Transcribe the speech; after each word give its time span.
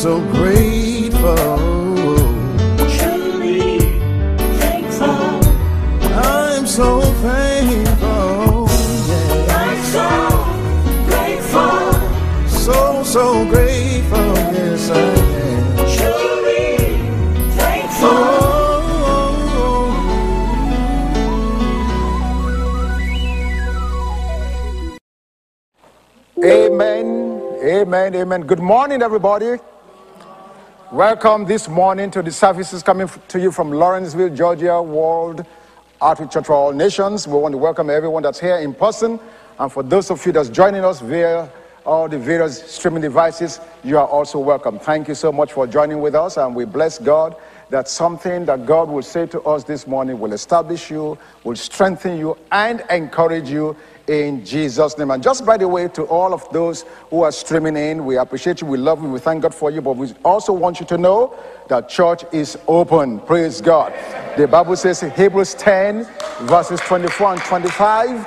so 0.00 0.20
grateful. 0.32 1.36
Truly 2.96 3.80
thankful. 4.60 5.40
I'm 6.02 6.66
so 6.66 7.02
thankful. 7.22 8.68
So. 12.48 13.02
So, 13.04 13.44
grateful. 13.46 14.34
Yes, 14.54 14.90
I 14.90 15.00
am. 15.00 15.76
Truly 15.96 16.66
thankful. 17.58 18.16
Amen. 26.44 27.42
Amen. 27.64 28.14
Amen. 28.14 28.42
Good 28.42 28.60
morning, 28.60 29.02
everybody. 29.02 29.56
Welcome 30.92 31.44
this 31.44 31.68
morning 31.68 32.10
to 32.10 32.20
the 32.20 32.32
services 32.32 32.82
coming 32.82 33.08
to 33.28 33.38
you 33.38 33.52
from 33.52 33.70
Lawrenceville, 33.70 34.34
Georgia, 34.34 34.82
World 34.82 35.46
Outreach 36.02 36.32
Church 36.32 36.46
for 36.46 36.54
All 36.54 36.72
Nations. 36.72 37.28
We 37.28 37.34
want 37.34 37.52
to 37.52 37.58
welcome 37.58 37.88
everyone 37.90 38.24
that's 38.24 38.40
here 38.40 38.56
in 38.56 38.74
person. 38.74 39.20
And 39.60 39.70
for 39.70 39.84
those 39.84 40.10
of 40.10 40.26
you 40.26 40.32
that's 40.32 40.48
joining 40.48 40.84
us 40.84 40.98
via 40.98 41.48
all 41.86 42.08
the 42.08 42.18
various 42.18 42.60
streaming 42.68 43.02
devices, 43.02 43.60
you 43.84 43.98
are 43.98 44.06
also 44.08 44.40
welcome. 44.40 44.80
Thank 44.80 45.06
you 45.06 45.14
so 45.14 45.30
much 45.30 45.52
for 45.52 45.64
joining 45.64 46.00
with 46.00 46.16
us. 46.16 46.36
And 46.36 46.56
we 46.56 46.64
bless 46.64 46.98
God 46.98 47.36
that 47.68 47.86
something 47.86 48.44
that 48.46 48.66
God 48.66 48.88
will 48.88 49.02
say 49.02 49.26
to 49.26 49.40
us 49.42 49.62
this 49.62 49.86
morning 49.86 50.18
will 50.18 50.32
establish 50.32 50.90
you, 50.90 51.16
will 51.44 51.54
strengthen 51.54 52.18
you, 52.18 52.36
and 52.50 52.82
encourage 52.90 53.48
you 53.48 53.76
in 54.10 54.44
Jesus' 54.44 54.98
name. 54.98 55.12
And 55.12 55.22
just 55.22 55.46
by 55.46 55.56
the 55.56 55.68
way, 55.68 55.86
to 55.88 56.02
all 56.02 56.34
of 56.34 56.48
those 56.52 56.84
who 57.10 57.22
are 57.22 57.30
streaming 57.30 57.76
in, 57.76 58.04
we 58.04 58.16
appreciate 58.16 58.60
you, 58.60 58.66
we 58.66 58.76
love 58.76 59.00
you, 59.00 59.08
we 59.08 59.20
thank 59.20 59.42
God 59.42 59.54
for 59.54 59.70
you, 59.70 59.80
but 59.80 59.96
we 59.96 60.12
also 60.24 60.52
want 60.52 60.80
you 60.80 60.86
to 60.86 60.98
know 60.98 61.32
that 61.68 61.88
church 61.88 62.24
is 62.32 62.58
open. 62.66 63.20
Praise 63.20 63.60
God. 63.60 63.94
The 64.36 64.48
Bible 64.48 64.74
says 64.74 65.00
Hebrews 65.00 65.54
10, 65.54 66.08
verses 66.40 66.80
24 66.80 67.34
and 67.34 67.42
25, 67.42 68.26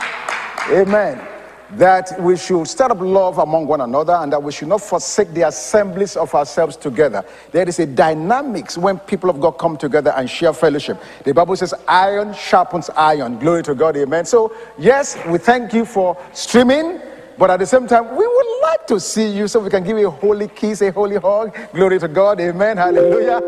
Amen. 0.69 1.33
That 1.77 2.21
we 2.21 2.38
should 2.38 2.67
start 2.67 2.91
up 2.91 2.99
love 2.99 3.39
among 3.39 3.67
one 3.67 3.81
another 3.81 4.13
and 4.13 4.31
that 4.31 4.41
we 4.41 4.52
should 4.52 4.67
not 4.67 4.81
forsake 4.81 5.33
the 5.33 5.47
assemblies 5.47 6.15
of 6.15 6.33
ourselves 6.35 6.75
together. 6.75 7.25
There 7.52 7.67
is 7.67 7.80
a 7.80 7.85
dynamics 7.85 8.77
when 8.77 8.99
people 8.99 9.30
of 9.30 9.41
God 9.41 9.52
come 9.52 9.77
together 9.77 10.13
and 10.15 10.30
share 10.30 10.53
fellowship. 10.53 11.02
The 11.23 11.33
Bible 11.33 11.55
says, 11.55 11.73
iron 11.88 12.33
sharpens 12.33 12.89
iron. 12.95 13.39
Glory 13.39 13.63
to 13.63 13.75
God. 13.75 13.97
Amen. 13.97 14.25
So, 14.25 14.55
yes, 14.77 15.17
we 15.25 15.38
thank 15.38 15.73
you 15.73 15.85
for 15.85 16.17
streaming. 16.33 16.99
But 17.38 17.49
at 17.49 17.57
the 17.57 17.65
same 17.65 17.87
time, 17.87 18.15
we 18.15 18.27
would 18.27 18.61
like 18.61 18.85
to 18.87 18.99
see 18.99 19.27
you 19.27 19.47
so 19.47 19.59
we 19.59 19.69
can 19.69 19.83
give 19.83 19.97
you 19.97 20.08
a 20.08 20.11
holy 20.11 20.47
kiss, 20.47 20.81
a 20.81 20.91
holy 20.91 21.17
hug. 21.17 21.58
Glory 21.73 21.99
to 21.99 22.08
God. 22.08 22.39
Amen. 22.39 22.77
Hallelujah. 22.77 23.41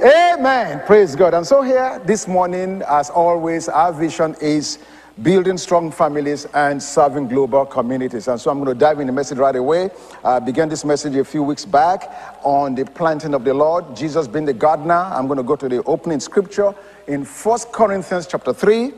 Amen. 0.00 0.80
Praise 0.86 1.16
God. 1.16 1.34
And 1.34 1.44
so, 1.44 1.62
here 1.62 2.00
this 2.04 2.28
morning, 2.28 2.82
as 2.88 3.10
always, 3.10 3.68
our 3.68 3.92
vision 3.92 4.36
is 4.40 4.78
building 5.22 5.58
strong 5.58 5.90
families 5.90 6.46
and 6.54 6.82
serving 6.82 7.28
global 7.28 7.66
communities. 7.66 8.28
And 8.28 8.40
so 8.40 8.50
I'm 8.50 8.62
going 8.62 8.74
to 8.74 8.78
dive 8.78 9.00
in 9.00 9.06
the 9.06 9.12
message 9.12 9.38
right 9.38 9.56
away. 9.56 9.90
I 10.24 10.38
began 10.38 10.68
this 10.68 10.84
message 10.84 11.16
a 11.16 11.24
few 11.24 11.42
weeks 11.42 11.64
back 11.64 12.10
on 12.42 12.74
the 12.74 12.84
planting 12.84 13.34
of 13.34 13.44
the 13.44 13.54
Lord, 13.54 13.96
Jesus 13.96 14.28
being 14.28 14.44
the 14.44 14.52
gardener. 14.52 14.94
I'm 14.94 15.26
going 15.26 15.38
to 15.38 15.42
go 15.42 15.56
to 15.56 15.68
the 15.68 15.82
opening 15.84 16.20
scripture 16.20 16.74
in 17.06 17.24
First 17.24 17.72
Corinthians 17.72 18.26
chapter 18.26 18.52
3, 18.52 18.92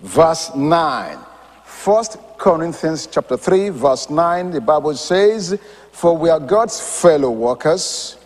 verse 0.00 0.54
9. 0.54 1.18
First 1.64 2.16
Corinthians 2.38 3.06
chapter 3.06 3.36
3, 3.36 3.70
verse 3.70 4.08
9, 4.08 4.52
the 4.52 4.60
Bible 4.60 4.94
says, 4.94 5.58
For 5.90 6.16
we 6.16 6.30
are 6.30 6.40
God's 6.40 6.80
fellow 7.00 7.30
workers, 7.30 8.16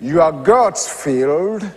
you 0.00 0.20
are 0.20 0.32
God's 0.32 0.88
field, 0.88 1.68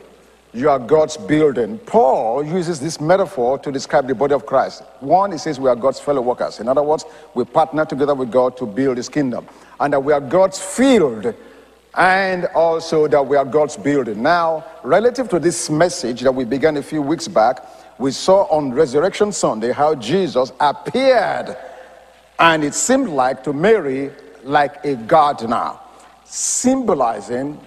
you 0.58 0.70
are 0.70 0.80
God's 0.80 1.18
building. 1.18 1.78
Paul 1.80 2.44
uses 2.44 2.80
this 2.80 3.00
metaphor 3.00 3.60
to 3.60 3.72
describe 3.72 4.08
the 4.08 4.16
body 4.16 4.34
of 4.34 4.46
Christ. 4.46 4.82
One, 5.00 5.32
he 5.32 5.38
says 5.38 5.60
we 5.60 5.70
are 5.70 5.76
God's 5.76 6.00
fellow 6.00 6.22
workers. 6.22 6.60
In 6.60 6.68
other 6.68 6.82
words, 6.82 7.06
we 7.36 7.46
partner 7.46 7.86
together 7.86 8.16
with 8.16 8.32
God 8.32 8.58
to 8.58 8.66
build 8.66 8.98
his 8.98 9.08
kingdom. 9.08 9.48
And 9.80 9.94
that 9.94 10.00
we 10.00 10.14
are 10.14 10.20
God's 10.20 10.60
field 10.60 11.36
and 11.96 12.46
also 12.56 13.08
that 13.08 13.26
we 13.26 13.38
are 13.38 13.46
God's 13.46 13.78
building. 13.78 14.24
Now, 14.24 14.66
relative 14.84 15.30
to 15.30 15.40
this 15.40 15.70
message 15.70 16.22
that 16.22 16.34
we 16.34 16.44
began 16.44 16.78
a 16.78 16.84
few 16.84 17.02
weeks 17.02 17.28
back, 17.28 17.64
we 18.00 18.12
saw 18.12 18.44
on 18.46 18.72
Resurrection 18.72 19.32
Sunday 19.32 19.72
how 19.72 19.94
Jesus 19.96 20.52
appeared 20.60 21.56
and 22.40 22.64
it 22.64 22.74
seemed 22.74 23.10
like 23.10 23.44
to 23.44 23.54
Mary 23.54 24.12
like 24.44 24.84
a 24.86 24.96
gardener, 24.96 25.74
symbolizing 26.26 27.60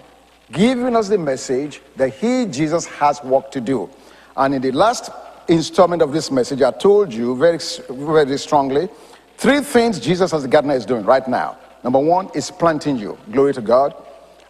giving 0.52 0.96
us 0.96 1.08
the 1.08 1.18
message 1.18 1.80
that 1.96 2.14
he, 2.14 2.46
Jesus, 2.46 2.86
has 2.86 3.22
work 3.22 3.50
to 3.52 3.60
do. 3.60 3.88
And 4.36 4.54
in 4.54 4.62
the 4.62 4.72
last 4.72 5.10
installment 5.48 6.02
of 6.02 6.12
this 6.12 6.30
message, 6.30 6.62
I 6.62 6.70
told 6.70 7.12
you 7.12 7.36
very, 7.36 7.58
very 7.88 8.38
strongly 8.38 8.88
three 9.36 9.60
things 9.60 9.98
Jesus, 10.00 10.32
as 10.32 10.42
the 10.42 10.48
gardener, 10.48 10.74
is 10.74 10.86
doing 10.86 11.04
right 11.04 11.26
now. 11.26 11.58
Number 11.82 11.98
one 11.98 12.30
is 12.34 12.50
planting 12.50 12.96
you. 12.96 13.18
Glory 13.32 13.54
to 13.54 13.60
God. 13.60 13.94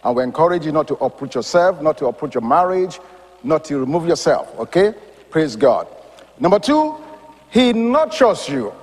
And 0.03 0.15
we 0.15 0.23
encourage 0.23 0.65
you 0.65 0.71
not 0.71 0.87
to 0.89 0.95
uproot 0.95 1.35
yourself, 1.35 1.81
not 1.81 1.97
to 1.99 2.07
uproot 2.07 2.33
your 2.33 2.41
marriage, 2.41 2.99
not 3.43 3.63
to 3.65 3.79
remove 3.79 4.07
yourself. 4.07 4.57
Okay? 4.59 4.93
Praise 5.29 5.55
God. 5.55 5.87
Number 6.39 6.59
two, 6.59 6.95
he 7.49 7.73
nurtures 7.73 8.49
you. 8.49 8.73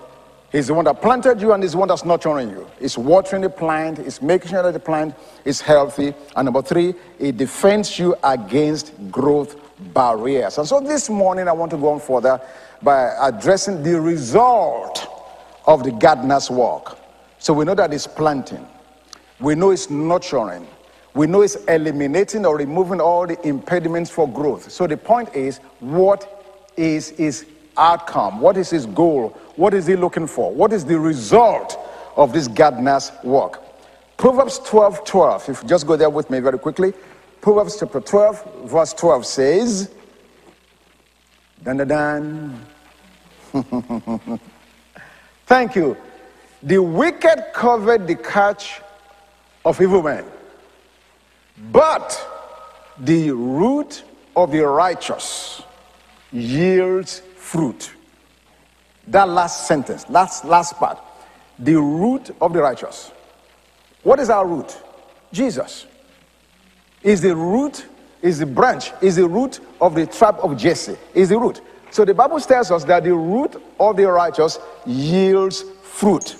He's 0.50 0.68
the 0.68 0.74
one 0.74 0.86
that 0.86 1.02
planted 1.02 1.40
you 1.42 1.52
and 1.52 1.62
he's 1.62 1.72
the 1.72 1.78
one 1.78 1.88
that's 1.88 2.06
nurturing 2.06 2.48
you. 2.48 2.66
He's 2.80 2.96
watering 2.96 3.42
the 3.42 3.50
plant, 3.50 3.98
he's 3.98 4.22
making 4.22 4.50
sure 4.50 4.62
that 4.62 4.72
the 4.72 4.80
plant 4.80 5.14
is 5.44 5.60
healthy. 5.60 6.14
And 6.34 6.46
number 6.46 6.62
three, 6.62 6.94
he 7.18 7.32
defends 7.32 7.98
you 7.98 8.16
against 8.22 8.92
growth 9.10 9.56
barriers. 9.92 10.56
And 10.56 10.66
so 10.66 10.80
this 10.80 11.10
morning 11.10 11.48
I 11.48 11.52
want 11.52 11.70
to 11.72 11.76
go 11.76 11.90
on 11.90 12.00
further 12.00 12.40
by 12.82 13.14
addressing 13.20 13.82
the 13.82 14.00
result 14.00 15.06
of 15.66 15.84
the 15.84 15.92
gardener's 15.92 16.50
work. 16.50 16.98
So 17.38 17.52
we 17.52 17.66
know 17.66 17.74
that 17.74 17.92
it's 17.92 18.06
planting, 18.06 18.66
we 19.40 19.54
know 19.54 19.70
it's 19.70 19.90
nurturing, 19.90 20.66
we 21.14 21.26
know 21.26 21.42
it's 21.42 21.56
eliminating 21.66 22.46
or 22.46 22.56
removing 22.56 23.00
all 23.00 23.26
the 23.26 23.40
impediments 23.46 24.10
for 24.10 24.26
growth. 24.26 24.70
So 24.70 24.86
the 24.86 24.96
point 24.96 25.34
is, 25.34 25.58
what 25.80 26.72
is 26.76 27.10
his 27.10 27.44
outcome? 27.76 28.40
What 28.40 28.56
is 28.56 28.70
his 28.70 28.86
goal? 28.86 29.38
What 29.58 29.74
is 29.74 29.88
he 29.88 29.96
looking 29.96 30.28
for? 30.28 30.52
What 30.52 30.72
is 30.72 30.84
the 30.84 30.96
result 31.00 31.76
of 32.14 32.32
this 32.32 32.46
gardener's 32.46 33.10
work? 33.24 33.60
Proverbs 34.16 34.60
12 34.60 35.04
12. 35.04 35.48
If 35.48 35.62
you 35.62 35.68
just 35.68 35.84
go 35.84 35.96
there 35.96 36.08
with 36.08 36.30
me 36.30 36.38
very 36.38 36.60
quickly. 36.60 36.94
Proverbs 37.40 37.76
chapter 37.80 37.98
12, 37.98 38.66
verse 38.66 38.92
12 38.92 39.26
says, 39.26 39.90
Dun 41.64 41.78
dun 41.78 41.88
dun. 41.88 42.66
Thank 45.46 45.74
you. 45.74 45.96
The 46.62 46.78
wicked 46.78 47.46
covered 47.52 48.06
the 48.06 48.14
catch 48.14 48.80
of 49.64 49.80
evil 49.80 50.04
men, 50.04 50.24
but 51.72 52.16
the 52.96 53.32
root 53.32 54.04
of 54.36 54.52
the 54.52 54.64
righteous 54.64 55.62
yields 56.30 57.22
fruit. 57.34 57.90
That 59.10 59.28
last 59.28 59.66
sentence, 59.66 60.08
last, 60.08 60.44
last 60.44 60.76
part. 60.76 60.98
The 61.58 61.74
root 61.74 62.30
of 62.40 62.52
the 62.52 62.60
righteous. 62.60 63.10
What 64.02 64.20
is 64.20 64.30
our 64.30 64.46
root? 64.46 64.76
Jesus. 65.32 65.86
Is 67.02 67.20
the 67.20 67.34
root, 67.34 67.86
is 68.22 68.38
the 68.38 68.46
branch, 68.46 68.92
is 69.00 69.16
the 69.16 69.26
root 69.26 69.60
of 69.80 69.94
the 69.94 70.06
tribe 70.06 70.38
of 70.42 70.56
Jesse. 70.56 70.96
Is 71.14 71.30
the 71.30 71.38
root. 71.38 71.60
So 71.90 72.04
the 72.04 72.14
Bible 72.14 72.38
tells 72.40 72.70
us 72.70 72.84
that 72.84 73.04
the 73.04 73.14
root 73.14 73.60
of 73.80 73.96
the 73.96 74.10
righteous 74.10 74.58
yields 74.84 75.64
fruit. 75.82 76.36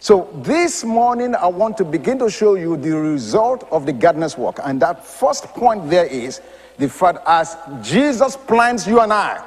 So 0.00 0.28
this 0.42 0.82
morning, 0.82 1.36
I 1.36 1.46
want 1.46 1.76
to 1.78 1.84
begin 1.84 2.18
to 2.18 2.28
show 2.28 2.56
you 2.56 2.76
the 2.76 2.96
result 2.96 3.68
of 3.70 3.86
the 3.86 3.92
gardener's 3.92 4.36
work. 4.36 4.58
And 4.64 4.82
that 4.82 5.06
first 5.06 5.44
point 5.44 5.88
there 5.88 6.06
is 6.06 6.40
the 6.78 6.88
fact 6.88 7.18
as 7.24 7.56
Jesus 7.80 8.36
plants 8.36 8.86
you 8.86 9.00
and 9.00 9.12
I, 9.12 9.44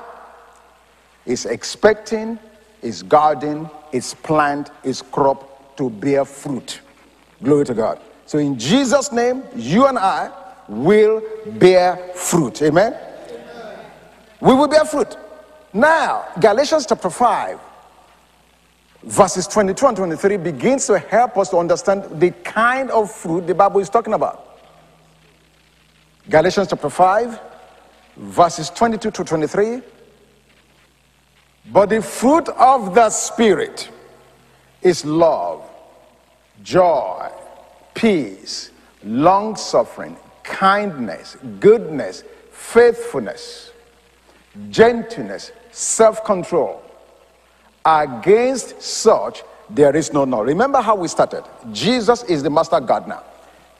is 1.25 1.45
expecting 1.45 2.39
his 2.85 3.01
garden, 3.01 3.67
his 3.91 4.13
plant, 4.13 4.69
his 4.83 5.01
crop 5.01 5.75
to 5.75 5.89
bear 5.89 6.23
fruit. 6.23 6.81
Glory 7.41 7.65
to 7.65 7.73
God. 7.73 7.99
So 8.27 8.37
in 8.37 8.59
Jesus' 8.59 9.11
name, 9.11 9.41
you 9.55 9.87
and 9.87 9.97
I 9.97 10.31
will 10.67 11.23
bear 11.47 11.97
fruit. 12.13 12.61
Amen? 12.61 12.95
We 14.39 14.53
will 14.53 14.67
bear 14.67 14.85
fruit. 14.85 15.17
Now, 15.73 16.27
Galatians 16.39 16.85
chapter 16.85 17.09
5, 17.09 17.59
verses 19.03 19.47
22 19.47 19.87
and 19.87 19.97
23 19.97 20.37
begins 20.37 20.85
to 20.85 20.99
help 20.99 21.37
us 21.37 21.49
to 21.49 21.57
understand 21.57 22.19
the 22.19 22.29
kind 22.43 22.91
of 22.91 23.11
fruit 23.11 23.47
the 23.47 23.55
Bible 23.55 23.79
is 23.79 23.89
talking 23.89 24.13
about. 24.13 24.59
Galatians 26.29 26.67
chapter 26.69 26.89
5, 26.89 27.39
verses 28.17 28.69
22 28.69 29.09
to 29.09 29.23
23. 29.23 29.81
But 31.71 31.89
the 31.89 32.01
fruit 32.01 32.47
of 32.49 32.93
the 32.93 33.09
Spirit 33.09 33.89
is 34.81 35.03
love, 35.03 35.67
joy, 36.63 37.29
peace, 37.93 38.71
long 39.03 39.55
suffering, 39.55 40.15
kindness, 40.43 41.37
goodness, 41.59 42.23
faithfulness, 42.51 43.71
gentleness, 44.69 45.51
self 45.71 46.23
control. 46.23 46.81
Against 47.83 48.81
such, 48.81 49.43
there 49.69 49.95
is 49.95 50.13
no 50.13 50.23
law. 50.23 50.41
Remember 50.41 50.81
how 50.81 50.95
we 50.95 51.07
started. 51.07 51.43
Jesus 51.71 52.23
is 52.23 52.43
the 52.43 52.49
master 52.49 52.79
gardener. 52.79 53.21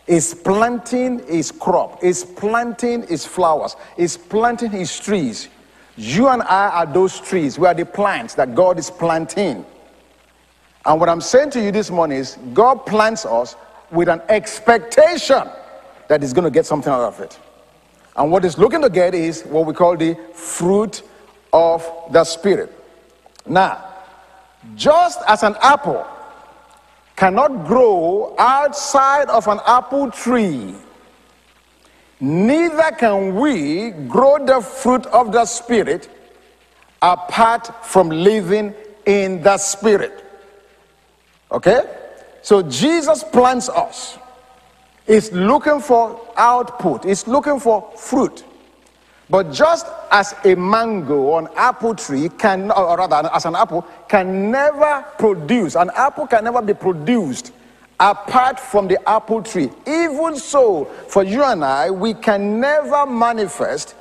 Is 0.08 0.36
planting 0.36 1.26
his 1.28 1.52
crop, 1.52 2.04
is 2.04 2.24
planting 2.24 3.08
his 3.08 3.26
flowers, 3.26 3.76
is 3.98 4.18
planting 4.18 4.70
his 4.70 5.00
trees. 5.00 5.50
You 5.98 6.28
and 6.28 6.42
I 6.44 6.70
are 6.70 6.86
those 6.86 7.20
trees. 7.20 7.58
We 7.58 7.68
are 7.68 7.74
the 7.74 7.86
plants 7.86 8.36
that 8.36 8.54
God 8.54 8.78
is 8.78 8.90
planting. 8.90 9.66
And 10.86 11.00
what 11.00 11.10
I'm 11.10 11.22
saying 11.22 11.52
to 11.52 11.62
you 11.62 11.72
this 11.72 11.90
morning 11.90 12.18
is 12.18 12.38
God 12.54 12.86
plants 12.86 13.26
us 13.26 13.56
with 13.92 14.10
an 14.10 14.22
expectation 14.30 15.44
that 16.08 16.22
He's 16.22 16.34
going 16.34 16.44
to 16.44 16.52
get 16.52 16.66
something 16.66 16.92
out 16.92 17.02
of 17.02 17.20
it. 17.22 17.40
And 18.16 18.32
what 18.32 18.44
He's 18.44 18.58
looking 18.58 18.82
to 18.82 18.90
get 18.90 19.16
is 19.16 19.44
what 19.44 19.66
we 19.66 19.74
call 19.74 19.96
the 19.96 20.16
fruit 20.34 21.02
of 21.54 21.86
the 22.12 22.24
Spirit. 22.24 22.72
Now, 23.46 23.94
just 24.76 25.20
as 25.28 25.44
an 25.44 25.56
apple 25.62 26.06
cannot 27.16 27.66
grow 27.66 28.36
outside 28.38 29.30
of 29.30 29.48
an 29.48 29.60
apple 29.66 30.12
tree, 30.12 30.76
neither 32.20 32.92
can 32.92 33.36
we 33.36 33.92
grow 33.92 34.44
the 34.44 34.62
fruit 34.62 35.06
of 35.08 35.32
the 35.32 35.46
Spirit 35.46 36.10
apart 37.02 37.86
from 37.86 38.10
living 38.10 38.74
in 39.06 39.42
the 39.44 39.58
Spirit. 39.58 40.24
Okay? 41.52 41.82
So 42.42 42.62
Jesus 42.62 43.24
plants 43.24 43.70
us. 43.70 44.18
He's 45.08 45.32
looking 45.32 45.80
for 45.80 46.20
output, 46.36 47.04
he's 47.04 47.28
looking 47.28 47.60
for 47.60 47.92
fruit. 47.96 48.44
But 49.30 49.52
just 49.52 49.88
as 50.12 50.36
a 50.44 50.56
mango 50.56 51.16
or 51.16 51.40
an 51.40 51.48
apple 51.56 51.96
tree 51.96 52.30
can, 52.30 52.70
or 52.72 52.98
rather, 52.98 53.28
as 53.34 53.46
an 53.46 53.56
apple, 53.56 53.82
can 54.08 54.52
never 54.52 55.04
produce, 55.18 55.76
an 55.76 55.90
apple 55.96 56.28
can 56.28 56.44
never 56.44 56.62
be 56.62 56.76
produced 56.76 57.52
apart 58.00 58.60
from 58.60 58.88
the 58.88 59.10
apple 59.10 59.42
tree. 59.42 59.70
Even 59.88 60.36
so, 60.36 60.86
for 61.08 61.24
you 61.24 61.44
and 61.44 61.64
I, 61.64 61.90
we 61.90 62.14
can 62.14 62.60
never 62.60 63.06
manifest 63.06 63.96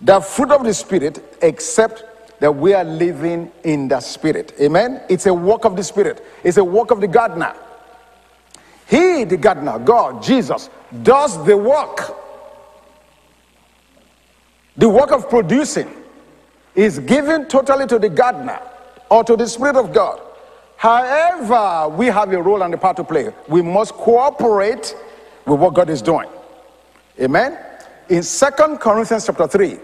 the 0.00 0.20
fruit 0.20 0.50
of 0.50 0.64
the 0.64 0.74
Spirit 0.74 1.36
except 1.42 2.04
that 2.40 2.54
we 2.54 2.74
are 2.74 2.84
living 2.84 3.50
in 3.62 3.88
the 3.88 4.00
Spirit. 4.00 4.54
Amen? 4.60 5.02
It's 5.08 5.26
a 5.26 5.34
work 5.34 5.64
of 5.64 5.76
the 5.76 5.84
Spirit, 5.84 6.24
it's 6.42 6.56
a 6.56 6.64
work 6.64 6.90
of 6.90 7.00
the 7.00 7.08
gardener. 7.08 7.54
He, 8.86 9.24
the 9.24 9.36
gardener, 9.36 9.78
God, 9.78 10.22
Jesus, 10.22 10.68
does 11.02 11.42
the 11.46 11.56
work. 11.56 12.14
The 14.76 14.88
work 14.88 15.12
of 15.12 15.30
producing 15.30 15.88
is 16.74 16.98
given 16.98 17.46
totally 17.46 17.86
to 17.86 17.98
the 17.98 18.08
gardener 18.08 18.60
or 19.08 19.24
to 19.24 19.36
the 19.36 19.46
Spirit 19.46 19.76
of 19.76 19.92
God. 19.92 20.20
However, 20.76 21.88
we 21.88 22.06
have 22.06 22.32
a 22.32 22.42
role 22.42 22.62
and 22.62 22.74
a 22.74 22.78
part 22.78 22.96
to 22.96 23.04
play. 23.04 23.32
We 23.48 23.62
must 23.62 23.94
cooperate 23.94 24.94
with 25.46 25.60
what 25.60 25.74
God 25.74 25.90
is 25.90 26.02
doing. 26.02 26.28
Amen? 27.20 27.58
In 28.08 28.22
Second 28.22 28.78
Corinthians 28.78 29.26
chapter 29.26 29.46
3, 29.46 29.78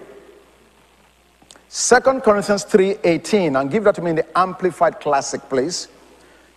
Second 1.69 2.23
Corinthians 2.23 2.65
3:18, 2.65 3.57
and 3.59 3.71
give 3.71 3.85
that 3.85 3.95
to 3.95 4.03
me 4.03 4.11
in 4.11 4.17
the 4.17 4.39
Amplified 4.39 5.01
Classic, 5.01 5.41
please. 5.49 5.89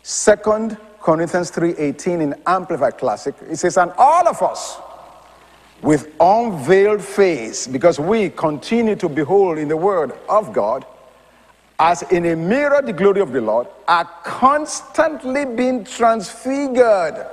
Second 0.02 0.76
Corinthians 1.00 1.52
3:18 1.52 2.20
in 2.20 2.36
Amplified 2.48 2.98
Classic. 2.98 3.36
It 3.50 3.58
says, 3.58 3.78
and 3.78 3.94
all 3.98 4.28
of 4.28 4.42
us 4.42 4.78
with 5.82 6.08
unveiled 6.20 7.02
face, 7.04 7.68
because 7.68 8.00
we 8.00 8.30
continue 8.30 8.96
to 8.96 9.08
behold 9.08 9.58
in 9.58 9.68
the 9.68 9.78
word 9.78 10.14
of 10.28 10.52
God, 10.52 10.86
as 11.80 12.04
in 12.04 12.26
a 12.26 12.36
mirror 12.36 12.82
the 12.82 12.94
glory 12.94 13.22
of 13.22 13.32
the 13.32 13.42
Lord, 13.42 13.68
are 13.88 14.06
constantly 14.24 15.46
being 15.46 15.84
transfigured 15.84 17.26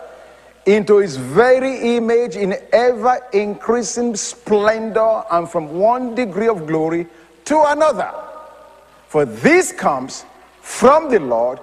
into 0.67 0.99
his 0.99 1.17
very 1.17 1.97
image 1.97 2.37
in 2.37 2.55
ever 2.73 3.19
increasing 3.33 4.15
splendor 4.15 5.23
and 5.31 5.49
from 5.49 5.79
one 5.79 6.15
degree 6.15 6.49
of 6.49 6.67
glory 6.67 7.07
to 7.45 7.63
another. 7.69 8.13
For 9.09 9.25
this 9.25 9.73
comes 9.73 10.25
from 10.61 11.11
the 11.11 11.19
Lord 11.19 11.59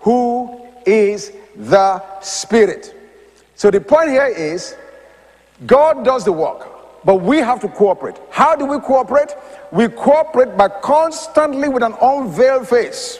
who 0.00 0.68
is 0.86 1.32
the 1.56 2.02
Spirit. 2.20 2.94
So 3.54 3.70
the 3.70 3.80
point 3.80 4.10
here 4.10 4.26
is 4.26 4.76
God 5.66 6.04
does 6.04 6.24
the 6.24 6.32
work, 6.32 6.68
but 7.04 7.16
we 7.16 7.38
have 7.38 7.60
to 7.60 7.68
cooperate. 7.68 8.16
How 8.30 8.54
do 8.54 8.66
we 8.66 8.78
cooperate? 8.80 9.34
We 9.74 9.88
cooperate 9.88 10.56
by 10.56 10.68
constantly 10.68 11.68
with 11.68 11.82
an 11.82 11.96
unveiled 12.00 12.68
face. 12.68 13.18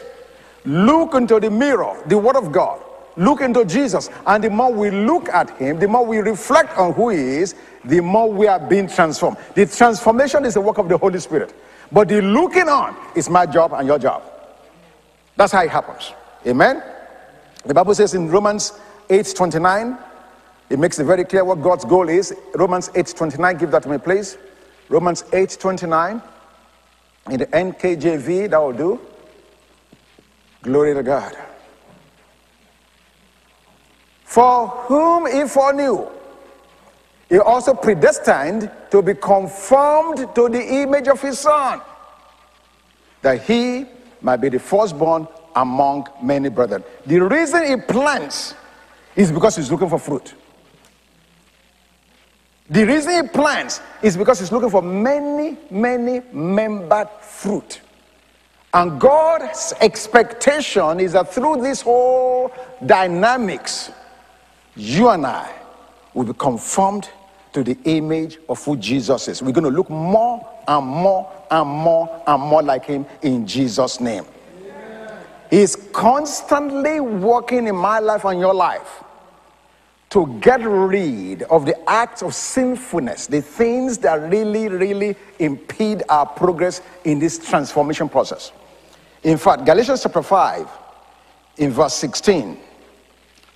Look 0.63 1.13
into 1.13 1.37
the 1.41 1.51
mirror, 1.51 2.01
the 2.07 2.17
Word 2.17 2.37
of 2.37 2.53
God. 2.53 2.81
Look 3.17 3.41
into 3.41 3.65
Jesus. 3.65 4.09
And 4.25 4.41
the 4.41 4.49
more 4.49 4.71
we 4.71 4.89
look 4.89 5.27
at 5.27 5.49
Him, 5.57 5.79
the 5.79 5.87
more 5.89 6.05
we 6.05 6.19
reflect 6.19 6.77
on 6.77 6.93
who 6.93 7.09
He 7.09 7.17
is, 7.17 7.55
the 7.83 7.99
more 7.99 8.31
we 8.31 8.47
are 8.47 8.57
being 8.59 8.87
transformed. 8.87 9.37
The 9.53 9.65
transformation 9.65 10.45
is 10.45 10.53
the 10.53 10.61
work 10.61 10.77
of 10.77 10.87
the 10.87 10.97
Holy 10.97 11.19
Spirit. 11.19 11.53
But 11.91 12.07
the 12.07 12.21
looking 12.21 12.69
on 12.69 12.95
is 13.15 13.29
my 13.29 13.45
job 13.45 13.73
and 13.73 13.85
your 13.85 13.99
job. 13.99 14.23
That's 15.35 15.51
how 15.51 15.61
it 15.61 15.69
happens. 15.69 16.13
Amen. 16.47 16.81
The 17.65 17.73
Bible 17.73 17.95
says 17.95 18.13
in 18.13 18.29
Romans 18.29 18.79
8 19.09 19.33
29, 19.35 19.97
it 20.69 20.79
makes 20.79 20.99
it 20.99 21.03
very 21.03 21.25
clear 21.25 21.43
what 21.43 21.61
God's 21.61 21.83
goal 21.83 22.07
is. 22.07 22.33
Romans 22.53 22.91
8 22.95 23.13
29, 23.17 23.57
give 23.57 23.71
that 23.71 23.83
to 23.83 23.89
me, 23.89 23.97
please. 23.97 24.37
Romans 24.87 25.25
8 25.33 25.57
29. 25.59 26.21
In 27.29 27.39
the 27.39 27.47
NKJV, 27.47 28.49
that 28.51 28.57
will 28.57 28.73
do. 28.73 28.99
Glory 30.61 30.93
to 30.93 31.03
God. 31.03 31.35
For 34.23 34.67
whom 34.67 35.31
he 35.31 35.47
foreknew, 35.47 36.07
he 37.29 37.39
also 37.39 37.73
predestined 37.73 38.69
to 38.91 39.01
be 39.01 39.15
conformed 39.15 40.35
to 40.35 40.49
the 40.49 40.81
image 40.81 41.07
of 41.07 41.21
his 41.21 41.39
son, 41.39 41.81
that 43.21 43.41
he 43.43 43.85
might 44.21 44.37
be 44.37 44.49
the 44.49 44.59
firstborn 44.59 45.27
among 45.55 46.07
many 46.21 46.49
brethren. 46.49 46.83
The 47.05 47.19
reason 47.19 47.65
he 47.65 47.77
plants 47.77 48.53
is 49.15 49.31
because 49.31 49.55
he's 49.55 49.71
looking 49.71 49.89
for 49.89 49.99
fruit. 49.99 50.33
The 52.69 52.83
reason 52.83 53.23
he 53.23 53.29
plants 53.29 53.79
is 54.01 54.17
because 54.17 54.39
he's 54.39 54.51
looking 54.51 54.71
for 54.71 54.81
many, 54.81 55.57
many 55.69 56.21
membered 56.31 57.09
fruit. 57.21 57.81
And 58.73 58.99
God's 58.99 59.73
expectation 59.81 60.99
is 60.99 61.13
that 61.13 61.31
through 61.31 61.61
this 61.61 61.81
whole 61.81 62.51
dynamics, 62.85 63.91
you 64.75 65.09
and 65.09 65.25
I 65.25 65.49
will 66.13 66.25
be 66.25 66.33
conformed 66.33 67.09
to 67.53 67.63
the 67.63 67.77
image 67.85 68.39
of 68.49 68.63
who 68.65 68.75
Jesus 68.75 69.27
is. 69.27 69.41
We're 69.41 69.51
going 69.51 69.63
to 69.63 69.69
look 69.69 69.89
more 69.89 70.45
and 70.67 70.85
more 70.85 71.31
and 71.51 71.69
more 71.69 72.23
and 72.27 72.41
more 72.41 72.63
like 72.63 72.85
him 72.85 73.05
in 73.21 73.45
Jesus' 73.45 73.99
name. 73.99 74.25
He's 75.51 75.75
constantly 75.93 76.99
working 76.99 77.67
in 77.67 77.75
my 77.75 77.99
life 77.99 78.25
and 78.25 78.39
your 78.39 78.53
life 78.53 79.04
to 80.15 80.27
get 80.39 80.61
rid 80.63 81.43
of 81.43 81.65
the 81.65 81.77
acts 81.89 82.21
of 82.21 82.33
sinfulness, 82.33 83.27
the 83.27 83.41
things 83.41 83.97
that 83.97 84.15
really, 84.31 84.69
really 84.69 85.13
impede 85.39 86.03
our 86.07 86.25
progress 86.25 86.81
in 87.03 87.19
this 87.19 87.37
transformation 87.37 88.07
process. 88.07 88.53
In 89.23 89.37
fact, 89.37 89.65
Galatians 89.65 90.03
chapter 90.03 90.23
5, 90.23 90.69
in 91.57 91.71
verse 91.71 91.95
16, 91.95 92.57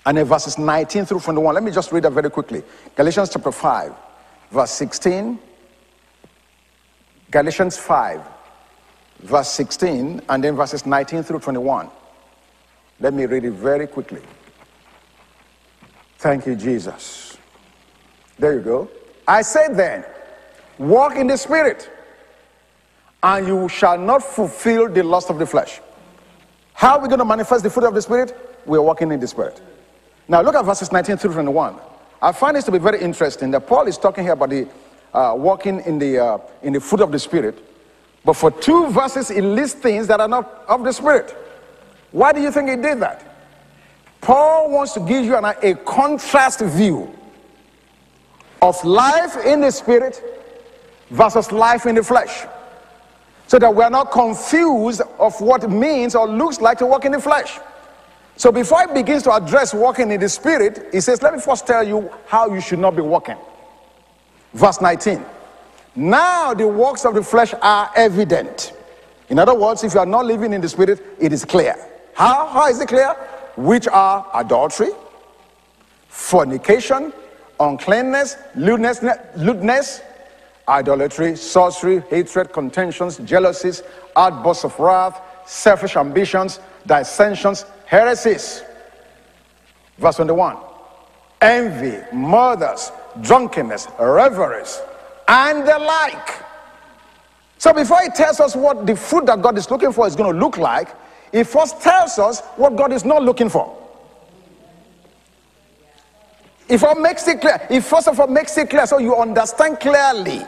and 0.04 0.18
in 0.18 0.26
verses 0.26 0.58
19 0.58 1.06
through 1.06 1.20
21. 1.20 1.54
Let 1.54 1.64
me 1.64 1.70
just 1.70 1.92
read 1.92 2.02
that 2.02 2.12
very 2.12 2.28
quickly. 2.28 2.62
Galatians 2.94 3.30
chapter 3.30 3.52
5, 3.52 3.94
verse 4.50 4.70
16. 4.72 5.38
Galatians 7.30 7.78
5, 7.78 8.20
verse 9.20 9.48
16, 9.48 10.20
and 10.28 10.44
then 10.44 10.56
verses 10.56 10.84
19 10.84 11.22
through 11.22 11.38
21. 11.38 11.88
Let 13.00 13.14
me 13.14 13.24
read 13.24 13.46
it 13.46 13.52
very 13.52 13.86
quickly. 13.86 14.20
Thank 16.20 16.44
you, 16.44 16.54
Jesus. 16.54 17.38
There 18.38 18.52
you 18.52 18.60
go. 18.60 18.90
I 19.26 19.40
said 19.40 19.74
then, 19.74 20.04
walk 20.76 21.16
in 21.16 21.26
the 21.26 21.38
Spirit, 21.38 21.88
and 23.22 23.46
you 23.46 23.70
shall 23.70 23.96
not 23.96 24.22
fulfill 24.22 24.90
the 24.90 25.02
lust 25.02 25.30
of 25.30 25.38
the 25.38 25.46
flesh. 25.46 25.80
How 26.74 26.98
are 26.98 27.00
we 27.00 27.08
going 27.08 27.20
to 27.20 27.24
manifest 27.24 27.62
the 27.62 27.70
fruit 27.70 27.86
of 27.86 27.94
the 27.94 28.02
Spirit? 28.02 28.36
We 28.66 28.76
are 28.76 28.82
walking 28.82 29.10
in 29.10 29.18
the 29.18 29.26
Spirit. 29.26 29.62
Now 30.28 30.42
look 30.42 30.54
at 30.54 30.62
verses 30.62 30.92
19 30.92 31.16
through 31.16 31.32
21. 31.32 31.76
I 32.20 32.32
find 32.32 32.54
this 32.54 32.64
to 32.64 32.70
be 32.70 32.78
very 32.78 33.00
interesting 33.00 33.50
that 33.52 33.66
Paul 33.66 33.86
is 33.86 33.96
talking 33.96 34.22
here 34.22 34.34
about 34.34 34.50
the 34.50 34.68
uh, 35.14 35.32
walking 35.34 35.80
in 35.86 35.98
the 35.98 36.18
uh, 36.18 36.38
in 36.60 36.74
the 36.74 36.80
fruit 36.80 37.00
of 37.00 37.12
the 37.12 37.18
Spirit, 37.18 37.66
but 38.26 38.34
for 38.34 38.50
two 38.50 38.90
verses 38.90 39.30
he 39.30 39.40
lists 39.40 39.80
things 39.80 40.06
that 40.08 40.20
are 40.20 40.28
not 40.28 40.66
of 40.68 40.84
the 40.84 40.92
Spirit. 40.92 41.34
Why 42.12 42.34
do 42.34 42.42
you 42.42 42.52
think 42.52 42.68
he 42.68 42.76
did 42.76 43.00
that? 43.00 43.29
Paul 44.20 44.70
wants 44.70 44.92
to 44.94 45.00
give 45.00 45.24
you 45.24 45.36
an, 45.36 45.44
a 45.44 45.74
contrast 45.84 46.60
view 46.60 47.14
of 48.62 48.82
life 48.84 49.36
in 49.44 49.60
the 49.60 49.70
spirit 49.70 50.22
versus 51.10 51.50
life 51.50 51.86
in 51.86 51.94
the 51.94 52.02
flesh. 52.02 52.46
So 53.46 53.58
that 53.58 53.74
we're 53.74 53.90
not 53.90 54.12
confused 54.12 55.02
of 55.18 55.40
what 55.40 55.64
it 55.64 55.70
means 55.70 56.14
or 56.14 56.28
looks 56.28 56.60
like 56.60 56.78
to 56.78 56.86
walk 56.86 57.04
in 57.04 57.12
the 57.12 57.20
flesh. 57.20 57.58
So 58.36 58.52
before 58.52 58.86
he 58.86 58.94
begins 58.94 59.22
to 59.24 59.32
address 59.32 59.74
walking 59.74 60.10
in 60.10 60.20
the 60.20 60.28
spirit, 60.28 60.88
he 60.92 61.00
says, 61.00 61.20
Let 61.20 61.34
me 61.34 61.40
first 61.40 61.66
tell 61.66 61.86
you 61.86 62.10
how 62.26 62.52
you 62.54 62.60
should 62.60 62.78
not 62.78 62.94
be 62.96 63.02
walking. 63.02 63.36
Verse 64.54 64.80
19. 64.80 65.24
Now 65.96 66.54
the 66.54 66.66
works 66.66 67.04
of 67.04 67.14
the 67.14 67.22
flesh 67.22 67.52
are 67.60 67.90
evident. 67.96 68.72
In 69.28 69.38
other 69.38 69.54
words, 69.54 69.84
if 69.84 69.94
you 69.94 70.00
are 70.00 70.06
not 70.06 70.26
living 70.26 70.52
in 70.52 70.60
the 70.60 70.68
spirit, 70.68 71.02
it 71.18 71.32
is 71.32 71.44
clear. 71.44 71.74
How? 72.14 72.46
How 72.46 72.68
is 72.68 72.80
it 72.80 72.88
clear? 72.88 73.14
Which 73.60 73.86
are 73.88 74.26
adultery, 74.34 74.90
fornication, 76.08 77.12
uncleanness, 77.58 78.36
lewdness, 78.56 79.04
lewdness, 79.36 80.00
idolatry, 80.66 81.36
sorcery, 81.36 82.00
hatred, 82.08 82.52
contentions, 82.52 83.18
jealousies, 83.18 83.82
outbursts 84.16 84.64
of 84.64 84.78
wrath, 84.78 85.20
selfish 85.46 85.96
ambitions, 85.96 86.60
dissensions, 86.86 87.66
heresies. 87.86 88.62
Verse 89.98 90.16
21 90.16 90.56
envy, 91.42 91.98
murders, 92.12 92.92
drunkenness, 93.22 93.88
revelries, 93.98 94.80
and 95.28 95.66
the 95.66 95.78
like. 95.78 96.44
So 97.58 97.72
before 97.72 98.00
he 98.02 98.08
tells 98.10 98.40
us 98.40 98.56
what 98.56 98.86
the 98.86 98.96
fruit 98.96 99.26
that 99.26 99.42
God 99.42 99.56
is 99.58 99.70
looking 99.70 99.92
for 99.92 100.06
is 100.06 100.16
going 100.16 100.32
to 100.32 100.38
look 100.38 100.56
like, 100.56 100.88
he 101.32 101.44
first 101.44 101.80
tells 101.80 102.18
us 102.18 102.40
what 102.56 102.76
God 102.76 102.92
is 102.92 103.04
not 103.04 103.22
looking 103.22 103.48
for. 103.48 103.76
If 106.68 106.84
I 106.84 106.94
makes 106.94 107.26
it 107.26 107.40
clear, 107.40 107.60
if 107.68 107.84
first 107.84 108.06
of 108.06 108.18
all 108.20 108.28
makes 108.28 108.56
it 108.56 108.70
clear 108.70 108.86
so 108.86 108.98
you 108.98 109.16
understand 109.16 109.80
clearly 109.80 110.42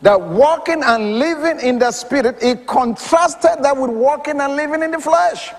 that 0.00 0.20
walking 0.20 0.82
and 0.82 1.18
living 1.18 1.60
in 1.60 1.78
the 1.78 1.90
spirit, 1.90 2.36
it 2.40 2.66
contrasted 2.66 3.62
that 3.62 3.76
with 3.76 3.90
walking 3.90 4.40
and 4.40 4.56
living 4.56 4.82
in 4.82 4.90
the 4.90 4.98
flesh. 4.98 5.52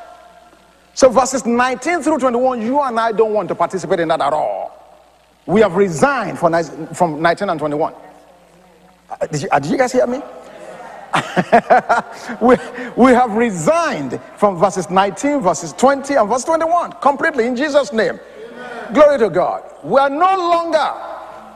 So 0.93 1.09
verses 1.09 1.45
19 1.45 2.01
through 2.01 2.19
21, 2.19 2.61
you 2.61 2.81
and 2.81 2.99
I 2.99 3.11
don't 3.11 3.33
want 3.33 3.47
to 3.49 3.55
participate 3.55 3.99
in 3.99 4.07
that 4.07 4.21
at 4.21 4.33
all. 4.33 4.75
We 5.45 5.61
have 5.61 5.75
resigned 5.75 6.39
from, 6.39 6.53
from 6.93 7.21
19 7.21 7.49
and 7.49 7.59
21. 7.59 7.93
Uh, 9.09 9.27
did 9.27 9.41
you, 9.41 9.49
uh, 9.51 9.59
did 9.59 9.71
you 9.71 9.77
guys 9.77 9.91
hear 9.91 10.07
me? 10.07 10.21
we, 12.41 12.55
we 12.95 13.11
have 13.11 13.31
resigned 13.31 14.19
from 14.37 14.57
verses 14.57 14.89
19, 14.89 15.41
verses 15.41 15.73
20, 15.73 16.15
and 16.15 16.29
verse 16.29 16.43
21 16.43 16.93
completely 17.01 17.47
in 17.47 17.55
Jesus' 17.55 17.91
name. 17.91 18.19
Amen. 18.51 18.93
Glory 18.93 19.19
to 19.19 19.29
God. 19.29 19.63
We 19.83 19.99
are 19.99 20.09
no 20.09 20.35
longer 20.37 20.93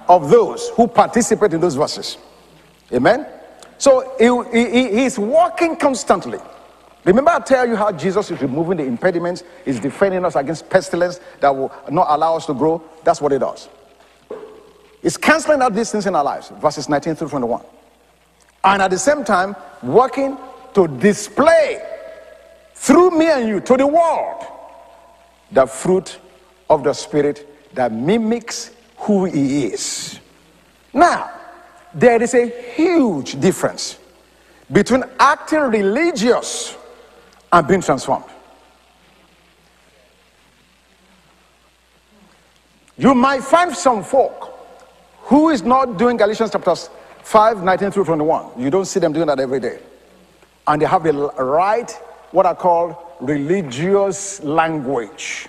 of 0.07 0.29
those 0.29 0.69
who 0.69 0.87
participate 0.87 1.53
in 1.53 1.61
those 1.61 1.75
verses. 1.75 2.17
Amen. 2.91 3.27
So 3.77 4.15
he, 4.19 4.65
he, 4.65 4.89
he 4.89 5.05
is 5.05 5.19
walking 5.19 5.75
constantly. 5.75 6.39
Remember, 7.05 7.31
I 7.31 7.39
tell 7.39 7.67
you 7.67 7.75
how 7.75 7.91
Jesus 7.91 8.31
is 8.31 8.41
removing 8.41 8.77
the 8.77 8.85
impediments, 8.85 9.43
is 9.65 9.79
defending 9.79 10.23
us 10.23 10.35
against 10.35 10.69
pestilence 10.69 11.19
that 11.41 11.53
will 11.53 11.71
not 11.91 12.07
allow 12.09 12.37
us 12.37 12.45
to 12.45 12.53
grow. 12.53 12.81
That's 13.03 13.19
what 13.19 13.33
it 13.33 13.39
does. 13.39 13.67
It's 15.01 15.17
canceling 15.17 15.61
out 15.61 15.75
these 15.75 15.91
things 15.91 16.07
in 16.07 16.15
our 16.15 16.23
lives, 16.23 16.49
verses 16.61 16.87
19 16.87 17.15
through 17.15 17.27
21. 17.27 17.61
And 18.63 18.81
at 18.81 18.91
the 18.91 18.97
same 18.97 19.23
time, 19.23 19.55
working 19.81 20.37
to 20.73 20.87
display 20.87 21.81
through 22.75 23.11
me 23.11 23.29
and 23.29 23.47
you 23.47 23.59
to 23.61 23.77
the 23.77 23.87
world 23.87 24.45
the 25.51 25.65
fruit 25.65 26.19
of 26.69 26.83
the 26.83 26.93
Spirit 26.93 27.47
that 27.73 27.91
mimics 27.91 28.71
who 28.97 29.25
He 29.25 29.65
is. 29.65 30.19
Now, 30.93 31.31
there 31.93 32.21
is 32.21 32.33
a 32.33 32.47
huge 32.73 33.39
difference 33.39 33.99
between 34.71 35.03
acting 35.19 35.59
religious 35.59 36.75
and 37.51 37.67
being 37.67 37.81
transformed. 37.81 38.25
You 42.97 43.13
might 43.13 43.43
find 43.43 43.75
some 43.75 44.03
folk 44.03 44.49
who 45.23 45.49
is 45.49 45.63
not 45.63 45.97
doing 45.97 46.17
Galatians 46.17 46.51
chapters 46.51 46.89
5, 47.23 47.63
19 47.63 47.91
through 47.91 48.05
21. 48.05 48.61
You 48.61 48.69
don't 48.69 48.85
see 48.85 48.99
them 48.99 49.13
doing 49.13 49.27
that 49.27 49.39
every 49.39 49.59
day. 49.59 49.79
And 50.67 50.81
they 50.81 50.85
have 50.85 51.03
the 51.03 51.13
right, 51.13 51.91
what 52.31 52.45
I 52.45 52.53
call 52.53 53.17
religious 53.19 54.41
language. 54.43 55.47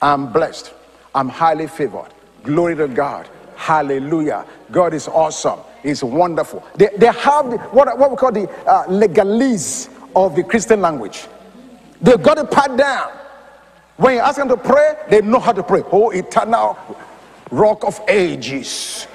I'm 0.00 0.32
blessed. 0.32 0.72
I'm 1.14 1.28
highly 1.28 1.66
favored. 1.66 2.08
Glory 2.42 2.76
to 2.76 2.88
God. 2.88 3.28
Hallelujah. 3.56 4.44
God 4.70 4.94
is 4.94 5.08
awesome. 5.08 5.60
He's 5.82 6.02
wonderful. 6.02 6.64
They, 6.76 6.88
they 6.96 7.06
have 7.06 7.50
the, 7.50 7.58
what, 7.70 7.98
what 7.98 8.10
we 8.10 8.16
call 8.16 8.32
the 8.32 8.48
uh, 8.66 8.86
legalese 8.86 9.88
of 10.14 10.34
the 10.34 10.42
Christian 10.42 10.80
language. 10.80 11.26
They 12.00 12.16
got 12.16 12.38
it 12.38 12.50
pat 12.50 12.76
down. 12.76 13.10
When 13.96 14.14
you 14.14 14.20
ask 14.20 14.36
them 14.36 14.48
to 14.48 14.56
pray, 14.56 14.94
they 15.08 15.20
know 15.20 15.38
how 15.38 15.52
to 15.52 15.62
pray. 15.62 15.82
Oh, 15.92 16.10
eternal 16.10 16.76
rock 17.50 17.84
of 17.84 18.00
ages, 18.08 19.06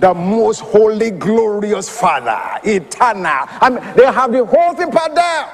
the 0.00 0.14
most 0.14 0.60
holy, 0.60 1.10
glorious 1.10 1.88
Father, 1.88 2.58
eternal. 2.64 3.46
I 3.60 3.70
mean, 3.70 3.96
they 3.96 4.06
have 4.06 4.32
the 4.32 4.44
whole 4.44 4.74
thing 4.74 4.90
pat 4.90 5.14
down. 5.14 5.48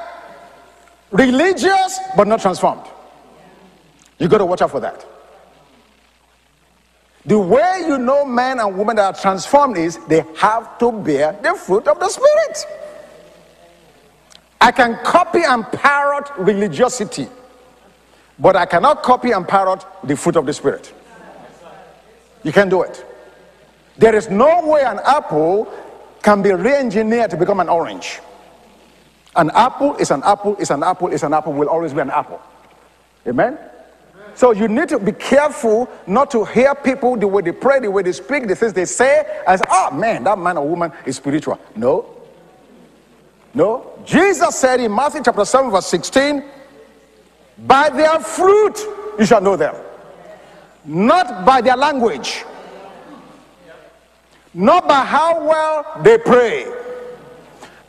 Religious, 1.10 1.98
but 2.16 2.26
not 2.26 2.40
transformed. 2.40 2.84
You 4.18 4.28
got 4.28 4.38
to 4.38 4.46
watch 4.46 4.62
out 4.62 4.70
for 4.70 4.80
that. 4.80 5.04
The 7.24 7.38
way 7.38 7.84
you 7.86 7.98
know 7.98 8.24
men 8.24 8.60
and 8.60 8.78
women 8.78 8.96
that 8.96 9.16
are 9.16 9.20
transformed 9.20 9.76
is 9.76 9.98
they 10.06 10.24
have 10.36 10.78
to 10.78 10.92
bear 10.92 11.36
the 11.42 11.54
fruit 11.54 11.88
of 11.88 11.98
the 11.98 12.08
Spirit. 12.08 12.66
I 14.60 14.70
can 14.70 14.96
copy 15.04 15.42
and 15.42 15.64
parrot 15.72 16.30
religiosity, 16.38 17.26
but 18.38 18.54
I 18.54 18.64
cannot 18.64 19.02
copy 19.02 19.32
and 19.32 19.46
parrot 19.46 19.84
the 20.04 20.16
fruit 20.16 20.36
of 20.36 20.46
the 20.46 20.52
Spirit. 20.52 20.94
You 22.44 22.52
can't 22.52 22.70
do 22.70 22.82
it. 22.82 23.04
There 23.98 24.14
is 24.14 24.28
no 24.28 24.66
way 24.66 24.82
an 24.82 25.00
apple 25.04 25.72
can 26.22 26.42
be 26.42 26.52
re 26.52 26.74
engineered 26.74 27.30
to 27.30 27.36
become 27.36 27.60
an 27.60 27.68
orange. 27.68 28.20
An 29.36 29.50
apple 29.54 29.96
is 29.96 30.10
an 30.10 30.22
apple, 30.24 30.56
is 30.56 30.70
an 30.70 30.82
apple, 30.82 31.08
is 31.08 31.22
an 31.22 31.32
apple, 31.32 31.52
will 31.52 31.68
always 31.68 31.92
be 31.92 32.00
an 32.00 32.10
apple. 32.10 32.40
Amen? 33.26 33.58
So 34.34 34.50
you 34.50 34.68
need 34.68 34.90
to 34.90 34.98
be 34.98 35.12
careful 35.12 35.88
not 36.06 36.30
to 36.32 36.44
hear 36.44 36.74
people 36.74 37.16
the 37.16 37.26
way 37.26 37.42
they 37.42 37.52
pray, 37.52 37.80
the 37.80 37.90
way 37.90 38.02
they 38.02 38.12
speak, 38.12 38.46
the 38.46 38.54
things 38.54 38.74
they 38.74 38.84
say, 38.84 39.42
as 39.46 39.62
oh 39.70 39.90
man, 39.90 40.24
that 40.24 40.38
man 40.38 40.58
or 40.58 40.68
woman 40.68 40.92
is 41.06 41.16
spiritual. 41.16 41.58
No. 41.74 42.04
No. 43.54 43.98
Jesus 44.04 44.56
said 44.56 44.80
in 44.80 44.94
Matthew 44.94 45.22
chapter 45.24 45.44
7, 45.44 45.70
verse 45.70 45.86
16, 45.86 46.44
by 47.66 47.88
their 47.88 48.20
fruit 48.20 48.78
you 49.18 49.24
shall 49.24 49.40
know 49.40 49.56
them. 49.56 49.74
Not 50.84 51.46
by 51.46 51.62
their 51.62 51.76
language. 51.76 52.44
Not 54.56 54.88
by 54.88 55.04
how 55.04 55.46
well 55.46 56.00
they 56.02 56.16
pray. 56.16 56.66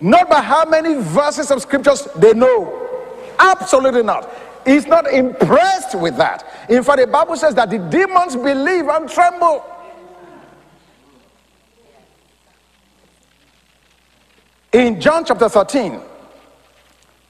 Not 0.02 0.30
by 0.30 0.42
how 0.42 0.66
many 0.66 0.96
verses 0.96 1.50
of 1.50 1.62
scriptures 1.62 2.10
they 2.18 2.34
know. 2.34 2.90
Absolutely 3.40 4.04
not. 4.04 4.30
He's 4.66 4.86
not 4.86 5.08
impressed 5.08 5.98
with 5.98 6.18
that. 6.18 6.46
In 6.68 6.84
fact, 6.84 7.00
the 7.00 7.08
Bible 7.08 7.38
says 7.38 7.56
that 7.56 7.70
the 7.70 7.78
demons 7.78 8.36
believe 8.36 8.86
and 8.90 9.10
tremble. 9.10 9.64
In 14.74 15.00
John 15.00 15.24
chapter 15.24 15.48
13, 15.48 16.02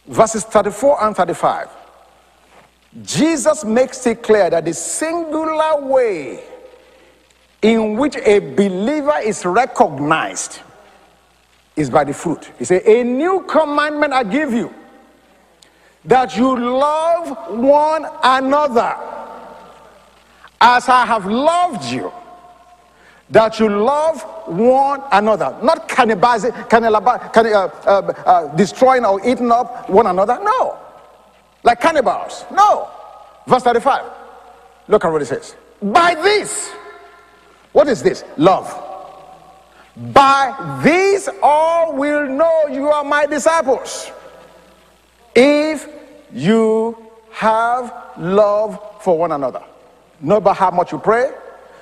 verses 0.07 0.45
34 0.45 1.03
and 1.03 1.15
35, 1.15 1.69
Jesus 3.03 3.63
makes 3.63 4.03
it 4.07 4.23
clear 4.23 4.49
that 4.49 4.65
the 4.65 4.73
singular 4.73 5.85
way 5.85 6.43
in 7.61 7.97
which 7.97 8.15
a 8.17 8.39
believer 8.39 9.17
is 9.23 9.45
recognized 9.45 10.59
is 11.75 11.89
by 11.89 12.03
the 12.03 12.13
fruit. 12.13 12.51
He 12.57 12.65
said, 12.65 12.83
A 12.85 13.03
new 13.03 13.43
commandment 13.47 14.13
I 14.13 14.23
give 14.23 14.53
you 14.53 14.73
that 16.05 16.37
you 16.37 16.57
love 16.57 17.51
one 17.59 18.05
another 18.23 18.95
as 20.59 20.89
I 20.89 21.05
have 21.05 21.25
loved 21.25 21.85
you. 21.85 22.11
That 23.29 23.59
you 23.59 23.67
love 23.67 24.21
one 24.47 25.03
another, 25.11 25.57
not 25.61 25.89
cannibalizing, 25.89 26.69
cannibal, 26.69 27.19
can, 27.33 27.47
uh, 27.47 27.69
uh, 27.85 28.13
uh, 28.25 28.55
destroying 28.55 29.03
or 29.03 29.19
eating 29.27 29.51
up 29.51 29.89
one 29.89 30.07
another. 30.07 30.39
No, 30.41 30.77
like 31.63 31.81
cannibals. 31.81 32.45
No. 32.53 32.89
Verse 33.45 33.63
35. 33.63 34.05
Look 34.87 35.03
at 35.03 35.11
what 35.11 35.21
it 35.21 35.25
says. 35.25 35.57
By 35.81 36.15
this, 36.15 36.71
what 37.71 37.87
is 37.87 38.01
this? 38.01 38.23
Love. 38.37 38.83
By 39.95 40.79
this, 40.83 41.29
all 41.41 41.95
will 41.95 42.27
know 42.27 42.67
you 42.67 42.87
are 42.87 43.03
my 43.03 43.25
disciples. 43.25 44.11
If 45.35 45.87
you 46.33 46.97
have 47.31 47.93
love 48.17 48.79
for 49.01 49.17
one 49.17 49.31
another. 49.31 49.63
Not 50.21 50.43
by 50.43 50.53
how 50.53 50.71
much 50.71 50.91
you 50.91 50.97
pray, 50.97 51.31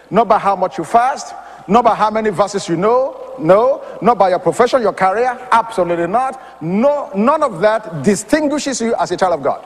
not 0.10 0.28
by 0.28 0.40
how 0.40 0.56
much 0.56 0.78
you 0.78 0.84
fast, 0.84 1.34
Not 1.68 1.84
by 1.84 1.96
how 1.96 2.12
many 2.12 2.30
verses 2.30 2.70
you 2.70 2.76
know. 2.76 3.34
No. 3.40 3.84
Not 4.02 4.18
by 4.18 4.30
your 4.30 4.40
profession, 4.40 4.82
your 4.82 4.94
career. 4.94 5.38
Absolutely 5.52 6.08
not. 6.08 6.62
No, 6.62 7.12
none 7.16 7.44
of 7.44 7.60
that 7.62 8.04
distinguishes 8.04 8.82
you 8.82 8.96
as 8.96 9.12
a 9.12 9.18
child 9.18 9.34
of 9.34 9.44
God. 9.44 9.66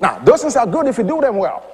Now, 0.00 0.18
those 0.20 0.42
things 0.42 0.56
are 0.56 0.66
good 0.66 0.86
if 0.86 0.98
you 0.98 1.04
do 1.04 1.20
them 1.20 1.36
well. 1.36 1.64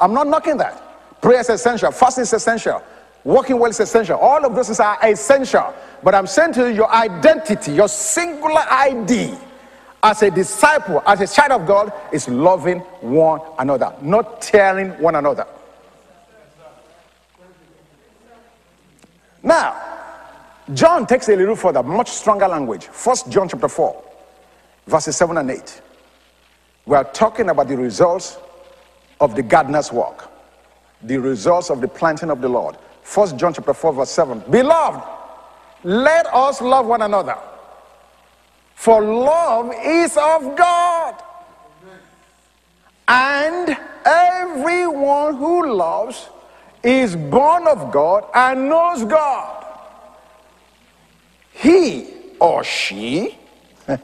I'm 0.00 0.14
not 0.14 0.26
knocking 0.26 0.56
that. 0.58 1.20
Prayer 1.20 1.40
is 1.40 1.50
essential. 1.50 1.90
Fasting 1.90 2.22
is 2.22 2.32
essential. 2.32 2.82
Working 3.24 3.58
well 3.58 3.70
is 3.70 3.80
essential. 3.80 4.18
All 4.18 4.44
of 4.44 4.54
those 4.54 4.66
things 4.66 4.80
are 4.80 4.98
essential. 5.02 5.74
But 6.02 6.14
I'm 6.14 6.26
saying 6.26 6.52
to 6.54 6.68
you, 6.68 6.76
your 6.76 6.92
identity, 6.92 7.72
your 7.72 7.88
singular 7.88 8.62
ID 8.70 9.34
as 10.02 10.22
a 10.22 10.30
disciple, 10.30 11.02
as 11.06 11.22
a 11.22 11.26
child 11.26 11.62
of 11.62 11.66
God, 11.66 11.90
is 12.12 12.28
loving 12.28 12.80
one 13.00 13.40
another, 13.58 13.94
not 14.02 14.42
tearing 14.42 14.90
one 15.00 15.14
another. 15.14 15.46
Now, 19.42 19.80
John 20.74 21.06
takes 21.06 21.28
a 21.30 21.36
little 21.36 21.56
further, 21.56 21.82
much 21.82 22.10
stronger 22.10 22.48
language. 22.48 22.86
First 22.86 23.30
John 23.30 23.48
chapter 23.48 23.68
4, 23.68 24.04
verses 24.86 25.16
7 25.16 25.38
and 25.38 25.50
8. 25.50 25.82
We 26.86 26.96
are 26.96 27.04
talking 27.04 27.48
about 27.48 27.68
the 27.68 27.76
results 27.76 28.38
of 29.20 29.34
the 29.34 29.42
gardener's 29.42 29.90
work, 29.90 30.30
the 31.02 31.16
results 31.16 31.70
of 31.70 31.80
the 31.80 31.88
planting 31.88 32.30
of 32.30 32.42
the 32.42 32.48
Lord. 32.48 32.76
First 33.04 33.36
John 33.36 33.52
chapter 33.52 33.74
4, 33.74 33.92
verse 33.92 34.10
7. 34.10 34.42
Beloved, 34.50 35.00
let 35.84 36.26
us 36.34 36.60
love 36.60 36.86
one 36.86 37.02
another. 37.02 37.36
For 38.74 39.04
love 39.04 39.72
is 39.84 40.16
of 40.16 40.56
God. 40.56 41.22
And 43.06 43.76
everyone 44.06 45.36
who 45.36 45.74
loves 45.74 46.28
is 46.82 47.14
born 47.14 47.68
of 47.68 47.92
God 47.92 48.24
and 48.34 48.70
knows 48.70 49.04
God. 49.04 49.66
He 51.52 52.08
or 52.40 52.64
she 52.64 53.38
who 53.86 53.98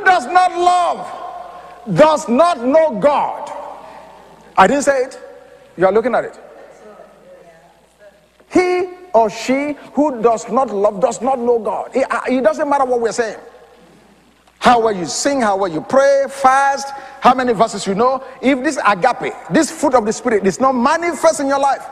does 0.00 0.26
not 0.26 0.52
love 0.56 1.94
does 1.94 2.26
not 2.28 2.64
know 2.64 2.98
God. 2.98 3.59
I 4.60 4.66
didn't 4.66 4.82
say 4.82 5.04
it. 5.04 5.18
You 5.78 5.86
are 5.86 5.92
looking 5.92 6.14
at 6.14 6.26
it. 6.26 6.38
He 8.52 8.90
or 9.14 9.30
she 9.30 9.72
who 9.94 10.20
does 10.20 10.50
not 10.50 10.68
love 10.68 11.00
does 11.00 11.22
not 11.22 11.38
know 11.38 11.58
God. 11.58 11.96
It, 11.96 12.06
uh, 12.10 12.20
it 12.28 12.42
doesn't 12.42 12.68
matter 12.68 12.84
what 12.84 13.00
we're 13.00 13.10
saying. 13.10 13.38
How 14.58 14.82
well 14.82 14.94
you 14.94 15.06
sing, 15.06 15.40
how 15.40 15.56
well 15.56 15.72
you 15.72 15.80
pray, 15.80 16.26
fast, 16.28 16.92
how 17.20 17.32
many 17.32 17.54
verses 17.54 17.86
you 17.86 17.94
know. 17.94 18.22
If 18.42 18.62
this 18.62 18.78
agape, 18.86 19.32
this 19.48 19.70
fruit 19.70 19.94
of 19.94 20.04
the 20.04 20.12
spirit, 20.12 20.46
is 20.46 20.60
not 20.60 20.72
manifest 20.72 21.40
in 21.40 21.46
your 21.46 21.58
life, 21.58 21.86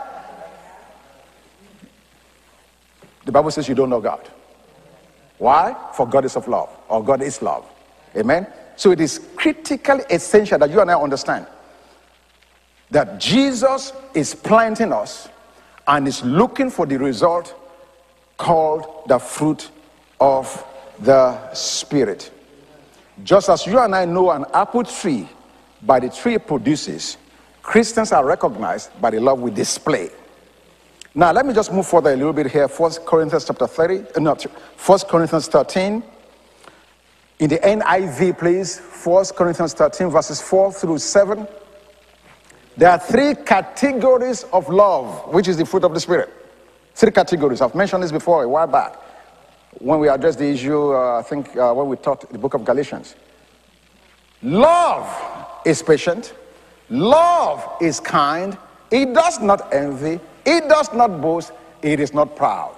the 3.25 3.33
Bible 3.33 3.51
says 3.51 3.67
you 3.67 3.77
don't 3.77 3.89
know 3.89 4.03
God. 4.03 4.29
Why? 5.39 5.75
For 5.95 6.07
God 6.07 6.27
is 6.27 6.37
of 6.37 6.47
love, 6.47 6.69
or 6.91 7.03
God 7.03 7.23
is 7.23 7.41
love. 7.41 7.65
Amen. 8.15 8.47
So 8.77 8.91
it 8.91 9.01
is 9.01 9.27
critically 9.37 10.05
essential 10.11 10.59
that 10.59 10.69
you 10.69 10.83
and 10.83 10.91
I 10.91 11.01
understand 11.01 11.47
that 12.91 13.21
Jesus 13.21 13.93
is 14.15 14.35
planting 14.35 14.93
us 14.93 15.29
and 15.87 16.07
is 16.09 16.23
looking 16.25 16.71
for 16.71 16.87
the 16.87 16.99
result 16.99 17.55
called 18.37 19.03
the 19.09 19.19
fruit 19.19 19.71
of 20.21 20.65
the 21.01 21.53
Spirit. 21.55 22.31
Just 23.25 23.49
as 23.49 23.67
you 23.67 23.79
and 23.79 23.95
I 23.95 24.05
know 24.05 24.31
an 24.31 24.45
apple 24.55 24.85
tree 24.85 25.29
by 25.83 26.01
the 26.01 26.09
tree 26.09 26.35
it 26.35 26.47
produces, 26.47 27.17
Christians 27.63 28.13
are 28.13 28.25
recognized 28.25 28.99
by 29.01 29.11
the 29.11 29.21
love 29.21 29.41
we 29.41 29.51
display. 29.51 30.11
Now, 31.15 31.33
let 31.33 31.47
me 31.47 31.53
just 31.53 31.73
move 31.73 31.87
further 31.87 32.13
a 32.13 32.17
little 32.17 32.33
bit 32.33 32.47
here. 32.51 32.69
First 32.69 33.05
Corinthians 33.05 33.45
chapter 33.45 33.67
30, 33.67 33.99
uh, 34.17 34.21
no, 34.21 34.37
First 34.77 35.09
Corinthians 35.09 35.49
13. 35.49 36.03
In 37.41 37.49
the 37.49 37.59
NIV, 37.59 38.39
please. 38.39 38.79
First 38.79 39.35
Corinthians 39.35 39.75
13, 39.75 40.11
verses 40.11 40.41
4 40.41 40.73
through 40.73 40.99
7. 40.99 41.47
There 42.79 42.89
are 42.89 42.99
three 43.01 43.35
categories 43.35 44.45
of 44.53 44.69
love, 44.69 45.35
which 45.35 45.49
is 45.49 45.57
the 45.57 45.67
fruit 45.67 45.83
of 45.83 45.93
the 45.93 45.99
Spirit. 45.99 46.33
Three 46.95 47.11
categories. 47.11 47.61
I've 47.61 47.75
mentioned 47.75 48.05
this 48.05 48.13
before 48.13 48.45
a 48.45 48.49
while 48.49 48.69
back 48.69 48.95
when 49.81 49.99
we 49.99 50.09
addressed 50.09 50.39
the 50.39 50.47
issue, 50.47 50.95
uh, 50.95 51.19
I 51.19 51.23
think, 51.23 51.57
uh, 51.57 51.73
when 51.75 51.89
we 51.89 51.97
taught 51.97 52.31
the 52.31 52.39
book 52.39 52.55
of 52.55 52.65
Galatians. 52.65 53.17
Love 54.43 55.09
is 55.67 55.83
patient, 55.83 56.35
love 56.89 57.69
is 57.81 57.99
kind, 57.99 58.57
it 58.93 59.13
does 59.13 59.41
not 59.41 59.75
envy, 59.75 60.21
it 60.45 60.69
does 60.69 60.93
not 60.93 61.21
boast, 61.21 61.51
it 61.83 61.99
is 61.99 62.15
not 62.15 62.37
proud. 62.37 62.77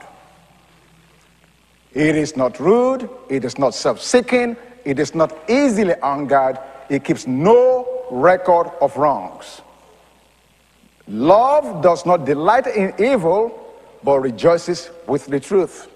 It 1.92 2.16
is 2.16 2.38
not 2.38 2.58
rude, 2.58 3.06
it 3.28 3.44
is 3.44 3.58
not 3.58 3.74
self 3.74 4.00
seeking, 4.00 4.56
it 4.86 4.98
is 4.98 5.14
not 5.14 5.36
easily 5.50 5.94
angered, 6.02 6.58
it 6.88 7.04
keeps 7.04 7.26
no 7.26 8.06
record 8.10 8.70
of 8.80 8.96
wrongs. 8.96 9.60
Love 11.10 11.82
does 11.82 12.06
not 12.06 12.24
delight 12.24 12.68
in 12.68 12.94
evil, 13.00 13.74
but 14.04 14.20
rejoices 14.20 14.90
with 15.08 15.26
the 15.26 15.40
truth. 15.40 15.88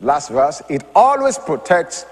Last 0.00 0.28
verse, 0.28 0.60
it 0.68 0.84
always 0.92 1.38
protects, 1.38 2.04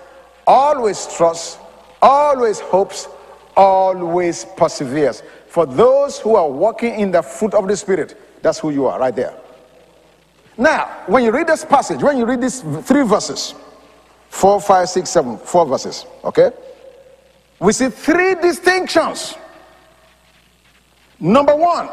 always 0.47 1.05
trusts, 1.17 1.59
always 2.01 2.61
hopes, 2.61 3.09
always 3.57 4.45
perseveres. 4.57 5.25
For 5.49 5.67
those 5.67 6.21
who 6.21 6.37
are 6.37 6.49
walking 6.49 6.95
in 6.95 7.11
the 7.11 7.23
fruit 7.23 7.55
of 7.55 7.67
the 7.67 7.77
Spirit, 7.77 8.17
that's 8.41 8.61
who 8.61 8.71
you 8.71 8.87
are 8.87 9.01
right 9.01 9.15
there. 9.15 9.35
Now, 10.57 11.03
when 11.07 11.25
you 11.25 11.33
read 11.33 11.49
this 11.49 11.65
passage, 11.65 12.05
when 12.05 12.17
you 12.17 12.25
read 12.25 12.41
these 12.41 12.61
three 12.61 13.03
verses, 13.03 13.57
four, 14.29 14.61
five, 14.61 14.89
six, 14.89 15.11
seven, 15.11 15.39
four 15.39 15.67
verses, 15.67 16.07
okay? 16.23 16.53
We 17.59 17.73
see 17.73 17.89
three 17.89 18.37
distinctions. 18.37 19.35
Number 21.19 21.57
one, 21.57 21.89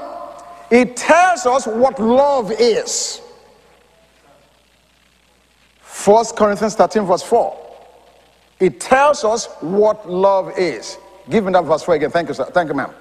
it 0.72 0.96
tells 0.96 1.46
us 1.46 1.68
what 1.68 2.00
love 2.00 2.52
is. 2.52 3.22
1 6.06 6.26
Corinthians 6.36 6.76
13, 6.76 7.04
verse 7.04 7.22
4. 7.22 7.58
It 8.60 8.80
tells 8.80 9.24
us 9.24 9.48
what 9.60 10.10
love 10.10 10.58
is. 10.58 10.98
Give 11.30 11.44
me 11.44 11.52
that 11.52 11.66
verse 11.66 11.84
4 11.84 11.96
again. 11.96 12.12
Thank 12.12 12.30
you, 12.30 12.34
sir. 12.34 12.46
Thank 12.46 12.70
you, 12.70 12.76
ma'am. 12.76 12.92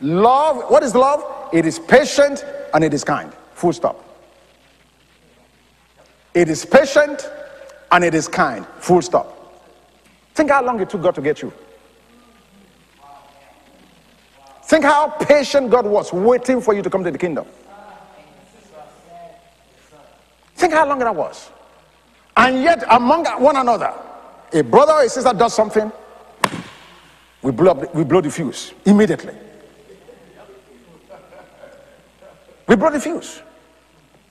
Love, 0.00 0.70
what 0.70 0.82
is 0.82 0.94
love? 0.94 1.48
It 1.52 1.66
is 1.66 1.78
patient 1.78 2.44
and 2.74 2.82
it 2.82 2.92
is 2.92 3.04
kind. 3.04 3.32
Full 3.54 3.72
stop. 3.72 4.04
It 6.34 6.48
is 6.48 6.64
patient 6.64 7.30
and 7.92 8.04
it 8.04 8.14
is 8.14 8.28
kind. 8.28 8.66
Full 8.78 9.02
stop. 9.02 9.36
Think 10.34 10.50
how 10.50 10.64
long 10.64 10.80
it 10.80 10.88
took 10.88 11.02
God 11.02 11.14
to 11.16 11.20
get 11.20 11.42
you. 11.42 11.52
Think 14.70 14.84
how 14.84 15.08
patient 15.08 15.68
God 15.68 15.84
was 15.84 16.12
waiting 16.12 16.60
for 16.60 16.74
you 16.74 16.80
to 16.80 16.88
come 16.88 17.02
to 17.02 17.10
the 17.10 17.18
kingdom. 17.18 17.44
Think 20.54 20.74
how 20.74 20.86
long 20.86 21.00
that 21.00 21.12
was. 21.12 21.50
And 22.36 22.62
yet, 22.62 22.84
among 22.88 23.26
one 23.42 23.56
another, 23.56 23.92
a 24.52 24.62
brother 24.62 24.92
or 24.92 25.02
a 25.02 25.08
sister 25.08 25.32
does 25.32 25.54
something, 25.54 25.90
we 27.42 27.50
blow, 27.50 27.72
up, 27.72 27.92
we 27.92 28.04
blow 28.04 28.20
the 28.20 28.30
fuse 28.30 28.72
immediately. 28.84 29.34
We 32.68 32.76
blow 32.76 32.90
the 32.90 33.00
fuse. 33.00 33.42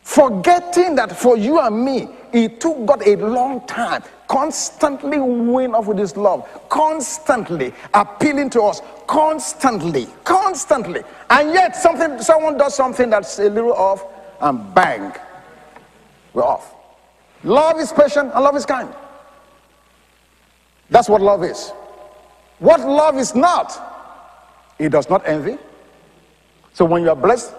Forgetting 0.10 0.96
that 0.96 1.16
for 1.16 1.38
you 1.38 1.60
and 1.60 1.86
me, 1.86 2.10
it 2.34 2.60
took 2.60 2.84
God 2.84 3.06
a 3.06 3.16
long 3.18 3.64
time, 3.68 4.02
constantly 4.28 5.20
weighing 5.20 5.76
off 5.76 5.86
with 5.86 6.00
his 6.00 6.18
love, 6.18 6.50
constantly 6.68 7.72
appealing 7.94 8.50
to 8.50 8.64
us, 8.64 8.82
constantly, 9.06 10.08
constantly. 10.24 11.04
And 11.30 11.54
yet 11.54 11.76
something 11.76 12.20
someone 12.24 12.58
does 12.58 12.74
something 12.74 13.12
that's 13.12 13.38
a 13.38 13.52
little 13.52 13.74
off, 13.74 14.04
and 14.42 14.74
bang, 14.74 15.14
we're 16.34 16.44
off. 16.44 16.74
Love 17.44 17.80
is 17.80 17.94
patient 17.94 18.32
and 18.34 18.44
love 18.44 18.56
is 18.56 18.66
kind. 18.66 18.92
That's 20.90 21.08
what 21.08 21.22
love 21.22 21.44
is. 21.44 21.70
What 22.58 22.80
love 22.80 23.16
is 23.20 23.36
not, 23.36 23.80
it 24.80 24.90
does 24.90 25.08
not 25.08 25.28
envy. 25.28 25.60
So 26.74 26.84
when 26.84 27.04
you 27.04 27.12
are 27.12 27.16
blessed, 27.16 27.54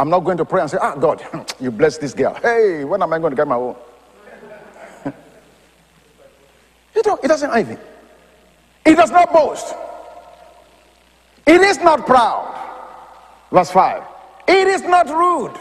I'm 0.00 0.08
not 0.08 0.20
going 0.20 0.38
to 0.38 0.46
pray 0.46 0.62
and 0.62 0.70
say, 0.70 0.78
Ah, 0.80 0.94
God, 0.94 1.22
you 1.60 1.70
bless 1.70 1.98
this 1.98 2.14
girl. 2.14 2.32
Hey, 2.34 2.84
when 2.84 3.02
am 3.02 3.12
I 3.12 3.18
going 3.18 3.32
to 3.32 3.36
get 3.36 3.46
my 3.46 3.56
own? 3.56 3.76
you 6.94 7.02
know, 7.04 7.18
it 7.22 7.28
doesn't 7.28 7.50
envy. 7.50 7.76
It 8.86 8.94
does 8.94 9.10
not 9.10 9.30
boast. 9.30 9.74
It 11.46 11.60
is 11.60 11.78
not 11.80 12.06
proud. 12.06 12.56
Verse 13.52 13.70
5. 13.70 14.02
It 14.48 14.68
is 14.68 14.80
not 14.82 15.06
rude. 15.08 15.60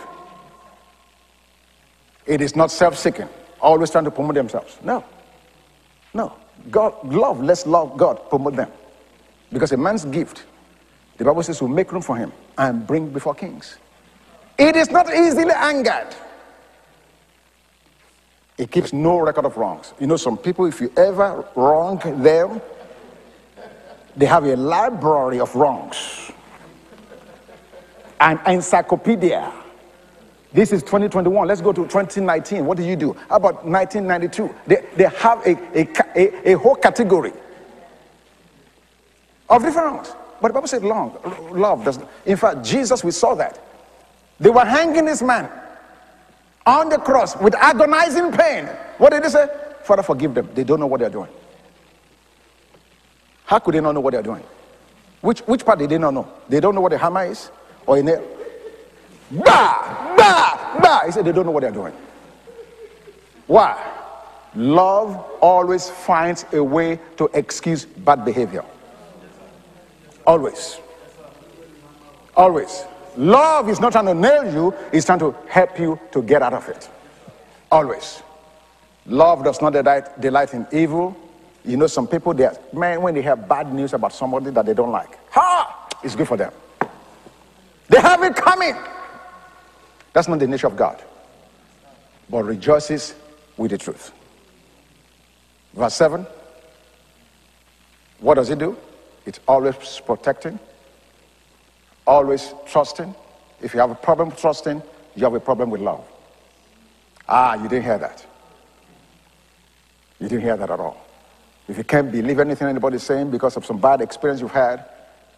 It 2.25 2.39
is 2.39 2.55
not 2.55 2.71
self 2.71 2.97
seeking 2.97 3.27
always 3.59 3.89
trying 3.89 4.05
to 4.05 4.11
promote 4.11 4.35
themselves. 4.35 4.77
No. 4.81 5.03
No. 6.13 6.33
God, 6.71 6.93
love, 7.13 7.43
let's 7.43 7.67
love 7.67 7.97
God, 7.97 8.29
promote 8.29 8.55
them. 8.55 8.71
Because 9.51 9.73
a 9.73 9.77
man's 9.77 10.05
gift 10.05 10.45
The 11.17 11.25
Bible 11.25 11.43
says, 11.43 11.61
will 11.61 11.67
make 11.67 11.91
room 11.91 12.01
for 12.01 12.15
him 12.15 12.31
and 12.57 12.87
bring 12.87 13.09
before 13.09 13.35
kings. 13.35 13.75
It 14.59 14.75
is 14.75 14.91
not 14.91 15.07
easily 15.13 15.53
angered. 15.55 16.13
It 18.57 18.69
keeps 18.69 18.91
no 18.91 19.19
record 19.19 19.45
of 19.45 19.55
wrongs. 19.55 19.93
You 20.01 20.07
know, 20.07 20.17
some 20.17 20.37
people, 20.37 20.65
if 20.65 20.81
you 20.81 20.91
ever 20.97 21.45
wrong 21.55 21.97
them, 22.21 22.61
they 24.17 24.25
have 24.25 24.43
a 24.43 24.57
library 24.57 25.39
of 25.39 25.55
wrongs, 25.55 26.29
an 28.19 28.37
encyclopedia. 28.45 29.49
This 30.51 30.73
is 30.73 30.81
2021. 30.81 31.47
Let's 31.47 31.61
go 31.61 31.71
to 31.71 31.83
2019. 31.83 32.65
What 32.65 32.75
did 32.75 32.87
you 32.87 32.97
do? 32.97 33.13
How 33.29 33.37
about 33.37 33.65
1992? 33.65 34.53
They, 34.67 34.85
they 34.97 35.05
have 35.05 35.45
a, 35.47 35.51
a, 35.79 35.87
a, 36.17 36.51
a 36.51 36.57
whole 36.57 36.75
category 36.75 37.31
of 39.49 39.63
different 39.63 39.87
wrongs. 39.93 40.13
But 40.41 40.49
the 40.49 40.53
Bible 40.53 40.67
said 40.67 40.83
long, 40.83 41.17
love 41.51 41.85
does 41.85 41.99
In 42.25 42.35
fact, 42.35 42.65
Jesus, 42.65 43.05
we 43.05 43.11
saw 43.11 43.35
that. 43.35 43.68
They 44.39 44.49
were 44.49 44.65
hanging 44.65 45.05
this 45.05 45.21
man 45.21 45.49
on 46.65 46.89
the 46.89 46.97
cross 46.97 47.35
with 47.37 47.55
agonizing 47.55 48.31
pain. 48.31 48.65
What 48.97 49.11
did 49.11 49.23
he 49.23 49.29
say? 49.29 49.47
Father, 49.83 50.03
forgive 50.03 50.33
them. 50.33 50.49
They 50.53 50.63
don't 50.63 50.79
know 50.79 50.87
what 50.87 50.99
they're 50.99 51.09
doing. 51.09 51.29
How 53.45 53.59
could 53.59 53.73
they 53.73 53.81
not 53.81 53.93
know 53.93 53.99
what 53.99 54.13
they're 54.13 54.21
doing? 54.21 54.43
Which, 55.21 55.39
which 55.41 55.65
part 55.65 55.79
did 55.79 55.89
they 55.89 55.97
not 55.97 56.13
know? 56.13 56.31
They 56.47 56.59
don't 56.59 56.75
know 56.75 56.81
what 56.81 56.93
a 56.93 56.97
hammer 56.97 57.25
is 57.25 57.49
or 57.85 57.97
a 57.97 58.03
nail. 58.03 58.25
Bah, 59.31 60.15
bah, 60.15 60.79
bah. 60.81 61.05
He 61.05 61.11
said 61.11 61.25
they 61.25 61.31
don't 61.31 61.45
know 61.45 61.51
what 61.51 61.61
they're 61.61 61.71
doing. 61.71 61.93
Why? 63.47 63.75
Love 64.55 65.15
always 65.41 65.89
finds 65.89 66.45
a 66.53 66.63
way 66.63 66.99
to 67.17 67.29
excuse 67.33 67.85
bad 67.85 68.23
behavior. 68.23 68.63
Always. 70.25 70.79
Always. 72.35 72.83
Love 73.19 73.67
is 73.67 73.81
not 73.81 73.91
trying 73.91 74.05
to 74.05 74.13
nail 74.13 74.49
you, 74.53 74.73
it's 74.93 75.05
trying 75.05 75.19
to 75.19 75.35
help 75.49 75.77
you 75.77 75.99
to 76.09 76.21
get 76.21 76.41
out 76.41 76.53
of 76.53 76.65
it. 76.69 76.89
Always. 77.69 78.23
Love 79.05 79.43
does 79.43 79.61
not 79.61 79.73
delight, 79.73 80.21
delight 80.21 80.53
in 80.53 80.65
evil. 80.71 81.17
You 81.65 81.75
know, 81.75 81.87
some 81.87 82.07
people, 82.07 82.33
they 82.33 82.45
are, 82.45 82.57
man, 82.71 83.01
when 83.01 83.13
they 83.13 83.21
have 83.23 83.45
bad 83.45 83.73
news 83.73 83.91
about 83.91 84.13
somebody 84.13 84.51
that 84.51 84.65
they 84.65 84.73
don't 84.73 84.93
like, 84.93 85.19
ha! 85.31 85.89
It's 86.01 86.15
good 86.15 86.29
for 86.29 86.37
them. 86.37 86.53
They 87.89 87.99
have 87.99 88.23
it 88.23 88.37
coming. 88.37 88.77
That's 90.13 90.29
not 90.29 90.39
the 90.39 90.47
nature 90.47 90.67
of 90.67 90.77
God. 90.77 91.03
But 92.29 92.43
rejoices 92.43 93.15
with 93.57 93.71
the 93.71 93.77
truth. 93.77 94.13
Verse 95.73 95.93
7. 95.95 96.25
What 98.19 98.35
does 98.35 98.49
it 98.49 98.59
do? 98.59 98.77
It's 99.25 99.41
always 99.45 99.75
protecting, 100.05 100.57
always 102.09 102.55
trusting. 102.65 103.13
If 103.61 103.73
you 103.73 103.79
have 103.79 103.91
a 103.91 103.95
problem 103.95 104.31
trusting, 104.31 104.81
you 105.15 105.23
have 105.23 105.35
a 105.35 105.39
problem 105.39 105.69
with 105.69 105.79
love. 105.81 106.03
Ah, 107.27 107.53
you 107.53 107.69
didn't 107.69 107.83
hear 107.83 107.99
that. 107.99 108.25
You 110.19 110.27
didn't 110.27 110.41
hear 110.41 110.57
that 110.57 110.71
at 110.71 110.79
all. 110.79 110.97
If 111.67 111.77
you 111.77 111.83
can't 111.83 112.11
believe 112.11 112.39
anything 112.39 112.67
anybody's 112.67 113.03
saying 113.03 113.29
because 113.29 113.55
of 113.57 113.65
some 113.65 113.77
bad 113.77 114.01
experience 114.01 114.41
you've 114.41 114.51
had, 114.51 114.85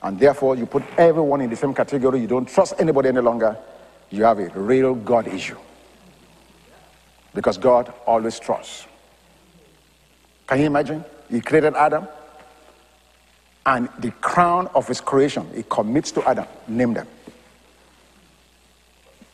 and 0.01 0.17
therefore 0.17 0.55
you 0.55 0.65
put 0.65 0.83
everyone 0.97 1.41
in 1.41 1.49
the 1.49 1.57
same 1.57 1.73
category, 1.73 2.21
you 2.21 2.27
don't 2.27 2.47
trust 2.47 2.75
anybody 2.79 3.09
any 3.09 3.19
longer, 3.19 3.57
you 4.09 4.23
have 4.23 4.39
a 4.39 4.47
real 4.49 4.95
God 4.95 5.27
issue. 5.27 5.57
Because 7.33 7.57
God 7.57 7.93
always 8.07 8.39
trusts. 8.39 8.87
Can 10.47 10.59
you 10.59 10.65
imagine? 10.67 11.03
He 11.29 11.41
created 11.41 11.75
Adam, 11.75 12.07
and 13.65 13.89
the 13.99 14.11
crown 14.11 14.67
of 14.73 14.87
his 14.87 15.01
creation, 15.01 15.47
he 15.55 15.63
commits 15.63 16.11
to 16.13 16.27
Adam. 16.27 16.45
Name 16.67 16.93
them. 16.93 17.07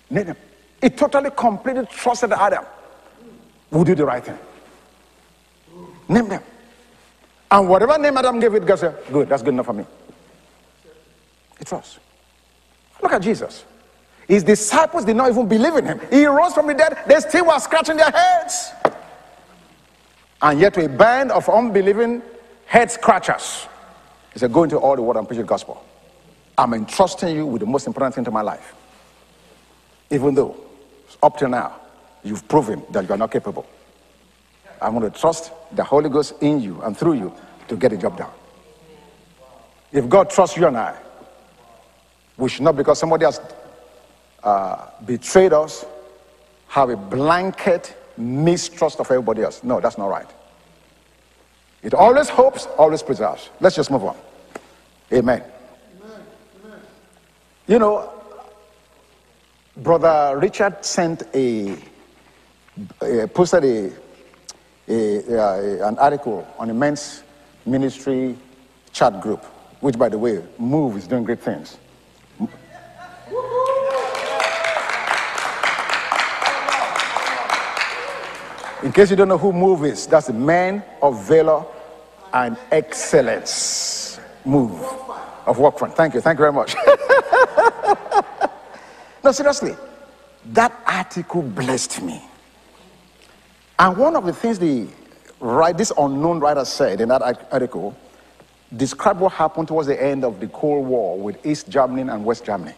Name 0.10 0.26
them. 0.26 0.38
He 0.82 0.90
totally, 0.90 1.30
completely 1.32 1.86
trusted 1.86 2.32
Adam. 2.32 2.66
Who 3.72 3.84
do 3.84 3.96
the 3.96 4.06
right 4.06 4.24
thing? 4.24 4.38
Name 6.08 6.30
them. 6.30 6.44
And 7.50 7.70
whatever 7.70 7.98
name 7.98 8.18
Adam 8.18 8.40
gave 8.40 8.54
it, 8.56 8.66
God 8.66 8.80
said, 8.80 8.98
Good, 9.12 9.30
that's 9.30 9.42
good 9.42 9.54
enough 9.54 9.66
for 9.66 9.74
me. 9.74 9.86
He 11.60 11.66
trusts. 11.66 12.00
Look 13.02 13.14
at 13.14 13.22
Jesus. 13.22 13.64
His 14.28 14.44
disciples 14.44 15.06
did 15.06 15.16
not 15.16 15.30
even 15.30 15.48
believe 15.48 15.76
in 15.76 15.86
him. 15.86 16.02
He 16.10 16.26
rose 16.26 16.54
from 16.54 16.68
the 16.68 16.74
dead, 16.74 16.98
they 17.08 17.20
still 17.22 17.46
were 17.46 17.60
scratching 17.60 17.98
their 17.98 18.12
heads. 18.12 18.72
And 20.42 20.60
yet, 20.60 20.78
a 20.78 20.88
band 20.90 21.32
of 21.32 21.50
unbelieving 21.50 22.22
head 22.66 22.92
scratchers, 22.92 23.68
he 24.38 24.40
said, 24.40 24.54
Go 24.54 24.62
into 24.62 24.78
all 24.78 24.96
the 24.96 25.02
world 25.02 25.18
and 25.18 25.28
preach 25.28 25.40
the 25.40 25.44
gospel. 25.44 25.84
I'm 26.60 26.76
entrusting 26.76 27.36
you 27.36 27.48
with 27.48 27.62
the 27.62 27.66
most 27.66 27.88
important 27.88 28.14
thing 28.14 28.24
to 28.26 28.30
my 28.30 28.42
life. 28.42 28.76
Even 30.12 30.36
though, 30.36 30.56
up 31.24 31.40
till 31.40 31.50
now, 31.50 31.76
you've 32.24 32.48
proven 32.48 32.84
that 32.92 33.08
you 33.08 33.16
are 33.16 33.18
not 33.18 33.32
capable. 33.32 33.66
I'm 34.80 34.96
going 34.96 35.12
to 35.12 35.20
trust 35.20 35.52
the 35.72 35.84
Holy 35.84 36.08
Ghost 36.08 36.36
in 36.42 36.62
you 36.62 36.80
and 36.84 36.96
through 36.96 37.14
you 37.14 37.34
to 37.68 37.76
get 37.76 37.90
the 37.90 37.98
job 37.98 38.16
done. 38.16 38.30
If 39.92 40.08
God 40.08 40.30
trusts 40.30 40.56
you 40.56 40.68
and 40.68 40.78
I, 40.78 40.96
we 42.38 42.48
should 42.48 42.62
not, 42.62 42.76
because 42.76 43.00
somebody 43.00 43.26
has 43.26 43.42
uh, 44.44 44.86
betrayed 45.04 45.52
us, 45.52 45.84
have 46.68 46.92
a 46.92 46.96
blanket 46.96 47.98
mistrust 48.18 49.00
of 49.00 49.08
everybody 49.08 49.42
else. 49.42 49.64
No, 49.64 49.82
that's 49.82 49.98
not 49.98 50.12
right. 50.12 50.30
It 51.82 51.96
always 51.96 52.30
hopes, 52.30 52.68
always 52.78 53.02
preserves. 53.02 53.50
Let's 53.60 53.76
just 53.76 53.90
move 53.90 54.04
on. 54.04 54.16
Amen. 55.12 55.42
Amen. 56.04 56.82
You 57.66 57.80
know, 57.80 58.12
Brother 59.78 60.38
Richard 60.38 60.84
sent 60.84 61.24
a, 61.34 61.78
posted 63.34 63.64
a, 63.64 63.94
a, 64.90 65.88
an 65.88 65.98
article 65.98 66.46
on 66.60 66.70
a 66.70 66.74
men's 66.74 67.24
ministry 67.66 68.38
chat 68.92 69.22
group, 69.22 69.46
which, 69.80 69.98
by 69.98 70.10
the 70.10 70.18
way, 70.18 70.44
Move 70.58 70.98
is 70.98 71.08
doing 71.08 71.24
great 71.24 71.40
things. 71.40 71.78
In 78.84 78.92
case 78.92 79.10
you 79.10 79.16
don't 79.16 79.28
know 79.28 79.38
who 79.38 79.54
Move 79.54 79.86
is, 79.86 80.06
that's 80.06 80.28
the 80.28 80.34
man 80.34 80.84
of 81.02 81.28
valor 81.28 81.66
and 82.34 82.58
excellence 82.72 84.07
move 84.48 84.72
of 85.46 85.58
Workfront. 85.58 85.94
Thank 85.94 86.14
you. 86.14 86.22
Thank 86.22 86.40
you 86.40 86.44
very 86.44 86.54
much. 86.54 86.76
no, 89.24 89.32
seriously, 89.32 89.76
that 90.46 90.74
article 90.86 91.42
blessed 91.42 92.02
me. 92.02 92.22
And 93.80 93.98
one 93.98 94.16
of 94.16 94.26
the 94.26 94.34
things 94.34 94.60
the 94.60 94.88
right, 95.40 95.78
this 95.78 95.92
unknown 95.98 96.40
writer 96.40 96.66
said 96.66 97.02
in 97.02 97.10
that 97.10 97.22
article 97.52 97.96
described 98.76 99.20
what 99.20 99.34
happened 99.34 99.68
towards 99.68 99.88
the 99.88 100.02
end 100.02 100.26
of 100.26 100.40
the 100.40 100.48
Cold 100.48 100.88
War 100.88 101.18
with 101.18 101.46
East 101.46 101.70
Germany 101.70 102.02
and 102.02 102.26
West 102.26 102.44
Germany. 102.44 102.74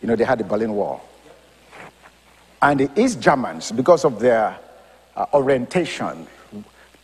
You 0.00 0.08
know, 0.08 0.16
they 0.16 0.24
had 0.24 0.38
the 0.38 0.44
Berlin 0.44 0.72
Wall. 0.72 1.00
And 2.60 2.80
the 2.80 3.00
East 3.00 3.20
Germans, 3.20 3.72
because 3.72 4.04
of 4.04 4.20
their 4.20 4.56
uh, 5.16 5.26
orientation, 5.32 6.26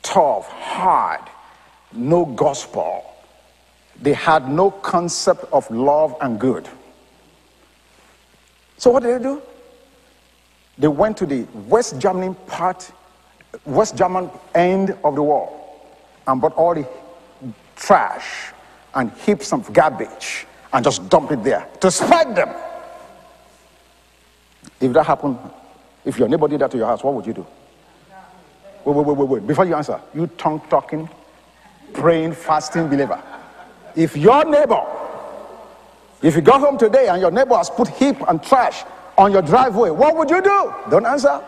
tough, 0.03 0.49
hard, 0.49 1.21
no 1.93 2.25
gospel, 2.25 3.08
they 4.01 4.13
had 4.13 4.49
no 4.49 4.71
concept 4.71 5.45
of 5.53 5.69
love 5.71 6.15
and 6.21 6.39
good. 6.39 6.69
So 8.77 8.91
what 8.91 9.03
did 9.03 9.21
they 9.21 9.25
do? 9.25 9.43
They 10.79 10.89
went 10.89 11.17
to 11.19 11.27
the 11.27 11.47
West 11.67 11.99
German 11.99 12.35
part, 12.47 12.91
West 13.65 13.97
German 13.97 14.31
end 14.55 14.97
of 15.03 15.17
the 15.17 15.23
wall 15.23 15.59
and 16.27 16.41
brought 16.41 16.55
all 16.55 16.75
the 16.75 16.87
trash 17.75 18.53
and 18.95 19.11
heaps 19.13 19.53
of 19.53 19.73
garbage 19.73 20.47
and 20.73 20.85
just 20.85 21.09
dumped 21.09 21.33
it 21.33 21.43
there 21.43 21.67
to 21.81 21.91
spite 21.91 22.35
them. 22.37 22.55
If 24.81 24.93
that 24.93 25.07
happened, 25.07 25.39
if 26.05 26.19
your 26.19 26.29
neighbor 26.29 26.47
did 26.47 26.61
that 26.61 26.71
to 26.71 26.77
your 26.77 26.87
house, 26.87 27.03
what 27.03 27.15
would 27.15 27.27
you 27.27 27.33
do? 27.33 27.47
Wait, 28.85 28.95
wait, 28.95 29.07
wait, 29.07 29.17
wait, 29.17 29.29
wait. 29.29 29.47
Before 29.47 29.65
you 29.65 29.75
answer, 29.75 30.01
you 30.15 30.29
tongue 30.39 30.63
talking, 30.71 31.09
praying, 31.93 32.33
fasting 32.33 32.89
believer. 32.89 33.21
If 33.99 34.17
your 34.17 34.45
neighbor, 34.45 34.81
if 36.23 36.37
you 36.37 36.41
go 36.41 36.57
home 36.57 36.79
today 36.79 37.09
and 37.09 37.21
your 37.21 37.33
neighbor 37.33 37.57
has 37.57 37.69
put 37.69 37.89
heap 37.89 38.17
and 38.29 38.41
trash 38.41 38.85
on 39.19 39.33
your 39.33 39.43
driveway, 39.43 39.91
what 39.91 40.17
would 40.17 40.31
you 40.31 40.41
do? 40.41 40.73
Don't 40.89 41.05
answer. 41.05 41.43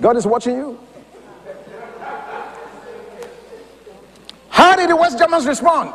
God 0.00 0.16
is 0.16 0.26
watching 0.26 0.56
you. 0.56 0.80
How 4.48 4.74
did 4.74 4.90
the 4.90 4.96
West 4.96 5.16
Germans 5.16 5.46
respond? 5.46 5.94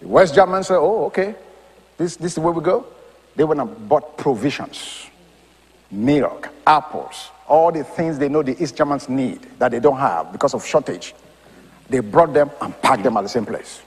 The 0.00 0.08
West 0.08 0.34
Germans 0.34 0.66
said, 0.66 0.78
Oh, 0.78 1.04
okay, 1.04 1.36
this, 1.96 2.16
this 2.16 2.32
is 2.32 2.40
where 2.40 2.52
we 2.52 2.60
go. 2.60 2.86
They 3.36 3.44
went 3.44 3.60
and 3.60 3.88
bought 3.88 4.18
provisions, 4.18 5.06
milk, 5.92 6.48
apples, 6.66 7.30
all 7.46 7.70
the 7.70 7.84
things 7.84 8.18
they 8.18 8.28
know 8.28 8.42
the 8.42 8.60
East 8.60 8.76
Germans 8.76 9.08
need 9.08 9.46
that 9.60 9.70
they 9.70 9.78
don't 9.78 9.98
have 9.98 10.32
because 10.32 10.54
of 10.54 10.66
shortage. 10.66 11.14
They 11.88 12.00
brought 12.00 12.34
them 12.34 12.50
and 12.60 12.76
packed 12.82 13.04
them 13.04 13.16
at 13.16 13.22
the 13.22 13.28
same 13.28 13.46
place. 13.46 13.80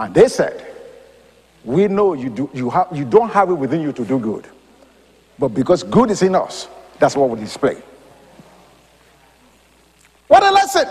And 0.00 0.14
they 0.14 0.28
said, 0.28 0.66
We 1.62 1.86
know 1.86 2.14
you, 2.14 2.30
do, 2.30 2.50
you, 2.54 2.70
have, 2.70 2.88
you 2.90 3.04
don't 3.04 3.30
have 3.30 3.50
it 3.50 3.54
within 3.54 3.82
you 3.82 3.92
to 3.92 4.02
do 4.02 4.18
good. 4.18 4.46
But 5.38 5.48
because 5.48 5.82
good 5.82 6.10
is 6.10 6.22
in 6.22 6.34
us, 6.34 6.68
that's 6.98 7.14
what 7.14 7.28
we 7.28 7.38
display. 7.38 7.82
What 10.26 10.42
a 10.42 10.50
lesson! 10.50 10.86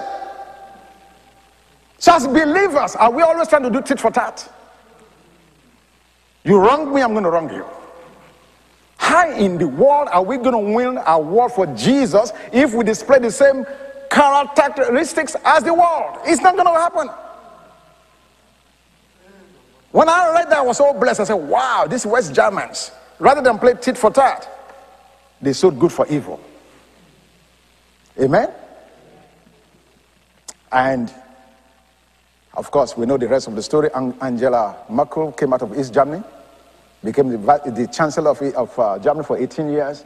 So, 1.98 2.14
as 2.14 2.28
believers, 2.28 2.96
are 2.96 3.12
we 3.12 3.24
always 3.24 3.48
trying 3.48 3.64
to 3.64 3.72
do 3.72 3.82
tit 3.82 4.00
for 4.00 4.12
tat? 4.12 4.48
You 6.44 6.60
wrong 6.60 6.94
me, 6.94 7.02
I'm 7.02 7.14
going 7.14 7.24
to 7.24 7.32
wrong 7.32 7.52
you. 7.52 7.66
How 8.98 9.32
in 9.32 9.58
the 9.58 9.68
world 9.68 10.08
are 10.12 10.24
we 10.24 10.38
going 10.38 10.52
to 10.52 10.74
win 10.74 11.00
a 11.04 11.20
war 11.20 11.50
for 11.50 11.66
Jesus 11.68 12.32
if 12.54 12.76
we 12.76 12.84
display 12.84 13.18
the 13.18 13.32
same 13.32 13.66
characteristics 14.12 15.36
as 15.44 15.64
the 15.64 15.74
world? 15.74 16.20
It's 16.26 16.44
not 16.44 16.56
going 16.56 16.68
to 16.68 16.74
happen. 16.74 17.10
When 19.92 20.08
I 20.08 20.32
read 20.34 20.50
that, 20.50 20.60
I 20.60 20.62
was 20.62 20.78
so 20.78 20.94
blessed. 20.94 21.22
I 21.22 21.24
said, 21.24 21.34
wow, 21.34 21.88
these 21.90 22.06
West 22.06 22.34
Germans, 22.34 22.92
rather 23.18 23.42
than 23.42 23.58
play 23.58 23.74
tit 23.74 23.98
for 23.98 24.12
tat, 24.12 24.48
they 25.42 25.54
sowed 25.54 25.80
good 25.80 25.92
for 25.92 26.06
evil. 26.08 26.40
Amen? 28.20 28.52
And 30.72 31.14
of 32.54 32.72
course, 32.72 32.98
we 32.98 33.06
know 33.06 33.18
the 33.18 33.28
rest 33.28 33.48
of 33.48 33.56
the 33.56 33.64
story. 33.64 33.90
Angela 33.94 34.78
Merkel 34.90 35.32
came 35.32 35.54
out 35.54 35.62
of 35.62 35.78
East 35.80 35.94
Germany, 35.94 36.24
became 37.04 37.30
the, 37.30 37.38
the 37.38 37.88
chancellor 37.92 38.32
of, 38.32 38.42
of 38.42 38.78
uh, 38.80 39.00
Germany 39.00 39.26
for 39.26 39.38
18 39.38 39.70
years, 39.70 40.04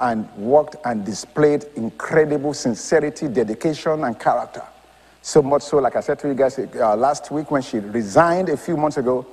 and 0.00 0.28
worked 0.36 0.76
and 0.84 1.04
displayed 1.04 1.64
incredible 1.76 2.52
sincerity, 2.52 3.28
dedication, 3.28 4.04
and 4.04 4.18
character. 4.18 4.62
So 5.22 5.42
much 5.42 5.62
so, 5.62 5.78
like 5.78 5.96
I 5.96 6.00
said 6.00 6.18
to 6.20 6.28
you 6.28 6.34
guys 6.34 6.58
uh, 6.58 6.96
last 6.96 7.30
week 7.30 7.50
when 7.50 7.62
she 7.62 7.78
resigned 7.78 8.48
a 8.48 8.56
few 8.56 8.76
months 8.76 8.96
ago, 8.96 9.26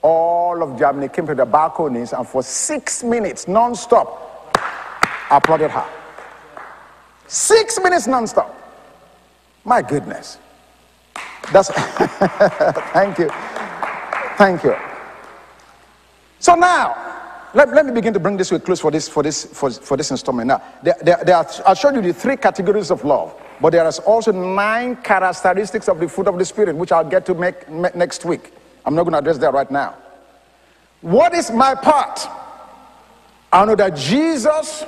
all 0.00 0.62
of 0.62 0.78
Germany 0.78 1.08
came 1.08 1.26
to 1.26 1.34
the 1.34 1.46
balconies 1.46 2.12
and 2.12 2.26
for 2.26 2.42
six 2.42 3.04
minutes 3.04 3.46
non-stop 3.46 4.56
applauded 5.30 5.70
her. 5.70 5.86
Six 7.26 7.78
minutes 7.82 8.06
non-stop. 8.06 8.58
My 9.64 9.80
goodness. 9.82 10.38
That's 11.52 11.70
thank 12.92 13.18
you. 13.18 13.30
Thank 14.36 14.64
you. 14.64 14.76
So 16.38 16.54
now, 16.54 17.12
let, 17.54 17.72
let 17.72 17.86
me 17.86 17.92
begin 17.92 18.12
to 18.14 18.20
bring 18.20 18.36
this 18.36 18.48
to 18.48 18.56
a 18.56 18.60
close 18.60 18.80
for 18.80 18.90
this 18.90 19.08
for 19.08 19.22
this 19.22 19.44
for, 19.44 19.70
for 19.70 19.96
this 19.96 20.10
installment. 20.10 20.48
Now, 20.48 20.62
there, 20.82 20.96
there, 21.02 21.22
there 21.24 21.36
are, 21.36 21.46
I'll 21.66 21.74
show 21.74 21.90
you 21.92 22.02
the 22.02 22.12
three 22.12 22.36
categories 22.36 22.90
of 22.90 23.04
love, 23.04 23.34
but 23.60 23.70
there 23.70 23.86
is 23.86 23.98
also 24.00 24.32
nine 24.32 24.96
characteristics 24.96 25.88
of 25.88 26.00
the 26.00 26.08
fruit 26.08 26.28
of 26.28 26.38
the 26.38 26.44
spirit, 26.44 26.76
which 26.76 26.92
I'll 26.92 27.08
get 27.08 27.26
to 27.26 27.34
make, 27.34 27.68
next 27.94 28.24
week. 28.24 28.52
I'm 28.84 28.94
not 28.94 29.04
going 29.04 29.12
to 29.12 29.18
address 29.18 29.38
that 29.38 29.52
right 29.52 29.70
now. 29.70 29.96
What 31.00 31.34
is 31.34 31.50
my 31.50 31.74
part? 31.74 32.26
I 33.52 33.64
know 33.64 33.76
that 33.76 33.96
Jesus 33.96 34.84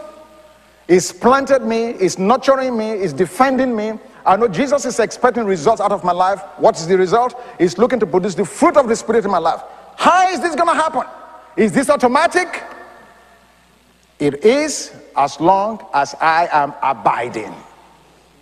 is 0.88 1.12
planted 1.12 1.62
me, 1.62 1.90
is 1.90 2.18
nurturing 2.18 2.76
me, 2.76 2.90
is 2.90 3.12
defending 3.12 3.74
me, 3.74 3.98
I 4.26 4.36
know 4.36 4.48
Jesus 4.48 4.86
is 4.86 5.00
expecting 5.00 5.44
results 5.44 5.80
out 5.80 5.92
of 5.92 6.02
my 6.02 6.12
life. 6.12 6.40
What 6.56 6.76
is 6.76 6.86
the 6.86 6.96
result? 6.96 7.40
He's 7.58 7.76
looking 7.76 8.00
to 8.00 8.06
produce 8.06 8.34
the 8.34 8.44
fruit 8.44 8.76
of 8.76 8.88
the 8.88 8.96
Spirit 8.96 9.24
in 9.24 9.30
my 9.30 9.38
life. 9.38 9.60
How 9.96 10.30
is 10.30 10.40
this 10.40 10.54
going 10.54 10.68
to 10.68 10.74
happen? 10.74 11.02
Is 11.56 11.72
this 11.72 11.90
automatic? 11.90 12.62
It 14.18 14.44
is 14.44 14.94
as 15.16 15.38
long 15.40 15.84
as 15.92 16.14
I 16.20 16.48
am 16.50 16.72
abiding. 16.82 17.54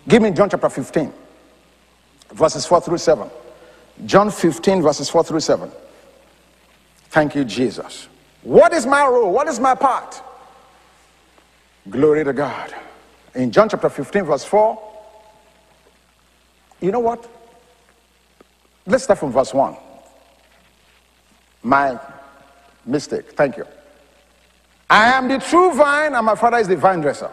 Give 0.07 0.21
me 0.21 0.31
John 0.31 0.49
chapter 0.49 0.69
15, 0.69 1.13
verses 2.31 2.65
4 2.65 2.81
through 2.81 2.97
7. 2.97 3.29
John 4.05 4.31
15, 4.31 4.81
verses 4.81 5.09
4 5.09 5.23
through 5.23 5.39
7. 5.39 5.71
Thank 7.09 7.35
you, 7.35 7.45
Jesus. 7.45 8.07
What 8.41 8.73
is 8.73 8.85
my 8.85 9.05
role? 9.05 9.31
What 9.31 9.47
is 9.47 9.59
my 9.59 9.75
part? 9.75 10.21
Glory 11.89 12.23
to 12.23 12.33
God. 12.33 12.73
In 13.35 13.51
John 13.51 13.69
chapter 13.69 13.89
15, 13.89 14.23
verse 14.23 14.43
4, 14.43 14.91
you 16.81 16.91
know 16.91 16.99
what? 16.99 17.29
Let's 18.85 19.05
start 19.05 19.19
from 19.19 19.31
verse 19.31 19.53
1. 19.53 19.77
My 21.63 21.97
mistake. 22.85 23.31
Thank 23.31 23.57
you. 23.57 23.65
I 24.89 25.13
am 25.13 25.29
the 25.29 25.39
true 25.39 25.73
vine, 25.73 26.13
and 26.13 26.25
my 26.25 26.35
father 26.35 26.57
is 26.57 26.67
the 26.67 26.75
vine 26.75 26.99
dresser. 26.99 27.31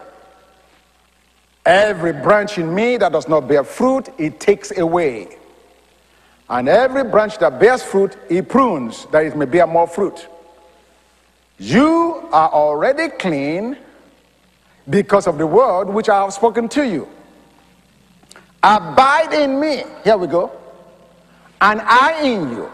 Every 1.64 2.12
branch 2.12 2.58
in 2.58 2.74
me 2.74 2.96
that 2.96 3.12
does 3.12 3.28
not 3.28 3.46
bear 3.46 3.64
fruit, 3.64 4.08
he 4.16 4.30
takes 4.30 4.76
away. 4.76 5.36
And 6.48 6.68
every 6.68 7.04
branch 7.04 7.38
that 7.38 7.60
bears 7.60 7.82
fruit, 7.82 8.16
he 8.28 8.42
prunes, 8.42 9.06
that 9.06 9.24
it 9.24 9.36
may 9.36 9.44
bear 9.44 9.66
more 9.66 9.86
fruit. 9.86 10.26
You 11.58 12.26
are 12.32 12.48
already 12.50 13.08
clean 13.08 13.76
because 14.88 15.26
of 15.26 15.38
the 15.38 15.46
word 15.46 15.84
which 15.84 16.08
I 16.08 16.22
have 16.22 16.32
spoken 16.32 16.68
to 16.70 16.86
you. 16.86 17.08
Abide 18.62 19.32
in 19.34 19.60
me. 19.60 19.84
Here 20.02 20.16
we 20.16 20.26
go. 20.26 20.50
And 21.60 21.80
I 21.82 22.22
in 22.22 22.50
you. 22.50 22.70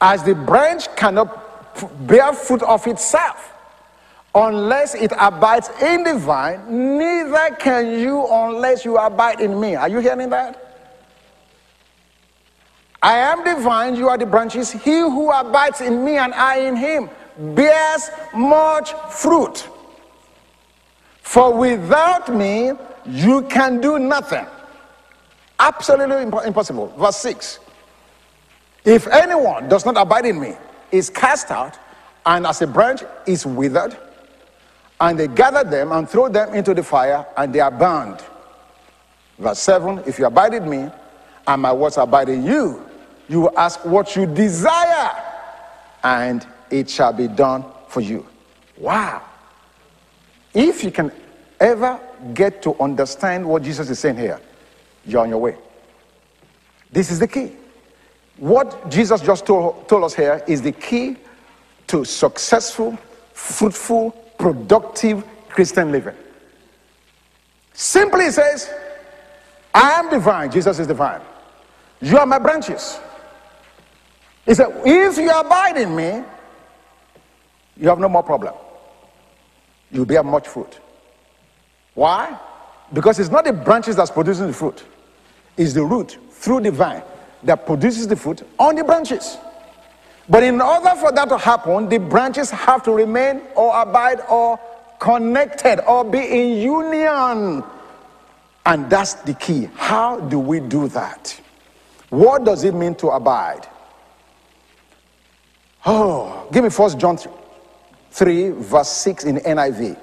As 0.00 0.22
the 0.22 0.34
branch 0.34 0.94
cannot 0.96 2.06
bear 2.06 2.32
fruit 2.32 2.62
of 2.62 2.86
itself 2.86 3.55
unless 4.36 4.94
it 4.94 5.12
abides 5.18 5.70
in 5.80 6.04
the 6.04 6.14
vine, 6.18 6.98
neither 6.98 7.56
can 7.56 7.98
you 7.98 8.26
unless 8.30 8.84
you 8.84 8.98
abide 8.98 9.40
in 9.40 9.58
me. 9.58 9.74
Are 9.74 9.88
you 9.88 9.98
hearing 9.98 10.28
that? 10.28 10.62
I 13.02 13.16
am 13.18 13.44
the 13.44 13.60
vine, 13.62 13.96
you 13.96 14.08
are 14.08 14.18
the 14.18 14.26
branches. 14.26 14.70
He 14.70 14.98
who 14.98 15.30
abides 15.30 15.80
in 15.80 16.04
me 16.04 16.18
and 16.18 16.34
I 16.34 16.58
in 16.58 16.76
him 16.76 17.08
bears 17.54 18.10
much 18.34 18.92
fruit. 19.10 19.66
For 21.22 21.52
without 21.56 22.34
me, 22.34 22.72
you 23.06 23.42
can 23.42 23.80
do 23.80 23.98
nothing. 23.98 24.46
Absolutely 25.58 26.22
impossible. 26.46 26.88
Verse 26.98 27.16
6. 27.16 27.60
If 28.84 29.06
anyone 29.06 29.68
does 29.68 29.86
not 29.86 29.96
abide 29.96 30.26
in 30.26 30.38
me, 30.38 30.54
is 30.92 31.10
cast 31.10 31.50
out, 31.50 31.78
and 32.24 32.46
as 32.46 32.62
a 32.62 32.66
branch 32.66 33.02
is 33.26 33.44
withered, 33.44 33.96
and 35.00 35.18
they 35.18 35.28
gather 35.28 35.68
them 35.68 35.92
and 35.92 36.08
throw 36.08 36.28
them 36.28 36.54
into 36.54 36.74
the 36.74 36.82
fire, 36.82 37.26
and 37.36 37.54
they 37.54 37.60
are 37.60 37.70
burned. 37.70 38.22
Verse 39.38 39.58
7 39.60 40.02
If 40.06 40.18
you 40.18 40.26
abide 40.26 40.54
in 40.54 40.68
me, 40.68 40.90
and 41.46 41.62
my 41.62 41.72
words 41.72 41.96
abide 41.96 42.28
in 42.28 42.44
you, 42.44 42.84
you 43.28 43.42
will 43.42 43.58
ask 43.58 43.84
what 43.84 44.16
you 44.16 44.26
desire, 44.26 45.10
and 46.02 46.46
it 46.70 46.88
shall 46.88 47.12
be 47.12 47.28
done 47.28 47.64
for 47.88 48.00
you. 48.00 48.26
Wow. 48.78 49.22
If 50.54 50.82
you 50.82 50.90
can 50.90 51.12
ever 51.60 52.00
get 52.34 52.62
to 52.62 52.74
understand 52.80 53.46
what 53.46 53.62
Jesus 53.62 53.90
is 53.90 53.98
saying 53.98 54.16
here, 54.16 54.40
you're 55.04 55.22
on 55.22 55.28
your 55.28 55.38
way. 55.38 55.56
This 56.90 57.10
is 57.10 57.18
the 57.18 57.28
key. 57.28 57.52
What 58.38 58.90
Jesus 58.90 59.20
just 59.20 59.46
told, 59.46 59.88
told 59.88 60.04
us 60.04 60.14
here 60.14 60.42
is 60.46 60.62
the 60.62 60.72
key 60.72 61.16
to 61.88 62.04
successful, 62.04 62.98
fruitful, 63.32 64.14
productive 64.38 65.24
Christian 65.48 65.92
living. 65.92 66.16
Simply 67.72 68.30
says, 68.30 68.70
I 69.74 69.92
am 69.92 70.10
divine. 70.10 70.50
Jesus 70.50 70.78
is 70.78 70.86
divine. 70.86 71.20
You 72.00 72.18
are 72.18 72.26
my 72.26 72.38
branches. 72.38 72.98
He 74.44 74.54
said, 74.54 74.68
if 74.84 75.18
you 75.18 75.30
abide 75.30 75.76
in 75.76 75.94
me, 75.94 76.22
you 77.76 77.88
have 77.88 77.98
no 77.98 78.08
more 78.08 78.22
problem. 78.22 78.54
You'll 79.90 80.06
bear 80.06 80.22
much 80.22 80.48
fruit. 80.48 80.78
Why? 81.94 82.38
Because 82.92 83.18
it's 83.18 83.30
not 83.30 83.44
the 83.44 83.52
branches 83.52 83.96
that's 83.96 84.10
producing 84.10 84.46
the 84.46 84.52
fruit 84.52 84.84
it's 85.56 85.72
the 85.72 85.82
root 85.82 86.18
through 86.30 86.60
the 86.60 86.70
vine 86.70 87.02
that 87.42 87.66
produces 87.66 88.06
the 88.06 88.16
fruit 88.16 88.42
on 88.58 88.74
the 88.74 88.84
branches. 88.84 89.38
But 90.28 90.42
in 90.42 90.60
order 90.60 90.90
for 90.96 91.12
that 91.12 91.28
to 91.28 91.38
happen, 91.38 91.88
the 91.88 91.98
branches 91.98 92.50
have 92.50 92.82
to 92.84 92.92
remain 92.92 93.42
or 93.54 93.80
abide 93.80 94.20
or 94.28 94.58
connected 94.98 95.84
or 95.86 96.04
be 96.04 96.18
in 96.18 96.60
union. 96.60 97.62
And 98.64 98.90
that's 98.90 99.14
the 99.14 99.34
key. 99.34 99.68
How 99.76 100.18
do 100.18 100.40
we 100.40 100.58
do 100.58 100.88
that? 100.88 101.40
What 102.10 102.44
does 102.44 102.64
it 102.64 102.74
mean 102.74 102.96
to 102.96 103.08
abide? 103.08 103.68
Oh, 105.84 106.48
give 106.52 106.64
me 106.64 106.70
first 106.70 106.98
John 106.98 107.16
3, 108.10 108.50
verse 108.50 108.88
6 108.88 109.24
in 109.24 109.36
NIV. 109.36 109.96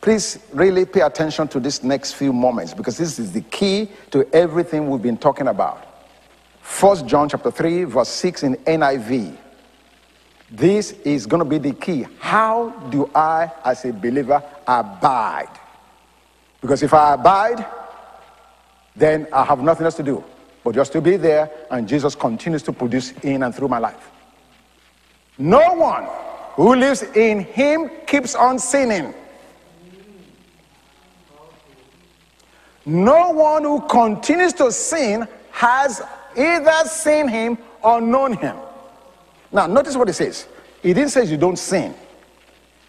Please 0.00 0.38
really 0.52 0.84
pay 0.84 1.00
attention 1.00 1.48
to 1.48 1.58
this 1.58 1.82
next 1.82 2.12
few 2.12 2.32
moments 2.32 2.72
because 2.72 2.96
this 2.96 3.18
is 3.18 3.32
the 3.32 3.40
key 3.40 3.90
to 4.12 4.28
everything 4.32 4.88
we've 4.88 5.02
been 5.02 5.16
talking 5.16 5.48
about. 5.48 5.84
First 6.60 7.06
John 7.06 7.28
chapter 7.28 7.50
3 7.50 7.84
verse 7.84 8.08
6 8.10 8.44
in 8.44 8.54
NIV. 8.56 9.36
This 10.50 10.92
is 11.04 11.26
going 11.26 11.42
to 11.42 11.48
be 11.48 11.58
the 11.58 11.72
key. 11.74 12.06
How 12.18 12.70
do 12.90 13.10
I 13.14 13.50
as 13.64 13.84
a 13.84 13.92
believer 13.92 14.42
abide? 14.66 15.50
Because 16.60 16.82
if 16.82 16.94
I 16.94 17.14
abide, 17.14 17.64
then 18.96 19.26
I 19.32 19.44
have 19.44 19.60
nothing 19.60 19.84
else 19.84 19.96
to 19.96 20.02
do. 20.02 20.24
but 20.64 20.74
just 20.74 20.92
to 20.92 21.00
be 21.00 21.16
there, 21.16 21.50
and 21.70 21.88
Jesus 21.88 22.14
continues 22.14 22.62
to 22.64 22.72
produce 22.72 23.12
in 23.22 23.42
and 23.42 23.54
through 23.54 23.68
my 23.68 23.78
life. 23.78 24.10
No 25.38 25.74
one 25.74 26.06
who 26.54 26.74
lives 26.74 27.02
in 27.14 27.40
him 27.40 27.90
keeps 28.06 28.34
on 28.34 28.58
sinning. 28.58 29.14
No 32.84 33.30
one 33.30 33.62
who 33.62 33.80
continues 33.82 34.52
to 34.54 34.72
sin 34.72 35.28
has 35.52 36.02
either 36.36 36.88
seen 36.88 37.28
him 37.28 37.56
or 37.82 38.00
known 38.00 38.32
him. 38.32 38.56
Now, 39.50 39.66
notice 39.66 39.96
what 39.96 40.08
it 40.08 40.14
says. 40.14 40.46
He 40.82 40.92
didn't 40.94 41.10
say 41.10 41.24
you 41.24 41.36
don't 41.36 41.58
sin, 41.58 41.94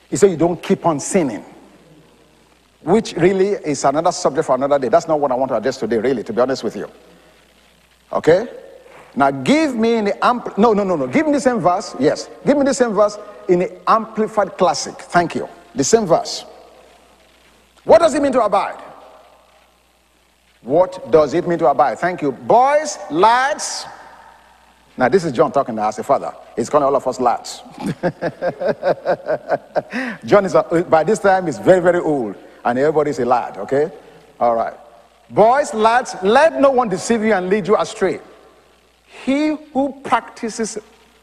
he 0.10 0.15
said 0.15 0.32
you 0.32 0.38
don't 0.38 0.62
keep 0.62 0.86
on 0.86 1.00
sinning, 1.00 1.43
which 2.82 3.13
really 3.13 3.50
is 3.50 3.84
another 3.84 4.12
subject 4.12 4.45
for 4.45 4.56
another 4.56 4.80
day. 4.80 4.89
That's 4.89 5.08
not 5.08 5.19
what 5.19 5.32
I 5.32 5.36
want 5.36 5.50
to 5.50 5.56
address 5.56 5.78
today, 5.78 5.98
really, 5.98 6.24
to 6.24 6.34
be 6.34 6.41
honest 6.41 6.63
with 6.63 6.76
you. 6.76 6.89
Okay? 8.12 8.48
Now, 9.15 9.32
give 9.32 9.76
me 9.76 9.95
in 9.95 10.06
the 10.06 10.12
ampl- 10.13 10.58
no, 10.58 10.74
no, 10.74 10.84
no, 10.84 10.95
no. 10.95 11.08
Give 11.08 11.26
me 11.26 11.34
the 11.34 11.41
same 11.41 11.60
verse. 11.60 11.95
Yes, 12.00 12.30
give 12.45 12.58
me 12.58 12.63
the 12.63 12.74
same 12.74 12.93
verse 12.93 13.17
in 13.48 13.60
the 13.60 13.89
Amplified 13.89 14.58
Classic. 14.58 14.95
Thank 14.95 15.36
you. 15.36 15.50
The 15.76 15.84
same 15.84 16.06
verse. 16.06 16.45
What 17.84 18.00
does 18.00 18.13
it 18.13 18.22
mean 18.22 18.32
to 18.34 18.43
abide? 18.43 18.80
What 20.62 21.10
does 21.12 21.34
it 21.34 21.48
mean 21.48 21.58
to 21.60 21.67
abide? 21.67 22.00
Thank 22.00 22.22
you. 22.22 22.32
Boys, 22.32 22.98
lads. 23.10 23.86
Now, 24.99 25.07
this 25.07 25.23
is 25.23 25.31
John 25.31 25.53
talking 25.53 25.79
as 25.79 25.97
a 25.97 26.03
father. 26.03 26.33
He's 26.57 26.69
calling 26.69 26.85
all 26.85 26.93
of 26.93 27.07
us 27.07 27.21
lads. 27.21 27.63
John 30.25 30.43
is, 30.43 30.55
a, 30.55 30.85
by 30.89 31.05
this 31.05 31.19
time, 31.19 31.47
is 31.47 31.57
very, 31.57 31.79
very 31.79 32.01
old, 32.01 32.35
and 32.65 32.77
everybody's 32.77 33.17
a 33.19 33.25
lad, 33.25 33.57
okay? 33.59 33.93
All 34.41 34.55
right. 34.55 34.73
Boys, 35.29 35.73
lads, 35.73 36.17
let 36.21 36.59
no 36.59 36.71
one 36.71 36.89
deceive 36.89 37.23
you 37.23 37.31
and 37.31 37.49
lead 37.49 37.65
you 37.65 37.77
astray. 37.77 38.19
He 39.23 39.55
who 39.71 40.01
practices, 40.03 40.77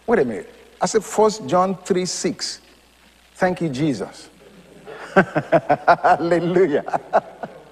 wait 0.06 0.20
a 0.20 0.24
minute. 0.24 0.54
I 0.80 0.86
said 0.86 1.04
First 1.04 1.46
John 1.46 1.76
3 1.76 2.06
6. 2.06 2.62
Thank 3.34 3.60
you, 3.60 3.68
Jesus. 3.68 4.30
Hallelujah. 5.14 6.98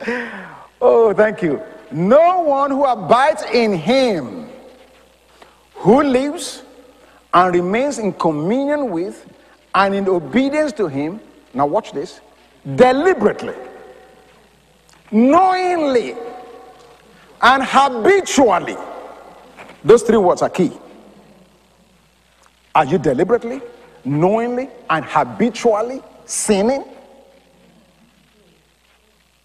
oh, 0.83 1.15
thank 1.15 1.41
you. 1.41 1.63
No 1.91 2.43
one 2.43 2.73
who 2.73 2.85
abides 2.85 3.43
in 3.55 3.73
him, 3.73 4.44
who 5.85 6.03
lives 6.03 6.63
and 7.35 7.55
remains 7.55 7.99
in 7.99 8.11
communion 8.15 8.91
with 8.91 9.31
and 9.75 9.95
in 9.95 10.09
obedience 10.09 10.73
to 10.73 10.89
him. 10.89 11.21
Now, 11.53 11.67
watch 11.67 11.93
this 11.93 12.23
deliberately, 12.75 13.53
knowingly, 15.13 16.17
and 17.43 17.63
habitually. 17.63 18.79
Those 19.85 20.03
three 20.05 20.17
words 20.17 20.41
are 20.41 20.49
key. 20.49 20.73
Are 22.75 22.87
you 22.87 22.97
deliberately, 22.97 23.61
knowingly, 24.07 24.71
and 24.89 25.05
habitually 25.05 26.01
sinning? 26.25 26.83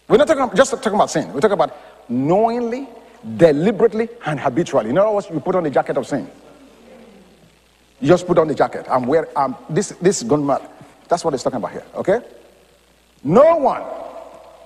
We're 0.08 0.16
not 0.16 0.26
talking 0.26 0.56
just 0.56 0.70
talking 0.70 0.94
about 0.94 1.10
sin. 1.10 1.30
We're 1.34 1.40
talking 1.40 1.60
about 1.60 1.76
knowingly, 2.08 2.88
deliberately, 3.36 4.08
and 4.26 4.40
habitually. 4.40 4.90
In 4.90 4.98
other 4.98 5.10
words, 5.10 5.28
you 5.30 5.40
put 5.40 5.54
on 5.54 5.64
the 5.64 5.70
jacket 5.70 5.96
of 5.96 6.06
sin. 6.06 6.30
You 8.00 8.08
just 8.08 8.26
put 8.26 8.38
on 8.38 8.48
the 8.48 8.54
jacket. 8.54 8.86
I'm 8.90 9.06
wearing. 9.06 9.30
Um, 9.36 9.56
this 9.68 9.90
this 10.00 10.22
is 10.22 10.28
going 10.28 10.46
mad. 10.46 10.62
That's 11.08 11.24
what 11.24 11.34
it's 11.34 11.42
talking 11.42 11.58
about 11.58 11.72
here. 11.72 11.84
Okay. 11.94 12.20
No 13.22 13.56
one 13.56 13.82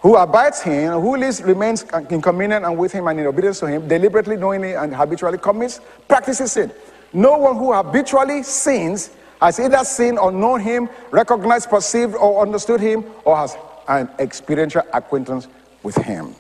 who 0.01 0.17
abides 0.17 0.61
him, 0.61 1.01
who 1.01 1.17
lives, 1.17 1.43
remains 1.43 1.85
in 2.11 2.21
communion 2.21 2.65
and 2.65 2.77
with 2.77 2.93
him 2.93 3.09
and 3.09 3.19
in 3.19 3.27
obedience 3.27 3.59
to 3.61 3.67
him, 3.67 3.89
deliberately, 3.89 4.37
knowingly, 4.37 4.75
and 4.75 4.95
habitually 4.95 5.39
commits, 5.39 5.81
practices 6.07 6.53
sin. 6.53 6.71
No 7.13 7.39
one 7.39 7.57
who 7.57 7.73
habitually 7.73 8.43
sins 8.43 9.11
has 9.41 9.59
either 9.59 9.83
seen 9.83 10.19
or 10.19 10.31
known 10.31 10.61
him, 10.61 10.91
recognized, 11.11 11.71
perceived, 11.71 12.15
or 12.15 12.43
understood 12.43 12.81
him, 12.81 13.05
or 13.25 13.37
has 13.37 13.57
an 13.89 14.09
experiential 14.19 14.83
acquaintance 14.93 15.49
with 15.83 15.97
him. 15.97 16.35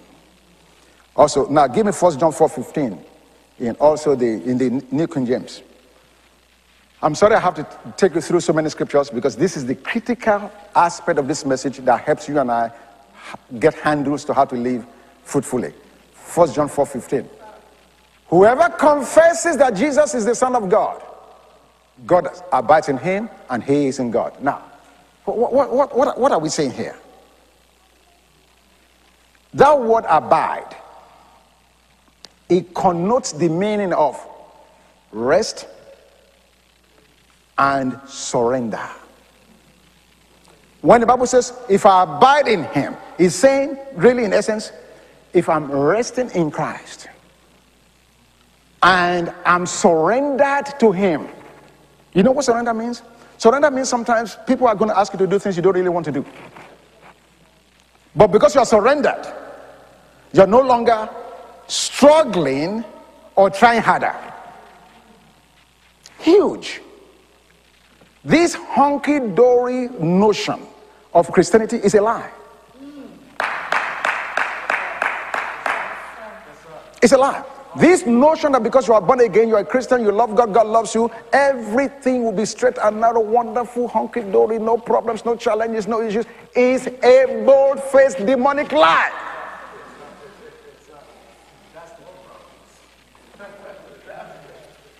Also, 1.16 1.48
now 1.48 1.66
give 1.66 1.86
me 1.86 1.92
1 1.92 2.18
John 2.18 2.32
4 2.32 2.48
15 2.48 3.04
in 3.60 3.76
also 3.76 4.14
the 4.14 4.26
in 4.26 4.58
the 4.58 4.70
New 4.90 5.06
King 5.06 5.26
James. 5.26 5.62
I'm 7.02 7.14
sorry 7.14 7.34
I 7.34 7.40
have 7.40 7.54
to 7.54 7.66
take 7.96 8.14
you 8.14 8.20
through 8.20 8.40
so 8.40 8.52
many 8.52 8.68
scriptures 8.70 9.10
because 9.10 9.36
this 9.36 9.56
is 9.56 9.66
the 9.66 9.74
critical 9.74 10.50
aspect 10.74 11.18
of 11.18 11.28
this 11.28 11.44
message 11.44 11.78
that 11.78 12.00
helps 12.00 12.28
you 12.28 12.38
and 12.38 12.50
I 12.50 12.72
get 13.58 13.74
handles 13.74 14.24
to 14.24 14.34
how 14.34 14.46
to 14.46 14.54
live 14.54 14.86
fruitfully. 15.22 15.72
1 16.34 16.52
John 16.52 16.68
4 16.68 16.86
15. 16.86 17.28
Whoever 18.28 18.68
confesses 18.70 19.56
that 19.58 19.76
Jesus 19.76 20.14
is 20.14 20.24
the 20.24 20.34
Son 20.34 20.56
of 20.56 20.68
God, 20.68 21.02
God 22.06 22.28
abides 22.52 22.88
in 22.88 22.96
him 22.96 23.28
and 23.50 23.62
he 23.62 23.86
is 23.86 23.98
in 23.98 24.10
God. 24.10 24.42
Now, 24.42 24.62
what, 25.24 25.52
what, 25.52 25.94
what, 25.94 26.18
what 26.18 26.32
are 26.32 26.38
we 26.38 26.48
saying 26.48 26.72
here? 26.72 26.96
That 29.54 29.78
word 29.78 30.04
abide, 30.08 30.74
it 32.48 32.74
connotes 32.74 33.32
the 33.32 33.48
meaning 33.48 33.92
of 33.92 34.20
rest 35.12 35.66
and 37.56 37.98
surrender. 38.06 38.88
When 40.80 41.00
the 41.00 41.06
Bible 41.06 41.26
says, 41.26 41.52
if 41.68 41.86
I 41.86 42.02
abide 42.02 42.48
in 42.48 42.64
him, 42.64 42.96
it's 43.18 43.34
saying, 43.34 43.78
really, 43.94 44.24
in 44.24 44.32
essence, 44.32 44.72
if 45.32 45.48
I'm 45.48 45.70
resting 45.70 46.30
in 46.30 46.50
Christ 46.50 47.08
and 48.82 49.32
I'm 49.46 49.64
surrendered 49.64 50.78
to 50.78 50.92
him. 50.92 51.28
You 52.12 52.22
know 52.22 52.32
what 52.32 52.44
surrender 52.44 52.74
means? 52.74 53.02
Surrender 53.38 53.70
means 53.70 53.88
sometimes 53.88 54.36
people 54.46 54.68
are 54.68 54.74
going 54.74 54.90
to 54.90 54.98
ask 54.98 55.12
you 55.12 55.18
to 55.20 55.26
do 55.26 55.38
things 55.38 55.56
you 55.56 55.62
don't 55.62 55.74
really 55.74 55.88
want 55.88 56.04
to 56.04 56.12
do. 56.12 56.24
But 58.14 58.28
because 58.28 58.54
you 58.54 58.60
are 58.60 58.66
surrendered, 58.66 59.26
you're 60.32 60.46
no 60.46 60.60
longer 60.60 61.08
struggling 61.66 62.84
or 63.36 63.50
trying 63.50 63.82
harder. 63.82 64.14
Huge. 66.18 66.80
This 68.24 68.56
honky 68.56 69.34
dory 69.34 69.88
notion 70.00 70.60
of 71.12 71.30
Christianity 71.30 71.76
is 71.76 71.94
a 71.94 72.00
lie. 72.00 72.30
It's 77.02 77.12
a 77.12 77.18
lie. 77.18 77.44
This 77.76 78.06
notion 78.06 78.52
that 78.52 78.62
because 78.62 78.88
you 78.88 78.94
are 78.94 79.00
born 79.00 79.20
again, 79.20 79.48
you 79.48 79.56
are 79.56 79.60
a 79.60 79.64
Christian, 79.64 80.00
you 80.00 80.12
love 80.12 80.34
God, 80.36 80.54
God 80.54 80.68
loves 80.68 80.94
you, 80.94 81.10
everything 81.32 82.22
will 82.22 82.32
be 82.32 82.44
straight 82.46 82.78
and 82.78 83.00
narrow, 83.00 83.20
wonderful, 83.20 83.88
honky 83.88 84.30
dory, 84.30 84.60
no 84.60 84.78
problems, 84.78 85.24
no 85.24 85.34
challenges, 85.34 85.88
no 85.88 86.00
issues, 86.00 86.24
is 86.54 86.86
a 86.86 87.42
bold 87.44 87.82
faced 87.82 88.24
demonic 88.24 88.70
lie. 88.70 89.10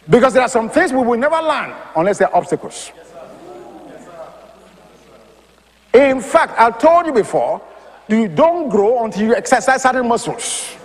Because 0.09 0.35
there 0.35 0.43
are 0.43 0.49
some 0.49 0.69
things 0.69 0.93
we 0.93 0.99
will 0.99 1.19
never 1.19 1.37
learn 1.37 1.75
unless 1.97 2.19
there 2.19 2.29
are 2.29 2.37
obstacles. 2.37 2.93
In 5.95 6.21
fact, 6.21 6.59
I 6.59 6.71
told 6.71 7.07
you 7.07 7.13
before, 7.13 7.63
you 8.09 8.29
don't 8.29 8.69
grow 8.69 9.05
until 9.05 9.29
you 9.29 9.35
exercise 9.35 9.83
certain 9.83 10.07
muscles. 10.07 10.77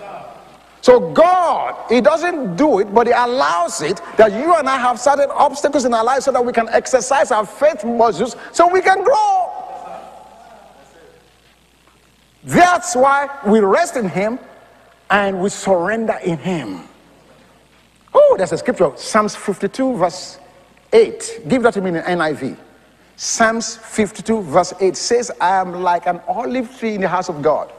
So 0.81 1.11
God, 1.11 1.75
He 1.89 1.99
doesn't 1.99 2.55
do 2.55 2.79
it, 2.79 2.93
but 2.93 3.07
He 3.07 3.13
allows 3.13 3.81
it 3.81 4.01
that 4.17 4.31
you 4.31 4.55
and 4.55 4.69
I 4.69 4.77
have 4.77 4.99
certain 4.99 5.29
obstacles 5.31 5.85
in 5.85 5.93
our 5.93 6.03
life 6.03 6.23
so 6.23 6.31
that 6.31 6.43
we 6.43 6.53
can 6.53 6.69
exercise 6.69 7.31
our 7.31 7.45
faith 7.45 7.83
muscles 7.83 8.35
so 8.53 8.67
we 8.71 8.81
can 8.81 9.03
grow. 9.03 9.51
That's 12.43 12.95
why 12.95 13.29
we 13.45 13.59
rest 13.59 13.97
in 13.97 14.07
Him 14.07 14.39
and 15.09 15.41
we 15.41 15.49
surrender 15.49 16.17
in 16.23 16.37
Him. 16.37 16.88
Oh, 18.13 18.35
there's 18.37 18.51
a 18.51 18.57
scripture, 18.57 18.91
Psalms 18.95 19.35
52, 19.35 19.97
verse 19.97 20.39
8. 20.91 21.41
Give 21.47 21.63
that 21.63 21.73
to 21.75 21.81
me 21.81 21.89
in 21.89 21.95
NIV. 21.95 22.57
Psalms 23.15 23.75
52, 23.77 24.41
verse 24.41 24.73
8 24.79 24.95
says, 24.95 25.31
I 25.41 25.57
am 25.57 25.81
like 25.81 26.07
an 26.07 26.21
olive 26.27 26.77
tree 26.79 26.95
in 26.95 27.01
the 27.01 27.07
house 27.07 27.29
of 27.29 27.41
God. 27.41 27.71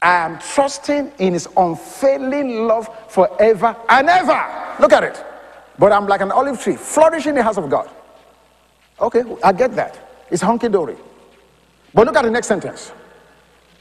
I 0.00 0.24
am 0.24 0.38
trusting 0.38 1.12
in 1.18 1.32
his 1.32 1.48
unfailing 1.56 2.66
love 2.66 2.88
forever 3.10 3.76
and 3.88 4.08
ever. 4.08 4.76
Look 4.80 4.92
at 4.92 5.02
it. 5.02 5.24
But 5.78 5.92
I'm 5.92 6.06
like 6.06 6.20
an 6.20 6.30
olive 6.30 6.62
tree, 6.62 6.76
flourishing 6.76 7.30
in 7.30 7.34
the 7.36 7.42
house 7.42 7.56
of 7.56 7.68
God. 7.68 7.90
Okay, 9.00 9.24
I 9.42 9.52
get 9.52 9.74
that. 9.74 10.24
It's 10.30 10.42
hunky 10.42 10.68
dory. 10.68 10.96
But 11.92 12.06
look 12.06 12.16
at 12.16 12.22
the 12.24 12.30
next 12.30 12.46
sentence. 12.46 12.92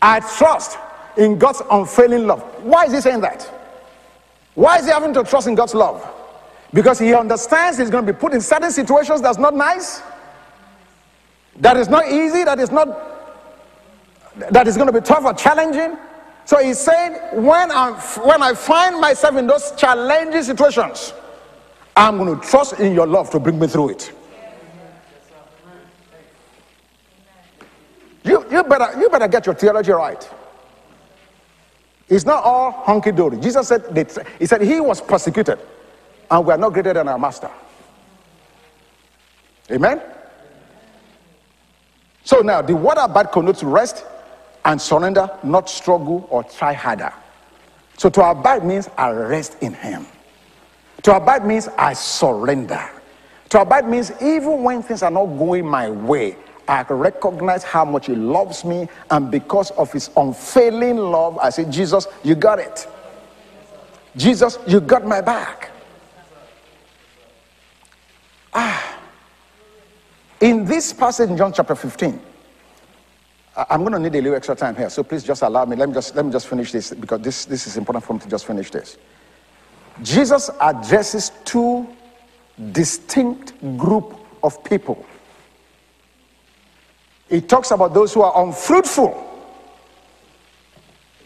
I 0.01 0.19
trust 0.19 0.77
in 1.17 1.37
God's 1.37 1.61
unfailing 1.71 2.27
love. 2.27 2.41
Why 2.63 2.85
is 2.85 2.93
he 2.93 3.01
saying 3.01 3.21
that? 3.21 3.49
Why 4.55 4.79
is 4.79 4.85
he 4.85 4.91
having 4.91 5.13
to 5.13 5.23
trust 5.23 5.47
in 5.47 5.55
God's 5.55 5.75
love? 5.75 6.05
Because 6.73 6.97
he 6.99 7.13
understands 7.13 7.77
he's 7.77 7.89
going 7.89 8.05
to 8.05 8.11
be 8.11 8.17
put 8.17 8.33
in 8.33 8.41
certain 8.41 8.71
situations 8.71 9.21
that's 9.21 9.37
not 9.37 9.53
nice, 9.53 10.01
that 11.57 11.77
is 11.77 11.87
not 11.87 12.07
easy, 12.07 12.43
that 12.43 12.59
is 12.59 12.71
not 12.71 12.87
that 14.51 14.67
is 14.67 14.75
going 14.75 14.87
to 14.87 14.93
be 14.93 15.05
tough 15.05 15.23
or 15.23 15.33
challenging. 15.33 15.97
So 16.45 16.61
he's 16.63 16.79
saying, 16.79 17.13
when, 17.43 17.71
I'm, 17.71 17.95
when 17.95 18.43
I 18.43 18.53
find 18.53 18.99
myself 18.99 19.35
in 19.35 19.47
those 19.47 19.71
challenging 19.77 20.43
situations, 20.43 21.13
I'm 21.95 22.17
going 22.17 22.39
to 22.39 22.47
trust 22.47 22.79
in 22.79 22.93
your 22.93 23.07
love 23.07 23.29
to 23.31 23.39
bring 23.39 23.57
me 23.57 23.67
through 23.67 23.89
it. 23.89 24.11
You, 28.23 28.45
you, 28.51 28.63
better, 28.63 28.99
you 28.99 29.09
better 29.09 29.27
get 29.27 29.45
your 29.45 29.55
theology 29.55 29.91
right. 29.91 30.29
It's 32.07 32.25
not 32.25 32.43
all 32.43 32.71
hunky 32.71 33.11
dory. 33.11 33.37
Jesus 33.37 33.67
said, 33.67 33.83
they, 33.93 34.05
He 34.37 34.45
said, 34.45 34.61
He 34.61 34.79
was 34.79 35.01
persecuted, 35.01 35.59
and 36.29 36.45
we 36.45 36.53
are 36.53 36.57
not 36.57 36.73
greater 36.73 36.93
than 36.93 37.07
our 37.07 37.17
master. 37.17 37.49
Amen? 39.71 40.01
So 42.23 42.39
now, 42.39 42.61
the 42.61 42.75
word 42.75 42.97
abide 42.99 43.31
connotes 43.31 43.63
rest 43.63 44.05
and 44.63 44.81
surrender, 44.81 45.29
not 45.43 45.69
struggle 45.69 46.27
or 46.29 46.43
try 46.43 46.73
harder. 46.73 47.13
So 47.97 48.09
to 48.09 48.23
abide 48.23 48.65
means 48.65 48.89
I 48.97 49.11
rest 49.11 49.57
in 49.61 49.73
Him. 49.73 50.05
To 51.03 51.15
abide 51.15 51.45
means 51.45 51.67
I 51.77 51.93
surrender. 51.93 52.83
To 53.49 53.61
abide 53.61 53.87
means 53.87 54.11
even 54.21 54.63
when 54.63 54.81
things 54.81 55.03
are 55.03 55.11
not 55.11 55.25
going 55.25 55.65
my 55.67 55.89
way, 55.89 56.35
I 56.67 56.83
recognize 56.89 57.63
how 57.63 57.85
much 57.85 58.07
He 58.07 58.15
loves 58.15 58.65
me, 58.65 58.87
and 59.11 59.29
because 59.29 59.71
of 59.71 59.91
His 59.91 60.09
unfailing 60.17 60.97
love, 60.97 61.37
I 61.37 61.49
say, 61.49 61.65
Jesus, 61.65 62.07
you 62.23 62.35
got 62.35 62.59
it. 62.59 62.87
Jesus, 64.15 64.57
you 64.67 64.79
got 64.79 65.05
my 65.05 65.21
back. 65.21 65.71
Ah. 68.53 68.99
In 70.41 70.65
this 70.65 70.93
passage 70.93 71.29
in 71.29 71.37
John 71.37 71.53
chapter 71.53 71.75
15, 71.75 72.19
I- 73.57 73.65
I'm 73.69 73.81
going 73.81 73.93
to 73.93 73.99
need 73.99 74.15
a 74.15 74.21
little 74.21 74.35
extra 74.35 74.55
time 74.55 74.75
here, 74.75 74.89
so 74.89 75.03
please 75.03 75.23
just 75.23 75.41
allow 75.41 75.65
me. 75.65 75.75
Let 75.75 75.89
me 75.89 75.95
just, 75.95 76.15
let 76.15 76.25
me 76.25 76.31
just 76.31 76.47
finish 76.47 76.71
this 76.71 76.93
because 76.93 77.21
this, 77.21 77.45
this 77.45 77.67
is 77.67 77.77
important 77.77 78.03
for 78.05 78.13
me 78.13 78.19
to 78.19 78.29
just 78.29 78.45
finish 78.45 78.69
this. 78.71 78.97
Jesus 80.01 80.49
addresses 80.59 81.31
two 81.45 81.87
distinct 82.71 83.53
group 83.77 84.17
of 84.43 84.61
people. 84.63 85.05
He 87.29 87.41
talks 87.41 87.71
about 87.71 87.93
those 87.93 88.13
who 88.13 88.21
are 88.21 88.45
unfruitful. 88.45 89.21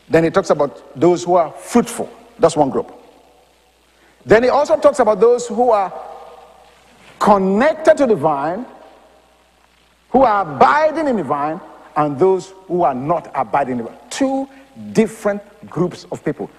Then 0.10 0.24
he 0.24 0.30
talks 0.30 0.50
about 0.50 1.00
those 1.00 1.24
who 1.24 1.36
are 1.36 1.52
fruitful. 1.52 2.10
That's 2.40 2.56
one 2.56 2.70
group. 2.70 2.92
Then 4.26 4.44
he 4.44 4.50
also 4.50 4.78
talks 4.78 5.00
about 5.00 5.20
those 5.20 5.48
who 5.48 5.72
are 5.72 5.94
connected 7.20 7.98
to 7.98 8.08
the 8.08 8.16
vine, 8.16 8.66
who 10.10 10.24
are 10.24 10.42
abiding 10.42 11.08
in 11.08 11.18
the 11.18 11.24
vine, 11.24 11.60
and 11.96 12.18
those 12.18 12.54
who 12.68 12.84
are 12.84 12.96
not 12.96 13.30
abiding 13.36 13.80
in 13.80 13.86
the 13.86 13.90
vine. 13.90 14.00
Two 14.10 14.48
different 14.94 15.42
groups 15.70 16.06
of 16.12 16.24
people. 16.24 16.50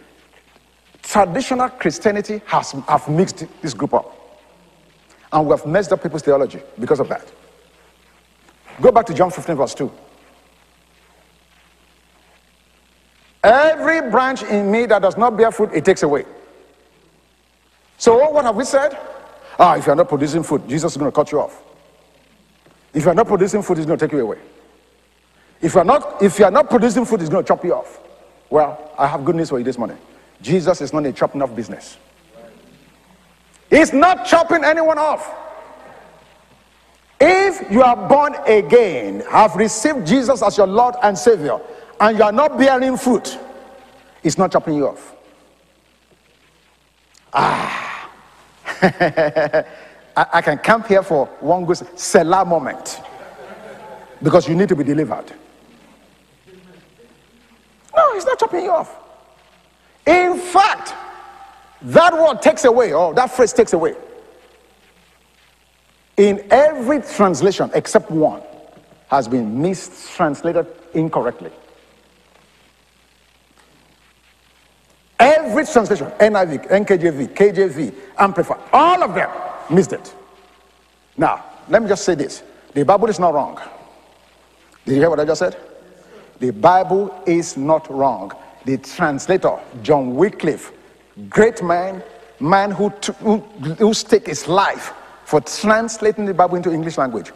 Traditional 1.03 1.69
Christianity 1.71 2.43
has 2.47 2.73
have 2.87 3.09
mixed 3.09 3.45
this 3.63 3.75
group 3.75 3.95
up. 3.95 4.17
And 5.33 5.47
we 5.47 5.51
have 5.53 5.67
messed 5.67 5.93
up 5.93 6.03
people's 6.03 6.23
theology 6.23 6.61
because 6.79 7.01
of 7.01 7.09
that. 7.09 7.31
Go 8.81 8.91
back 8.93 9.07
to 9.07 9.15
John 9.15 9.31
15, 9.31 9.57
verse 9.57 9.75
2. 9.75 9.91
Every 13.43 14.11
branch 14.11 14.43
in 14.43 14.71
me 14.71 14.87
that 14.87 15.03
does 15.03 15.17
not 15.17 15.37
bear 15.37 15.51
fruit, 15.51 15.71
it 15.73 15.85
takes 15.85 16.03
away. 16.03 16.25
So, 17.97 18.31
what 18.31 18.45
have 18.45 18.57
we 18.57 18.65
said? 18.65 18.99
Ah, 19.59 19.77
if 19.77 19.87
you're 19.87 19.95
not 19.95 20.09
producing 20.09 20.43
fruit, 20.43 20.67
Jesus 20.69 20.93
is 20.93 20.97
going 20.97 21.11
to 21.11 21.15
cut 21.15 21.31
you 21.33 21.41
off. 21.41 21.63
If 22.93 23.05
you're 23.05 23.15
not 23.15 23.27
producing 23.27 23.63
fruit, 23.63 23.79
he's 23.79 23.87
going 23.87 23.99
to 23.99 24.07
take 24.07 24.13
you 24.13 24.21
away. 24.21 24.39
If 25.61 25.75
you're 25.75 25.85
not, 25.85 26.23
if 26.23 26.39
you're 26.39 26.51
not 26.51 26.71
producing 26.71 27.05
fruit, 27.05 27.21
he's 27.21 27.29
going 27.29 27.45
to 27.45 27.49
chop 27.49 27.65
you 27.65 27.75
off. 27.75 28.01
Well, 28.49 28.93
I 28.99 29.07
have 29.07 29.25
good 29.25 29.37
news 29.37 29.51
for 29.51 29.59
you 29.59 29.65
this 29.65 29.79
morning. 29.79 29.99
Jesus 30.43 30.81
is 30.81 30.93
not 30.93 31.05
a 31.07 31.13
chopping 31.13 31.43
off 31.43 31.55
business. 31.55 31.99
He's 33.69 33.93
not 33.93 34.27
chopping 34.27 34.65
anyone 34.65 34.99
off. 34.99 35.31
If 37.21 37.71
you 37.71 37.83
are 37.83 38.09
born 38.09 38.35
again, 38.47 39.21
have 39.31 39.55
received 39.55 40.07
Jesus 40.07 40.43
as 40.43 40.57
your 40.57 40.67
Lord 40.67 40.95
and 41.03 41.17
Savior, 41.19 41.61
and 42.01 42.17
you 42.17 42.25
are 42.25 42.33
not 42.33 42.57
bearing 42.57 42.97
fruit, 42.97 43.39
it's 44.23 44.39
not 44.39 44.53
chopping 44.53 44.75
you 44.75 44.89
off. 44.89 45.15
Ah. 47.33 48.11
I, 48.83 49.65
I 50.17 50.43
can 50.43 50.59
camp 50.59 50.87
here 50.87 51.03
for 51.03 51.27
one 51.41 51.65
good 51.65 51.77
Selah 51.99 52.45
moment 52.45 53.01
because 54.23 54.49
you 54.49 54.55
need 54.55 54.69
to 54.69 54.77
be 54.77 54.85
delivered. 54.85 55.33
No, 57.95 58.15
it's 58.15 58.25
not 58.25 58.39
chopping 58.39 58.65
you 58.65 58.71
off. 58.71 58.97
In 60.07 60.39
fact, 60.39 60.95
that 61.83 62.13
word 62.13 62.43
takes 62.43 62.65
away, 62.65 62.93
or 62.93 63.15
that 63.15 63.31
phrase 63.31 63.53
takes 63.53 63.73
away. 63.73 63.95
In 66.21 66.47
every 66.51 67.01
translation 67.01 67.71
except 67.73 68.11
one 68.11 68.43
has 69.09 69.27
been 69.27 69.63
mistranslated 69.63 70.67
incorrectly. 70.93 71.51
Every 75.19 75.65
translation, 75.65 76.09
NIV, 76.21 76.69
NKJV, 76.69 77.29
KJV, 77.29 77.95
Amplified, 78.19 78.61
all 78.71 79.03
of 79.03 79.15
them 79.15 79.31
missed 79.71 79.95
it. 79.95 80.15
Now, 81.17 81.43
let 81.71 81.81
me 81.81 81.89
just 81.89 82.05
say 82.05 82.15
this 82.15 82.43
the 82.75 82.85
Bible 82.85 83.09
is 83.09 83.19
not 83.19 83.33
wrong. 83.33 83.59
Did 84.85 84.97
you 84.97 85.01
hear 85.01 85.09
what 85.09 85.21
I 85.21 85.25
just 85.25 85.39
said? 85.39 85.57
The 86.39 86.51
Bible 86.51 87.19
is 87.25 87.57
not 87.57 87.91
wrong. 87.91 88.33
The 88.67 88.77
translator, 88.77 89.59
John 89.83 90.15
Wycliffe, 90.15 90.71
great 91.31 91.63
man, 91.63 92.03
man 92.41 92.73
who, 92.73 92.91
who, 93.21 93.39
who 93.39 93.95
stake 93.95 94.27
his 94.27 94.47
life 94.47 94.93
for 95.31 95.41
translating 95.41 96.25
the 96.25 96.35
Bible 96.35 96.57
into 96.57 96.73
English 96.73 96.99
language. 96.99 97.31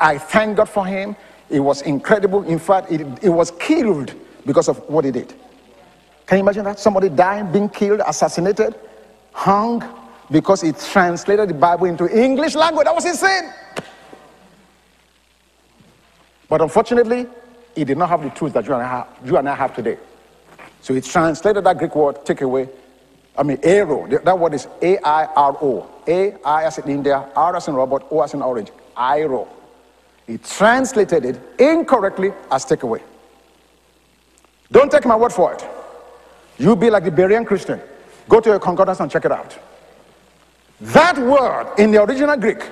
I 0.00 0.16
thank 0.16 0.56
God 0.56 0.70
for 0.70 0.86
him. 0.86 1.14
It 1.50 1.60
was 1.60 1.82
incredible. 1.82 2.44
In 2.44 2.58
fact, 2.58 2.90
it, 2.90 3.02
it 3.22 3.28
was 3.28 3.50
killed 3.50 4.14
because 4.46 4.68
of 4.68 4.78
what 4.88 5.04
he 5.04 5.10
did. 5.10 5.34
Can 6.24 6.38
you 6.38 6.44
imagine 6.44 6.64
that? 6.64 6.80
Somebody 6.80 7.10
dying, 7.10 7.52
being 7.52 7.68
killed, 7.68 8.00
assassinated, 8.06 8.74
hung 9.32 9.84
because 10.30 10.62
he 10.62 10.72
translated 10.72 11.50
the 11.50 11.54
Bible 11.54 11.88
into 11.88 12.08
English 12.08 12.54
language. 12.54 12.86
That 12.86 12.94
was 12.94 13.04
insane. 13.04 13.52
But 16.48 16.62
unfortunately, 16.62 17.26
he 17.74 17.84
did 17.84 17.98
not 17.98 18.08
have 18.08 18.22
the 18.22 18.30
tools 18.30 18.54
that 18.54 18.64
you 18.64 18.72
and 18.72 18.82
I 18.82 18.88
have, 18.88 19.08
you 19.26 19.36
and 19.36 19.46
I 19.46 19.54
have 19.56 19.76
today. 19.76 19.98
So 20.80 20.94
he 20.94 21.02
translated 21.02 21.64
that 21.64 21.76
Greek 21.76 21.94
word, 21.94 22.24
take 22.24 22.40
away. 22.40 22.70
I 23.36 23.42
mean, 23.42 23.58
arrow. 23.62 24.06
That 24.06 24.38
word 24.38 24.54
is 24.54 24.66
A 24.82 24.98
I 24.98 25.24
R 25.26 25.56
O. 25.60 25.88
A 26.06 26.34
I 26.44 26.64
as 26.64 26.78
in 26.78 26.88
India, 26.88 27.28
R 27.34 27.56
as 27.56 27.68
in 27.68 27.74
robot, 27.74 28.06
O 28.10 28.22
as 28.22 28.34
in 28.34 28.42
orange. 28.42 28.70
Iro. 28.96 29.48
He 30.26 30.38
translated 30.38 31.24
it 31.24 31.40
incorrectly 31.58 32.32
as 32.50 32.64
take 32.64 32.82
away. 32.82 33.02
Don't 34.70 34.90
take 34.90 35.04
my 35.06 35.16
word 35.16 35.32
for 35.32 35.54
it. 35.54 35.64
You 36.58 36.76
be 36.76 36.90
like 36.90 37.04
the 37.04 37.10
Berean 37.10 37.46
Christian. 37.46 37.80
Go 38.28 38.40
to 38.40 38.50
your 38.50 38.60
concordance 38.60 39.00
and 39.00 39.10
check 39.10 39.24
it 39.24 39.32
out. 39.32 39.58
That 40.80 41.18
word 41.18 41.74
in 41.78 41.90
the 41.90 42.02
original 42.02 42.36
Greek, 42.36 42.62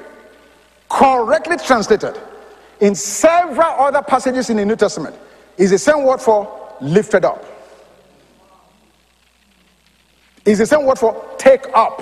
correctly 0.88 1.56
translated 1.56 2.18
in 2.80 2.94
several 2.94 3.66
other 3.66 4.02
passages 4.02 4.50
in 4.50 4.56
the 4.58 4.64
New 4.64 4.76
Testament, 4.76 5.16
is 5.56 5.70
the 5.70 5.78
same 5.78 6.04
word 6.04 6.20
for 6.20 6.76
lifted 6.80 7.24
up. 7.24 7.44
Is 10.48 10.56
the 10.56 10.64
same 10.64 10.86
word 10.86 10.98
for 10.98 11.34
take 11.36 11.66
up. 11.74 12.00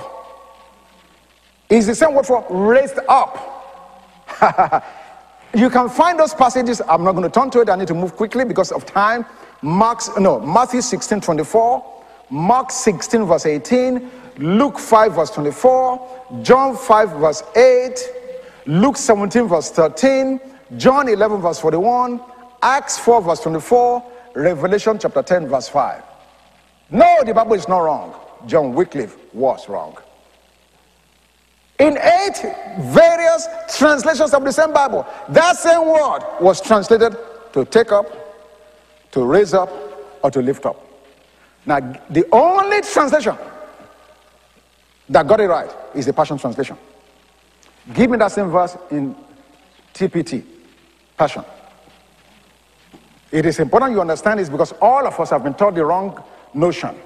Is 1.69 1.89
the 1.89 1.97
same 1.97 2.15
word 2.15 2.27
for 2.27 2.47
raised 2.49 3.01
up. 3.09 3.35
you 5.55 5.69
can 5.69 5.89
find 5.89 6.17
those 6.17 6.33
passages. 6.33 6.81
I'm 6.89 7.03
not 7.03 7.17
going 7.17 7.25
to 7.25 7.29
turn 7.29 7.51
to 7.51 7.61
it. 7.63 7.69
I 7.69 7.75
need 7.75 7.89
to 7.89 7.95
move 7.95 8.15
quickly 8.15 8.45
because 8.45 8.71
of 8.71 8.87
time. 8.87 9.27
Mark's 9.63 10.17
no 10.17 10.39
Matthew 10.39 10.81
16, 10.81 11.23
24, 11.23 12.05
Mark 12.31 12.71
16, 12.71 13.25
verse 13.25 13.47
18, 13.47 14.09
Luke 14.39 14.79
5, 14.79 15.15
verse 15.17 15.31
24, 15.33 16.39
John 16.43 16.77
5, 16.77 17.11
verse 17.19 17.43
8, 17.57 17.99
Luke 18.67 18.97
17, 18.97 19.49
verse 19.49 19.73
13, 19.73 20.41
John 20.77 21.09
11, 21.09 21.41
verse 21.41 21.59
41, 21.59 22.21
Acts 22.63 22.97
4, 22.97 23.23
verse 23.23 23.41
24, 23.41 24.13
Revelation 24.37 25.01
chapter 25.01 25.23
10, 25.25 25.49
verse 25.49 25.69
5. 25.69 26.01
No, 26.91 27.25
the 27.25 27.35
Bible 27.35 27.55
is 27.55 27.67
not 27.67 27.79
wrong. 27.81 28.15
John 28.47 28.75
Wycliffe 28.75 29.17
was 29.35 29.69
wrong. 29.69 29.97
In 31.79 31.99
eight 31.99 32.55
various 32.81 33.47
translations 33.77 34.33
of 34.33 34.45
the 34.45 34.53
same 34.53 34.73
Bible, 34.73 35.07
that 35.29 35.57
same 35.57 35.87
word 35.87 36.21
was 36.41 36.61
translated 36.61 37.17
to 37.53 37.65
take 37.67 37.93
up, 37.93 38.07
to 39.13 39.25
raise 39.25 39.53
up, 39.53 39.71
or 40.23 40.31
to 40.31 40.41
lift 40.41 40.65
up. 40.65 40.83
Now, 41.67 41.81
the 42.09 42.25
only 42.33 42.81
translation 42.81 43.37
that 45.09 45.27
got 45.27 45.41
it 45.41 45.49
right 45.49 45.71
is 45.95 46.07
the 46.07 46.13
Passion 46.13 46.39
Translation. 46.39 46.79
Give 47.93 48.11
me 48.11 48.17
that 48.19 48.33
same 48.33 48.51
verse 48.51 48.77
in 48.91 49.15
TPT, 49.93 50.45
Passion. 51.17 51.45
It 53.31 53.45
is 53.45 53.59
important 53.59 53.93
you 53.93 54.01
understand 54.01 54.41
this 54.41 54.49
because 54.49 54.73
all 54.81 55.07
of 55.07 55.19
us 55.21 55.31
have 55.31 55.45
been 55.45 55.55
taught 55.55 55.75
the 55.75 55.85
wrong 55.85 56.23
notion 56.55 56.97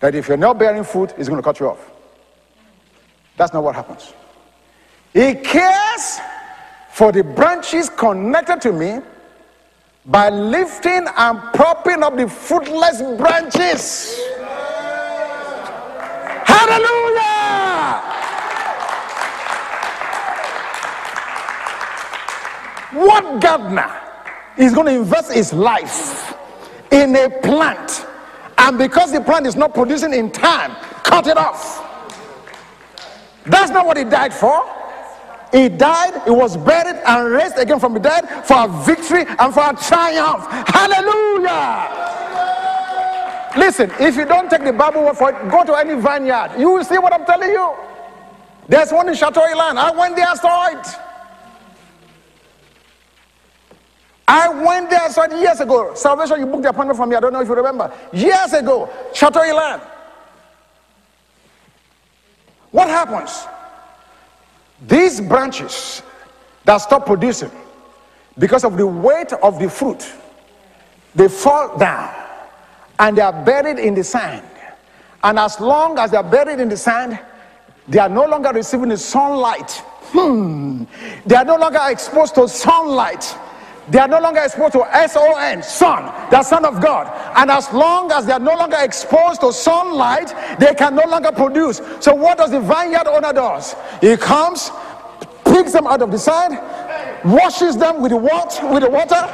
that 0.00 0.14
if 0.14 0.28
you're 0.28 0.36
not 0.36 0.58
bearing 0.58 0.84
fruit, 0.84 1.12
he's 1.16 1.28
going 1.28 1.40
to 1.40 1.42
cut 1.42 1.58
you 1.60 1.68
off. 1.68 1.90
That's 3.36 3.52
not 3.52 3.62
what 3.62 3.74
happens. 3.74 4.12
He 5.12 5.34
cares 5.34 6.20
for 6.92 7.12
the 7.12 7.22
branches 7.22 7.88
connected 7.88 8.60
to 8.62 8.72
me 8.72 9.00
by 10.04 10.30
lifting 10.30 11.06
and 11.16 11.38
propping 11.54 12.02
up 12.02 12.16
the 12.16 12.28
fruitless 12.28 13.02
branches. 13.18 14.18
Hallelujah! 16.44 17.08
What 22.92 23.40
gardener 23.40 24.00
is 24.56 24.74
going 24.74 24.86
to 24.86 24.92
invest 24.92 25.32
his 25.32 25.52
life 25.52 26.34
in 26.90 27.14
a 27.14 27.28
plant 27.28 28.06
and 28.58 28.76
because 28.76 29.12
the 29.12 29.20
plant 29.20 29.46
is 29.46 29.56
not 29.56 29.72
producing 29.72 30.12
in 30.12 30.30
time, 30.30 30.74
cut 31.02 31.26
it 31.26 31.36
off? 31.36 31.84
That's 33.46 33.70
not 33.70 33.86
what 33.86 33.96
he 33.96 34.04
died 34.04 34.34
for. 34.34 34.62
He 35.52 35.68
died, 35.70 36.22
he 36.24 36.30
was 36.30 36.56
buried 36.58 37.00
and 37.06 37.30
raised 37.30 37.56
again 37.56 37.80
from 37.80 37.94
the 37.94 38.00
dead 38.00 38.28
for 38.44 38.64
a 38.64 38.68
victory 38.84 39.24
and 39.26 39.54
for 39.54 39.62
a 39.62 39.74
triumph. 39.74 40.46
Hallelujah! 40.68 42.08
Listen, 43.56 43.90
if 43.98 44.16
you 44.16 44.26
don't 44.26 44.50
take 44.50 44.64
the 44.64 44.72
Bible 44.72 45.04
word 45.04 45.16
for 45.16 45.30
it, 45.30 45.50
go 45.50 45.64
to 45.64 45.74
any 45.74 45.94
vineyard. 46.00 46.50
You 46.58 46.70
will 46.70 46.84
see 46.84 46.98
what 46.98 47.14
I'm 47.14 47.24
telling 47.24 47.48
you. 47.48 47.74
There's 48.68 48.92
one 48.92 49.08
in 49.08 49.14
Chateau 49.14 49.40
Elan. 49.40 49.78
I 49.78 49.90
went 49.90 50.16
there, 50.16 50.28
I 50.28 50.34
saw 50.34 50.68
it. 50.68 50.86
I 54.30 54.50
went 54.50 54.90
there, 54.90 55.08
it 55.08 55.40
years 55.40 55.60
ago. 55.60 55.94
Salvation, 55.94 56.38
you 56.40 56.46
booked 56.46 56.62
the 56.64 56.68
appointment 56.68 56.98
for 56.98 57.06
me. 57.06 57.16
I 57.16 57.20
don't 57.20 57.32
know 57.32 57.40
if 57.40 57.48
you 57.48 57.54
remember. 57.54 57.90
Years 58.12 58.52
ago, 58.52 58.90
Chateau 59.14 59.40
Elan. 59.40 59.80
What 62.70 62.88
happens? 62.88 63.46
These 64.86 65.22
branches 65.22 66.02
that 66.66 66.76
stop 66.76 67.06
producing 67.06 67.50
because 68.38 68.64
of 68.64 68.76
the 68.76 68.86
weight 68.86 69.32
of 69.32 69.58
the 69.58 69.70
fruit, 69.70 70.06
they 71.14 71.28
fall 71.28 71.78
down 71.78 72.14
and 72.98 73.16
they 73.16 73.22
are 73.22 73.44
buried 73.44 73.78
in 73.78 73.94
the 73.94 74.04
sand. 74.04 74.46
And 75.24 75.38
as 75.38 75.58
long 75.58 75.98
as 75.98 76.10
they 76.10 76.18
are 76.18 76.22
buried 76.22 76.60
in 76.60 76.68
the 76.68 76.76
sand, 76.76 77.18
they 77.88 77.98
are 77.98 78.10
no 78.10 78.26
longer 78.26 78.50
receiving 78.50 78.90
the 78.90 78.98
sunlight. 78.98 79.70
Hmm. 80.12 80.84
They 81.24 81.34
are 81.34 81.46
no 81.46 81.56
longer 81.56 81.80
exposed 81.88 82.34
to 82.34 82.46
sunlight. 82.46 83.34
They 83.90 83.98
are 83.98 84.08
no 84.08 84.20
longer 84.20 84.40
exposed 84.40 84.72
to 84.74 84.84
S-O-N, 84.84 85.62
Son, 85.62 86.30
the 86.30 86.42
Son 86.42 86.64
of 86.64 86.80
God. 86.82 87.10
And 87.36 87.50
as 87.50 87.72
long 87.72 88.12
as 88.12 88.26
they 88.26 88.32
are 88.32 88.40
no 88.40 88.54
longer 88.54 88.76
exposed 88.80 89.40
to 89.40 89.52
sunlight, 89.52 90.34
they 90.58 90.74
can 90.74 90.94
no 90.94 91.08
longer 91.08 91.32
produce. 91.32 91.80
So 92.00 92.14
what 92.14 92.38
does 92.38 92.50
the 92.50 92.60
vineyard 92.60 93.06
owner 93.06 93.32
does? 93.32 93.74
He 94.00 94.16
comes, 94.16 94.70
picks 95.44 95.72
them 95.72 95.86
out 95.86 96.02
of 96.02 96.10
the 96.10 96.18
sand, 96.18 96.58
washes 97.24 97.76
them 97.76 98.02
with 98.02 98.12
the 98.12 98.18
water, 98.18 98.66
with 98.68 98.82
the 98.82 98.90
water, 98.90 99.24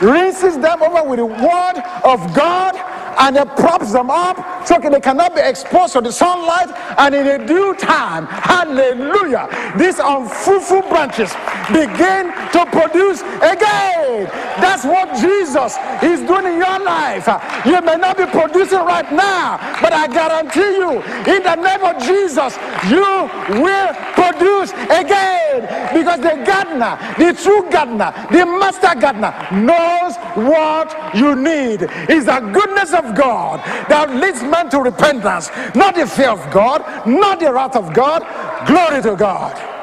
rinses 0.00 0.58
them 0.58 0.82
over 0.82 1.08
with 1.08 1.18
the 1.18 1.26
word 1.26 1.82
of 2.04 2.34
God, 2.34 2.76
and 3.18 3.34
then 3.34 3.48
props 3.56 3.92
them 3.92 4.10
up 4.10 4.66
so 4.66 4.78
they 4.78 5.00
cannot 5.00 5.34
be 5.34 5.40
exposed 5.40 5.92
to 5.94 6.00
the 6.00 6.12
sunlight. 6.12 6.68
And 6.98 7.14
in 7.14 7.26
a 7.26 7.46
due 7.46 7.74
time, 7.74 8.26
hallelujah, 8.26 9.48
these 9.76 9.98
unfruitful 9.98 10.82
branches 10.82 11.32
begin 11.68 12.32
to 12.52 12.66
produce 12.72 13.20
again. 13.42 14.26
That's 14.60 14.84
what 14.84 15.14
Jesus 15.20 15.76
is 16.02 16.20
doing 16.26 16.46
in 16.46 16.58
your 16.58 16.78
life. 16.80 17.28
You 17.64 17.80
may 17.82 17.96
not 17.96 18.16
be 18.16 18.26
producing 18.26 18.80
right 18.80 19.10
now, 19.12 19.58
but 19.80 19.92
I 19.92 20.06
guarantee 20.08 20.76
you, 20.80 21.02
in 21.28 21.42
the 21.42 21.56
name 21.56 21.84
of 21.84 22.02
Jesus, 22.02 22.56
you 22.88 23.28
will 23.60 23.94
produce 24.14 24.72
again 24.88 25.62
because 25.94 26.20
the 26.20 26.42
gardener, 26.44 26.98
the 27.18 27.32
true 27.40 27.68
gardener, 27.70 28.12
the 28.30 28.44
master 28.46 28.98
gardener 28.98 29.32
knows 29.52 30.16
what 30.34 31.14
you 31.14 31.36
need. 31.36 31.82
It's 32.08 32.26
the 32.26 32.40
goodness 32.52 32.92
of 32.92 33.14
God 33.14 33.60
that 33.88 34.10
leads 34.14 34.42
man 34.42 34.70
to 34.70 34.80
repentance, 34.80 35.50
not 35.74 35.94
the 35.94 36.06
fear 36.06 36.30
of 36.30 36.50
God, 36.52 36.82
not 37.06 37.40
the 37.40 37.52
wrath 37.52 37.76
of 37.76 37.92
God. 37.94 38.22
Glory 38.66 39.02
to 39.02 39.16
God. 39.16 39.77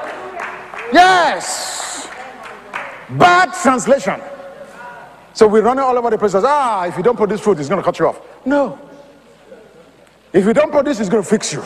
Yes. 0.94 2.08
Bad 3.10 3.54
translation. 3.62 4.22
So 5.34 5.48
we're 5.48 5.62
running 5.62 5.84
all 5.84 5.98
over 5.98 6.10
the 6.10 6.18
place. 6.18 6.34
Ah, 6.36 6.86
if 6.86 6.98
you 6.98 7.04
don't 7.04 7.18
produce 7.18 7.42
fruit, 7.42 7.60
it's 7.60 7.70
going 7.70 7.82
to 7.82 7.84
cut 7.84 8.00
you 8.00 8.08
off. 8.08 8.22
No. 8.46 8.80
If 10.32 10.46
you 10.46 10.54
don't 10.54 10.72
produce, 10.72 11.00
it's 11.00 11.10
going 11.10 11.24
to 11.24 11.30
fix 11.30 11.54
you. 11.54 11.62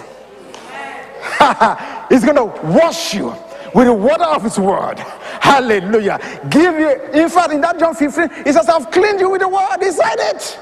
it's 2.09 2.25
going 2.25 2.35
to 2.35 2.45
wash 2.67 3.13
you 3.13 3.33
with 3.73 3.85
the 3.85 3.93
water 3.93 4.23
of 4.23 4.43
his 4.43 4.59
word. 4.59 4.99
Hallelujah. 5.39 6.19
Give 6.49 6.79
you, 6.79 7.01
in 7.11 7.29
fact, 7.29 7.53
in 7.53 7.61
that 7.61 7.79
John 7.79 7.95
15, 7.95 8.45
he 8.45 8.51
says, 8.51 8.67
I've 8.67 8.89
cleaned 8.91 9.19
you 9.19 9.29
with 9.29 9.41
the 9.41 9.47
word. 9.47 9.77
He 9.81 9.91
said 9.91 10.15
it. 10.17 10.59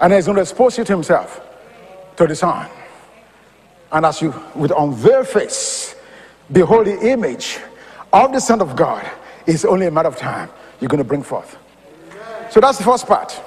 And 0.00 0.12
he's 0.12 0.26
going 0.26 0.36
to 0.36 0.42
expose 0.42 0.78
you 0.78 0.84
to 0.84 0.92
himself, 0.92 1.40
to 2.16 2.26
the 2.26 2.34
sun. 2.34 2.68
And 3.94 4.04
as 4.04 4.20
you, 4.20 4.34
with 4.56 4.72
unveiled 4.76 5.28
face, 5.28 5.94
behold 6.50 6.86
the 6.86 7.12
image 7.12 7.60
of 8.12 8.32
the 8.32 8.40
Son 8.40 8.60
of 8.60 8.74
God, 8.74 9.08
it's 9.46 9.64
only 9.64 9.86
a 9.86 9.90
matter 9.90 10.08
of 10.08 10.16
time 10.16 10.50
you're 10.80 10.88
going 10.88 10.98
to 10.98 11.04
bring 11.04 11.22
forth. 11.22 11.56
So 12.50 12.58
that's 12.58 12.78
the 12.78 12.84
first 12.84 13.06
part. 13.06 13.40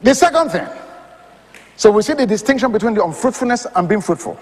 The 0.00 0.14
second 0.16 0.50
thing, 0.50 0.66
so 1.76 1.92
we 1.92 2.02
see 2.02 2.14
the 2.14 2.26
distinction 2.26 2.72
between 2.72 2.94
the 2.94 3.04
unfruitfulness 3.04 3.68
and 3.72 3.88
being 3.88 4.00
fruitful. 4.00 4.36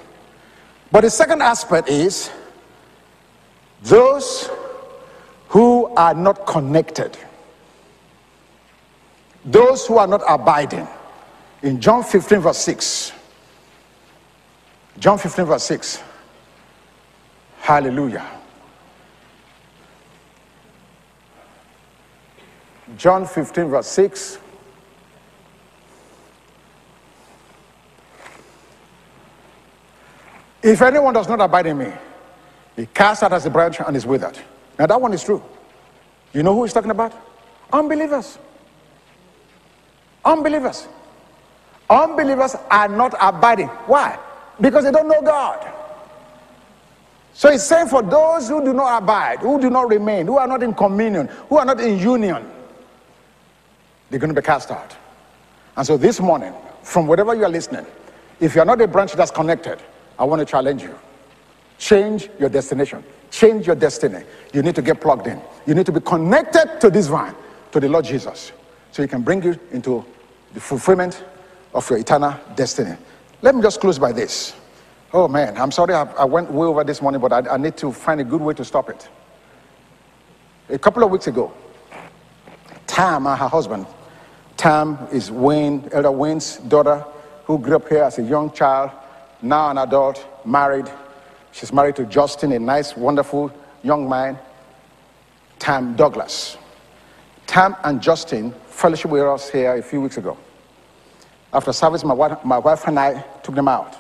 But 0.90 1.02
the 1.02 1.10
second 1.10 1.42
aspect 1.42 1.90
is 1.90 2.30
those 3.82 4.48
who 5.48 5.94
are 5.96 6.14
not 6.14 6.46
connected, 6.46 7.18
those 9.44 9.86
who 9.86 9.98
are 9.98 10.06
not 10.06 10.22
abiding. 10.26 10.88
In 11.62 11.78
John 11.78 12.02
15, 12.02 12.40
verse 12.40 12.58
6. 12.58 13.12
John 15.00 15.16
15, 15.16 15.46
verse 15.46 15.62
6. 15.64 16.02
Hallelujah. 17.60 18.26
John 22.98 23.26
15, 23.26 23.68
verse 23.68 23.86
6. 23.86 24.38
If 30.62 30.82
anyone 30.82 31.14
does 31.14 31.28
not 31.28 31.40
abide 31.40 31.66
in 31.66 31.78
me, 31.78 31.90
he 32.76 32.84
casts 32.84 33.22
out 33.22 33.32
as 33.32 33.46
a 33.46 33.50
branch 33.50 33.80
and 33.80 33.96
is 33.96 34.04
withered. 34.04 34.38
Now 34.78 34.86
that 34.86 35.00
one 35.00 35.14
is 35.14 35.24
true. 35.24 35.42
You 36.34 36.42
know 36.42 36.54
who 36.54 36.64
he's 36.64 36.74
talking 36.74 36.90
about? 36.90 37.14
Unbelievers. 37.72 38.38
Unbelievers. 40.22 40.86
Unbelievers 41.88 42.54
are 42.70 42.88
not 42.88 43.14
abiding. 43.18 43.68
Why? 43.86 44.18
Because 44.60 44.84
they 44.84 44.90
don't 44.90 45.08
know 45.08 45.22
God. 45.22 45.66
So 47.32 47.50
he's 47.50 47.62
saying 47.62 47.88
for 47.88 48.02
those 48.02 48.48
who 48.48 48.62
do 48.62 48.72
not 48.72 49.02
abide, 49.02 49.38
who 49.38 49.60
do 49.60 49.70
not 49.70 49.88
remain, 49.88 50.26
who 50.26 50.36
are 50.36 50.46
not 50.46 50.62
in 50.62 50.74
communion, 50.74 51.28
who 51.48 51.56
are 51.56 51.64
not 51.64 51.80
in 51.80 51.98
union, 51.98 52.50
they're 54.10 54.18
going 54.18 54.34
to 54.34 54.40
be 54.40 54.44
cast 54.44 54.70
out. 54.70 54.96
And 55.76 55.86
so 55.86 55.96
this 55.96 56.20
morning, 56.20 56.52
from 56.82 57.06
wherever 57.06 57.34
you 57.34 57.44
are 57.44 57.50
listening, 57.50 57.86
if 58.40 58.54
you 58.54 58.60
are 58.60 58.64
not 58.64 58.80
a 58.80 58.88
branch 58.88 59.12
that's 59.12 59.30
connected, 59.30 59.78
I 60.18 60.24
want 60.24 60.40
to 60.40 60.44
challenge 60.44 60.82
you. 60.82 60.98
Change 61.78 62.28
your 62.38 62.48
destination. 62.48 63.02
Change 63.30 63.66
your 63.66 63.76
destiny. 63.76 64.24
You 64.52 64.62
need 64.62 64.74
to 64.74 64.82
get 64.82 65.00
plugged 65.00 65.26
in. 65.26 65.40
You 65.66 65.74
need 65.74 65.86
to 65.86 65.92
be 65.92 66.00
connected 66.00 66.78
to 66.80 66.90
this 66.90 67.06
vine, 67.06 67.34
to 67.72 67.80
the 67.80 67.88
Lord 67.88 68.04
Jesus, 68.04 68.52
so 68.90 69.02
he 69.02 69.08
can 69.08 69.22
bring 69.22 69.42
you 69.42 69.58
into 69.72 70.04
the 70.52 70.60
fulfillment 70.60 71.24
of 71.72 71.88
your 71.88 71.98
eternal 71.98 72.34
destiny. 72.56 72.96
Let 73.42 73.54
me 73.54 73.62
just 73.62 73.80
close 73.80 73.98
by 73.98 74.12
this. 74.12 74.54
Oh 75.12 75.26
man, 75.26 75.56
I'm 75.56 75.70
sorry 75.70 75.94
I, 75.94 76.02
I 76.02 76.24
went 76.24 76.50
way 76.50 76.66
over 76.66 76.84
this 76.84 77.00
morning, 77.02 77.20
but 77.20 77.32
I, 77.32 77.54
I 77.54 77.56
need 77.56 77.76
to 77.78 77.90
find 77.90 78.20
a 78.20 78.24
good 78.24 78.40
way 78.40 78.54
to 78.54 78.64
stop 78.64 78.90
it. 78.90 79.08
A 80.68 80.78
couple 80.78 81.02
of 81.02 81.10
weeks 81.10 81.26
ago, 81.26 81.52
Tam 82.86 83.26
and 83.26 83.38
her 83.38 83.48
husband, 83.48 83.86
Tam 84.56 84.98
is 85.10 85.30
Wayne, 85.30 85.88
Elder 85.90 86.12
Wayne's 86.12 86.58
daughter, 86.58 87.04
who 87.44 87.58
grew 87.58 87.76
up 87.76 87.88
here 87.88 88.04
as 88.04 88.18
a 88.18 88.22
young 88.22 88.52
child, 88.52 88.90
now 89.42 89.70
an 89.70 89.78
adult, 89.78 90.24
married. 90.44 90.90
She's 91.52 91.72
married 91.72 91.96
to 91.96 92.04
Justin, 92.04 92.52
a 92.52 92.58
nice, 92.58 92.96
wonderful 92.96 93.52
young 93.82 94.08
man, 94.08 94.38
Tam 95.58 95.96
Douglas. 95.96 96.56
Tam 97.46 97.74
and 97.82 98.00
Justin 98.00 98.52
fellowship 98.68 99.10
with 99.10 99.22
us 99.22 99.50
here 99.50 99.74
a 99.74 99.82
few 99.82 100.00
weeks 100.00 100.18
ago. 100.18 100.36
After 101.52 101.72
service, 101.72 102.04
my 102.04 102.14
wife, 102.14 102.44
my 102.44 102.58
wife 102.58 102.86
and 102.86 102.98
I 102.98 103.22
took 103.42 103.54
them 103.54 103.68
out. 103.68 103.96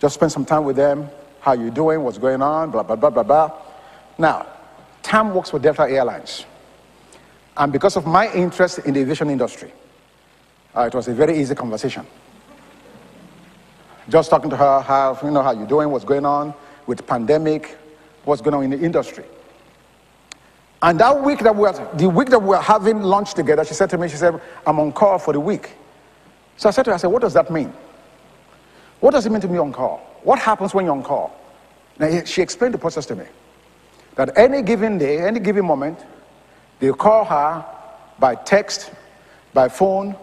Just 0.00 0.14
spent 0.14 0.32
some 0.32 0.44
time 0.44 0.64
with 0.64 0.76
them. 0.76 1.08
How 1.40 1.52
you 1.52 1.70
doing? 1.70 2.02
What's 2.02 2.18
going 2.18 2.42
on? 2.42 2.70
Blah, 2.70 2.82
blah, 2.82 2.96
blah, 2.96 3.10
blah, 3.10 3.22
blah. 3.22 3.52
Now, 4.18 4.46
Tam 5.02 5.34
works 5.34 5.50
for 5.50 5.58
Delta 5.58 5.82
Airlines. 5.82 6.44
And 7.56 7.72
because 7.72 7.96
of 7.96 8.06
my 8.06 8.30
interest 8.34 8.80
in 8.80 8.94
the 8.94 9.00
aviation 9.00 9.30
industry, 9.30 9.72
uh, 10.74 10.82
it 10.82 10.94
was 10.94 11.08
a 11.08 11.14
very 11.14 11.38
easy 11.38 11.54
conversation. 11.54 12.06
Just 14.08 14.28
talking 14.28 14.50
to 14.50 14.56
her, 14.56 14.80
how 14.80 15.18
you 15.22 15.30
know 15.30 15.42
how 15.42 15.52
you 15.52 15.66
doing, 15.66 15.90
what's 15.90 16.04
going 16.04 16.26
on 16.26 16.52
with 16.86 16.98
the 16.98 17.04
pandemic, 17.04 17.78
what's 18.24 18.42
going 18.42 18.54
on 18.54 18.64
in 18.64 18.70
the 18.70 18.78
industry. 18.78 19.24
And 20.82 21.00
that 21.00 21.22
week 21.24 21.38
that 21.40 21.54
we 21.54 21.62
were, 21.62 21.90
the 21.94 22.08
week 22.08 22.28
that 22.28 22.38
we 22.38 22.48
were 22.48 22.60
having 22.60 23.02
lunch 23.02 23.34
together, 23.34 23.64
she 23.64 23.74
said 23.74 23.88
to 23.90 23.98
me, 23.98 24.08
she 24.08 24.16
said, 24.16 24.40
I'm 24.66 24.78
on 24.78 24.92
call 24.92 25.18
for 25.18 25.32
the 25.32 25.40
week. 25.40 25.70
So 26.56 26.68
I 26.68 26.72
said 26.72 26.84
to 26.84 26.90
her, 26.90 26.94
I 26.94 26.98
said, 26.98 27.08
what 27.08 27.22
does 27.22 27.34
that 27.34 27.50
mean? 27.50 27.72
What 29.00 29.12
does 29.12 29.26
it 29.26 29.30
mean 29.30 29.40
to 29.42 29.48
be 29.48 29.58
on 29.58 29.72
call? 29.72 29.98
What 30.22 30.38
happens 30.38 30.74
when 30.74 30.86
you're 30.86 30.94
on 30.94 31.02
call? 31.02 31.38
Now, 31.98 32.24
she 32.24 32.42
explained 32.42 32.74
the 32.74 32.78
process 32.78 33.06
to 33.06 33.16
me. 33.16 33.26
That 34.16 34.36
any 34.36 34.62
given 34.62 34.98
day, 34.98 35.20
any 35.20 35.40
given 35.40 35.64
moment, 35.64 35.98
they 36.78 36.90
call 36.90 37.24
her 37.24 37.64
by 38.18 38.34
text, 38.34 38.90
by 39.52 39.68
phone, 39.68 40.16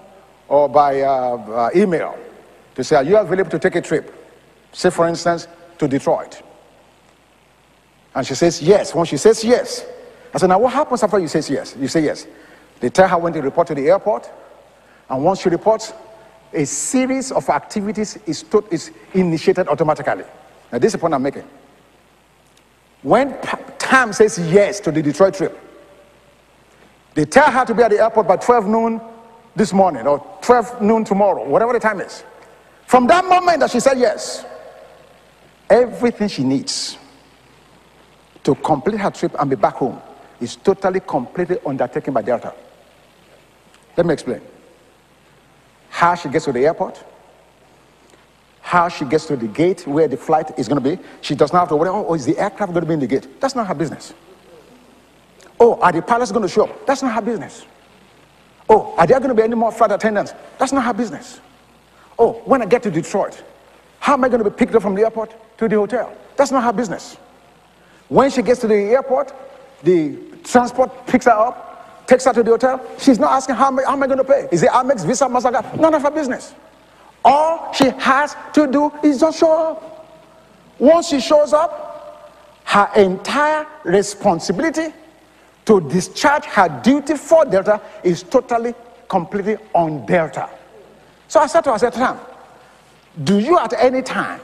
or 0.47 0.67
by 0.67 1.01
uh, 1.01 1.07
uh, 1.07 1.69
email 1.75 2.17
to 2.75 2.83
say, 2.83 2.95
Are 2.95 3.03
you 3.03 3.17
available 3.17 3.51
to 3.51 3.59
take 3.59 3.75
a 3.75 3.81
trip? 3.81 4.13
Say, 4.71 4.89
for 4.89 5.07
instance, 5.07 5.47
to 5.77 5.87
Detroit. 5.87 6.41
And 8.15 8.25
she 8.25 8.35
says, 8.35 8.61
Yes. 8.61 8.93
When 8.93 9.05
she 9.05 9.17
says 9.17 9.43
yes, 9.43 9.85
I 10.33 10.39
said, 10.39 10.47
Now 10.47 10.59
what 10.59 10.73
happens 10.73 11.03
after 11.03 11.19
you 11.19 11.27
say 11.27 11.41
yes? 11.53 11.75
You 11.79 11.87
say 11.87 12.03
yes. 12.03 12.27
They 12.79 12.89
tell 12.89 13.07
her 13.07 13.17
when 13.17 13.33
to 13.33 13.41
report 13.41 13.67
to 13.67 13.75
the 13.75 13.87
airport. 13.89 14.29
And 15.09 15.23
once 15.23 15.41
she 15.41 15.49
reports, 15.49 15.93
a 16.53 16.65
series 16.65 17.31
of 17.31 17.49
activities 17.49 18.17
is, 18.25 18.43
to, 18.43 18.65
is 18.71 18.91
initiated 19.13 19.67
automatically. 19.67 20.23
Now, 20.71 20.79
this 20.79 20.87
is 20.87 20.91
the 20.93 20.97
point 20.97 21.13
I'm 21.13 21.23
making. 21.23 21.47
When 23.01 23.37
Tam 23.77 24.13
says 24.13 24.39
yes 24.39 24.79
to 24.81 24.91
the 24.91 25.01
Detroit 25.01 25.33
trip, 25.33 25.59
they 27.13 27.25
tell 27.25 27.51
her 27.51 27.65
to 27.65 27.73
be 27.73 27.83
at 27.83 27.91
the 27.91 27.99
airport 27.99 28.27
by 28.27 28.37
12 28.37 28.67
noon 28.67 29.01
this 29.55 29.73
morning 29.73 30.07
or 30.07 30.19
12 30.41 30.81
noon 30.81 31.03
tomorrow, 31.03 31.47
whatever 31.47 31.73
the 31.73 31.79
time 31.79 31.99
is. 32.01 32.23
From 32.87 33.07
that 33.07 33.25
moment 33.25 33.59
that 33.59 33.71
she 33.71 33.79
said 33.79 33.99
yes, 33.99 34.45
everything 35.69 36.27
she 36.27 36.43
needs 36.43 36.97
to 38.43 38.55
complete 38.55 38.97
her 38.97 39.11
trip 39.11 39.35
and 39.39 39.49
be 39.49 39.55
back 39.55 39.75
home 39.75 40.01
is 40.39 40.55
totally 40.55 40.99
completely 40.99 41.57
undertaken 41.65 42.13
by 42.13 42.21
Delta. 42.21 42.53
Let 43.95 44.05
me 44.05 44.13
explain. 44.13 44.41
How 45.93 46.15
she 46.15 46.27
gets 46.27 46.45
to 46.45 46.51
the 46.51 46.65
airport, 46.65 47.03
how 48.61 48.89
she 48.89 49.05
gets 49.05 49.27
to 49.27 49.35
the 49.35 49.45
gate 49.47 49.85
where 49.85 50.07
the 50.07 50.17
flight 50.17 50.57
is 50.57 50.67
going 50.67 50.81
to 50.83 50.89
be. 50.95 50.99
She 51.21 51.35
does 51.35 51.53
not 51.53 51.59
have 51.59 51.69
to 51.69 51.75
worry, 51.75 51.89
oh, 51.89 52.11
is 52.15 52.25
the 52.25 52.35
aircraft 52.39 52.73
going 52.73 52.81
to 52.81 52.87
be 52.87 52.95
in 52.95 52.99
the 52.99 53.05
gate? 53.05 53.39
That's 53.39 53.53
not 53.53 53.67
her 53.67 53.75
business. 53.75 54.11
Oh, 55.59 55.79
are 55.79 55.91
the 55.91 56.01
pilots 56.01 56.31
going 56.31 56.41
to 56.41 56.49
show 56.49 56.63
up? 56.63 56.87
That's 56.87 57.03
not 57.03 57.13
her 57.13 57.21
business. 57.21 57.63
Oh, 58.67 58.95
are 58.97 59.05
there 59.05 59.19
going 59.19 59.29
to 59.29 59.35
be 59.35 59.43
any 59.43 59.53
more 59.53 59.71
flight 59.71 59.91
attendants? 59.91 60.33
That's 60.57 60.71
not 60.73 60.83
her 60.83 60.93
business. 60.93 61.39
Oh, 62.17 62.41
when 62.45 62.63
I 62.63 62.65
get 62.65 62.81
to 62.83 62.91
Detroit, 62.91 63.43
how 63.99 64.13
am 64.13 64.23
I 64.23 64.29
going 64.29 64.43
to 64.43 64.49
be 64.49 64.55
picked 64.55 64.73
up 64.73 64.81
from 64.81 64.95
the 64.95 65.03
airport 65.03 65.35
to 65.59 65.67
the 65.67 65.75
hotel? 65.75 66.11
That's 66.35 66.51
not 66.51 66.63
her 66.63 66.73
business. 66.73 67.17
When 68.09 68.31
she 68.31 68.41
gets 68.41 68.61
to 68.61 68.67
the 68.67 68.75
airport, 68.75 69.31
the 69.83 70.17
transport 70.43 71.05
picks 71.05 71.25
her 71.25 71.31
up, 71.31 71.72
takes 72.07 72.25
her 72.25 72.33
to 72.33 72.43
the 72.43 72.51
hotel. 72.51 72.85
She's 72.97 73.19
not 73.19 73.31
asking 73.31 73.55
how 73.55 73.67
am 73.67 73.79
I, 73.79 73.83
how 73.83 73.93
am 73.93 74.03
I 74.03 74.07
going 74.07 74.17
to 74.17 74.23
pay? 74.23 74.47
Is 74.51 74.63
it 74.63 74.69
Amex, 74.69 75.05
Visa, 75.05 75.25
Mastercard? 75.25 75.79
None 75.79 75.93
of 75.93 76.01
her 76.01 76.11
business. 76.11 76.53
All 77.23 77.71
she 77.73 77.89
has 77.89 78.35
to 78.53 78.67
do 78.67 78.91
is 79.03 79.19
just 79.19 79.39
show 79.39 79.51
up. 79.51 79.89
Once 80.79 81.07
she 81.09 81.19
shows 81.19 81.53
up, 81.53 82.61
her 82.65 82.89
entire 82.95 83.65
responsibility 83.83 84.93
to 85.65 85.81
discharge 85.89 86.45
her 86.45 86.81
duty 86.83 87.15
for 87.15 87.45
Delta 87.45 87.79
is 88.03 88.23
totally, 88.23 88.73
completely 89.07 89.57
on 89.73 90.05
Delta. 90.05 90.49
So 91.27 91.39
I 91.39 91.47
said 91.47 91.61
to 91.61 91.69
her, 91.69 91.75
I 91.75 91.77
said, 91.77 91.93
Tam, 91.93 92.19
do 93.23 93.39
you 93.39 93.57
at 93.59 93.73
any 93.73 94.01
time 94.01 94.41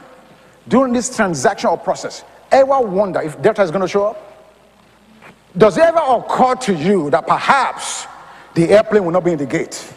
during 0.68 0.92
this 0.92 1.14
transactional 1.14 1.82
process 1.82 2.24
ever 2.50 2.80
wonder 2.80 3.20
if 3.20 3.40
Delta 3.42 3.62
is 3.62 3.70
going 3.70 3.82
to 3.82 3.88
show 3.88 4.06
up? 4.06 4.29
Does 5.56 5.76
it 5.76 5.82
ever 5.82 5.98
occur 5.98 6.54
to 6.54 6.74
you 6.74 7.10
that 7.10 7.26
perhaps 7.26 8.06
the 8.54 8.70
airplane 8.70 9.04
will 9.04 9.12
not 9.12 9.24
be 9.24 9.32
in 9.32 9.38
the 9.38 9.46
gate, 9.46 9.92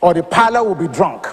or 0.00 0.14
the 0.14 0.22
pilot 0.22 0.64
will 0.64 0.74
be 0.74 0.88
drunk, 0.88 1.26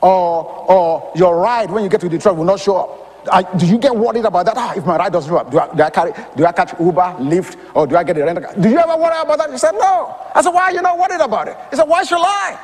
or, 0.00 0.44
or 0.70 1.12
your 1.14 1.40
ride 1.40 1.70
when 1.70 1.84
you 1.84 1.90
get 1.90 2.00
to 2.00 2.08
Detroit 2.08 2.36
will 2.36 2.44
not 2.44 2.60
show 2.60 2.76
up? 2.76 2.98
I, 3.30 3.42
do 3.56 3.66
you 3.66 3.78
get 3.78 3.94
worried 3.94 4.24
about 4.24 4.46
that? 4.46 4.54
Ah, 4.56 4.74
if 4.76 4.84
my 4.84 4.96
ride 4.96 5.12
doesn't 5.12 5.30
show 5.30 5.36
up, 5.36 5.50
do 5.50 5.60
I, 5.60 5.72
do 5.72 5.82
I 5.82 5.90
carry, 5.90 6.12
do 6.36 6.44
I 6.44 6.50
catch 6.50 6.72
Uber, 6.80 7.16
Lyft, 7.20 7.56
or 7.74 7.86
do 7.86 7.96
I 7.96 8.02
get 8.02 8.18
a 8.18 8.24
rental 8.24 8.44
car? 8.44 8.54
Do 8.56 8.68
you 8.68 8.78
ever 8.78 8.96
worry 8.96 9.14
about 9.20 9.38
that? 9.38 9.50
He 9.50 9.58
said, 9.58 9.72
no. 9.72 10.16
I 10.34 10.42
said, 10.42 10.50
why 10.50 10.62
are 10.62 10.72
you 10.72 10.82
not 10.82 10.98
worried 10.98 11.20
about 11.20 11.46
it? 11.46 11.56
He 11.70 11.76
said, 11.76 11.84
why 11.84 12.02
should 12.02 12.18
I? 12.18 12.58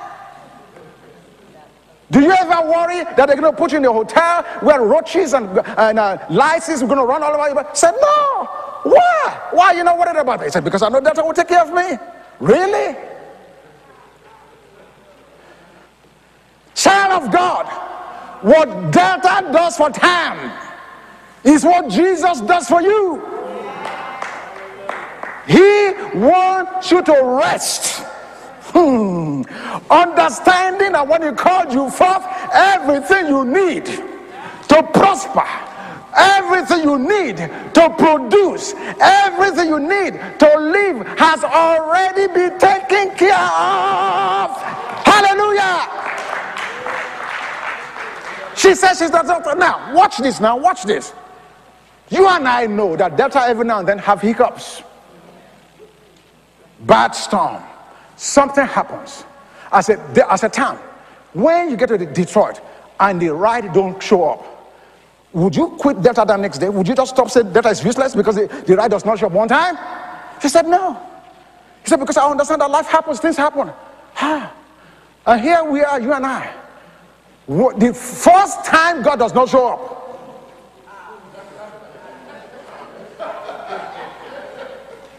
Do 2.10 2.20
you 2.20 2.32
ever 2.32 2.68
worry 2.68 3.04
that 3.04 3.16
they're 3.16 3.36
going 3.36 3.42
to 3.42 3.52
put 3.52 3.70
you 3.70 3.78
in 3.78 3.84
a 3.84 3.92
hotel 3.92 4.42
where 4.60 4.80
roaches 4.82 5.34
and, 5.34 5.46
and 5.78 5.98
uh, 5.98 6.26
lices 6.30 6.82
are 6.82 6.86
going 6.86 6.98
to 6.98 7.04
run 7.04 7.22
all 7.22 7.34
over 7.34 7.60
you? 7.60 7.66
Said, 7.74 7.94
no. 8.00 8.48
Why? 8.84 9.48
Why 9.52 9.66
are 9.66 9.74
you 9.74 9.84
not 9.84 9.98
worried 9.98 10.16
about 10.16 10.40
it? 10.40 10.44
He 10.44 10.50
said, 10.50 10.64
because 10.64 10.82
I 10.82 10.88
know 10.88 11.00
Delta 11.00 11.22
will 11.22 11.32
take 11.32 11.48
care 11.48 11.62
of 11.62 11.72
me. 11.72 11.98
Really? 12.40 12.96
Child 16.74 17.24
of 17.24 17.32
God, 17.32 17.66
what 18.42 18.92
Delta 18.92 19.50
does 19.52 19.76
for 19.76 19.90
Tam 19.90 20.52
is 21.44 21.64
what 21.64 21.88
Jesus 21.90 22.40
does 22.42 22.68
for 22.68 22.80
you. 22.80 23.20
He 25.48 25.92
wants 26.14 26.90
you 26.90 27.02
to 27.02 27.38
rest. 27.42 28.04
Hmm. 28.70 29.42
Understanding 29.90 30.92
that 30.92 31.08
when 31.08 31.22
He 31.22 31.32
called 31.32 31.72
you 31.72 31.90
forth, 31.90 32.24
everything 32.52 33.26
you 33.26 33.44
need 33.44 33.86
to 33.86 34.82
prosper, 34.92 35.46
everything 36.16 36.82
you 36.82 36.98
need 36.98 37.36
to 37.36 37.94
produce, 37.98 38.74
everything 39.00 39.68
you 39.68 39.78
need 39.80 40.14
to 40.38 40.58
live 40.58 41.06
has 41.18 41.44
already 41.44 42.26
been 42.32 42.58
taken 42.58 43.14
care 43.16 43.34
of. 43.34 44.50
Hallelujah. 45.04 45.88
She 48.56 48.74
says 48.74 48.98
she's 48.98 49.10
the 49.10 49.22
doctor. 49.22 49.54
Now, 49.54 49.94
watch 49.94 50.18
this 50.18 50.40
now, 50.40 50.56
watch 50.56 50.82
this. 50.82 51.14
You 52.10 52.26
and 52.28 52.48
I 52.48 52.66
know 52.66 52.96
that 52.96 53.16
Delta 53.16 53.40
every 53.42 53.64
now 53.64 53.78
and 53.80 53.88
then 53.88 53.98
have 53.98 54.20
hiccups. 54.20 54.82
Bad 56.80 57.12
storm. 57.12 57.62
Something 58.16 58.66
happens. 58.66 59.24
I 59.70 59.80
said, 59.80 60.00
I 60.20 60.36
said, 60.36 60.52
Tam, 60.52 60.76
when 61.34 61.70
you 61.70 61.76
get 61.76 61.88
to 61.88 61.98
Detroit 61.98 62.60
and 62.98 63.20
the 63.20 63.32
ride 63.32 63.72
don't 63.72 64.02
show 64.02 64.24
up, 64.24 64.57
would 65.32 65.54
you 65.54 65.68
quit 65.78 66.00
Delta 66.02 66.24
the 66.26 66.36
next 66.36 66.58
day? 66.58 66.68
Would 66.68 66.88
you 66.88 66.94
just 66.94 67.14
stop 67.14 67.30
saying 67.30 67.52
Delta 67.52 67.68
is 67.68 67.84
useless 67.84 68.14
because 68.14 68.36
the, 68.36 68.46
the 68.66 68.76
ride 68.76 68.90
does 68.90 69.04
not 69.04 69.18
show 69.18 69.26
up 69.26 69.32
one 69.32 69.48
time? 69.48 69.76
She 70.40 70.48
said, 70.48 70.66
no. 70.66 70.94
He 71.82 71.88
said, 71.88 72.00
because 72.00 72.16
I 72.16 72.28
understand 72.28 72.60
that 72.60 72.70
life 72.70 72.86
happens, 72.86 73.20
things 73.20 73.36
happen. 73.36 73.70
Ah. 74.16 74.54
And 75.26 75.40
here 75.40 75.62
we 75.64 75.82
are, 75.82 76.00
you 76.00 76.12
and 76.12 76.24
I. 76.24 76.54
The 77.46 77.92
first 77.94 78.64
time 78.64 79.02
God 79.02 79.18
does 79.18 79.34
not 79.34 79.48
show 79.48 79.68
up. 79.68 79.98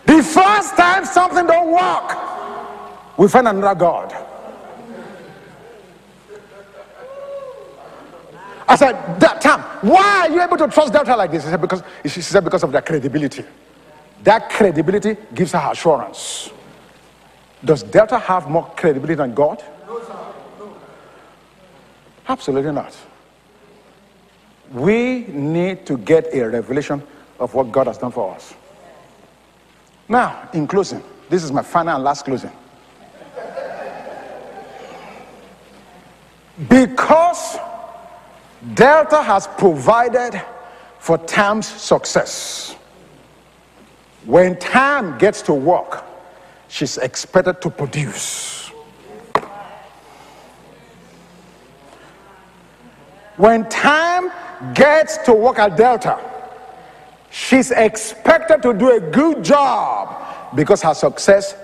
The 0.06 0.24
first 0.24 0.76
time 0.76 1.06
something 1.06 1.46
don't 1.46 1.72
work, 1.72 3.18
we 3.18 3.28
find 3.28 3.48
another 3.48 3.80
God. 3.80 4.29
I 8.70 8.76
said, 8.76 9.20
that 9.20 9.42
time, 9.42 9.62
why 9.82 10.28
are 10.28 10.30
you 10.30 10.42
able 10.42 10.56
to 10.58 10.68
trust 10.68 10.94
Delta 10.94 11.16
like 11.16 11.32
this? 11.32 11.44
He 11.44 11.50
said, 11.50 11.60
because 11.60 11.82
she 12.06 12.22
said, 12.22 12.44
because 12.44 12.64
of 12.64 12.72
their 12.72 12.84
credibility. 12.84 13.44
That 14.24 14.52
credibility 14.52 15.18
gives 15.34 15.54
her 15.54 15.70
assurance. 15.72 16.52
Does 17.66 17.82
Delta 17.82 18.20
have 18.20 18.48
more 18.48 18.72
credibility 18.78 19.16
than 19.16 19.34
God? 19.34 19.64
Absolutely 22.28 22.72
not. 22.72 22.96
We 24.72 25.26
need 25.28 25.88
to 25.88 25.98
get 25.98 26.28
a 26.32 26.48
revelation 26.48 27.02
of 27.40 27.56
what 27.56 27.72
God 27.72 27.88
has 27.88 27.98
done 27.98 28.12
for 28.12 28.36
us. 28.36 28.54
Now, 30.08 30.48
in 30.54 30.68
closing, 30.68 31.02
this 31.28 31.44
is 31.44 31.52
my 31.52 31.64
final 31.64 31.96
and 31.96 32.04
last 32.04 32.24
closing. 32.24 32.52
Because 36.68 37.58
Delta 38.74 39.22
has 39.24 39.48
provided 39.48 40.42
for 41.00 41.18
Tam's 41.18 41.68
success. 41.68 42.76
When 44.26 44.58
Tam 44.60 45.18
gets 45.18 45.42
to 45.44 45.54
work, 45.54 46.04
she's 46.68 46.98
expected 46.98 47.62
to 47.62 47.70
produce. 47.70 48.70
When 53.38 53.68
Tam 53.70 54.30
gets 54.74 55.18
to 55.20 55.34
work 55.34 55.60
at 55.60 55.78
Delta, 55.78 56.20
she's 57.32 57.72
expected 57.72 58.62
to 58.64 58.74
do 58.74 58.92
a 58.92 59.00
good 59.00 59.44
job 59.44 60.20
Because 60.56 60.82
her 60.82 60.94
success 60.94 61.56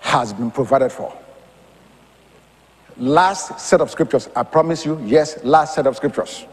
has 0.00 0.32
been 0.32 0.50
provided 0.50 0.90
for. 0.90 1.16
Last 3.02 3.58
set 3.58 3.80
of 3.80 3.90
scriptures, 3.90 4.28
I 4.36 4.44
promise 4.44 4.86
you, 4.86 4.96
yes, 5.04 5.42
last 5.42 5.74
set 5.74 5.88
of 5.88 5.96
scriptures. 5.96 6.46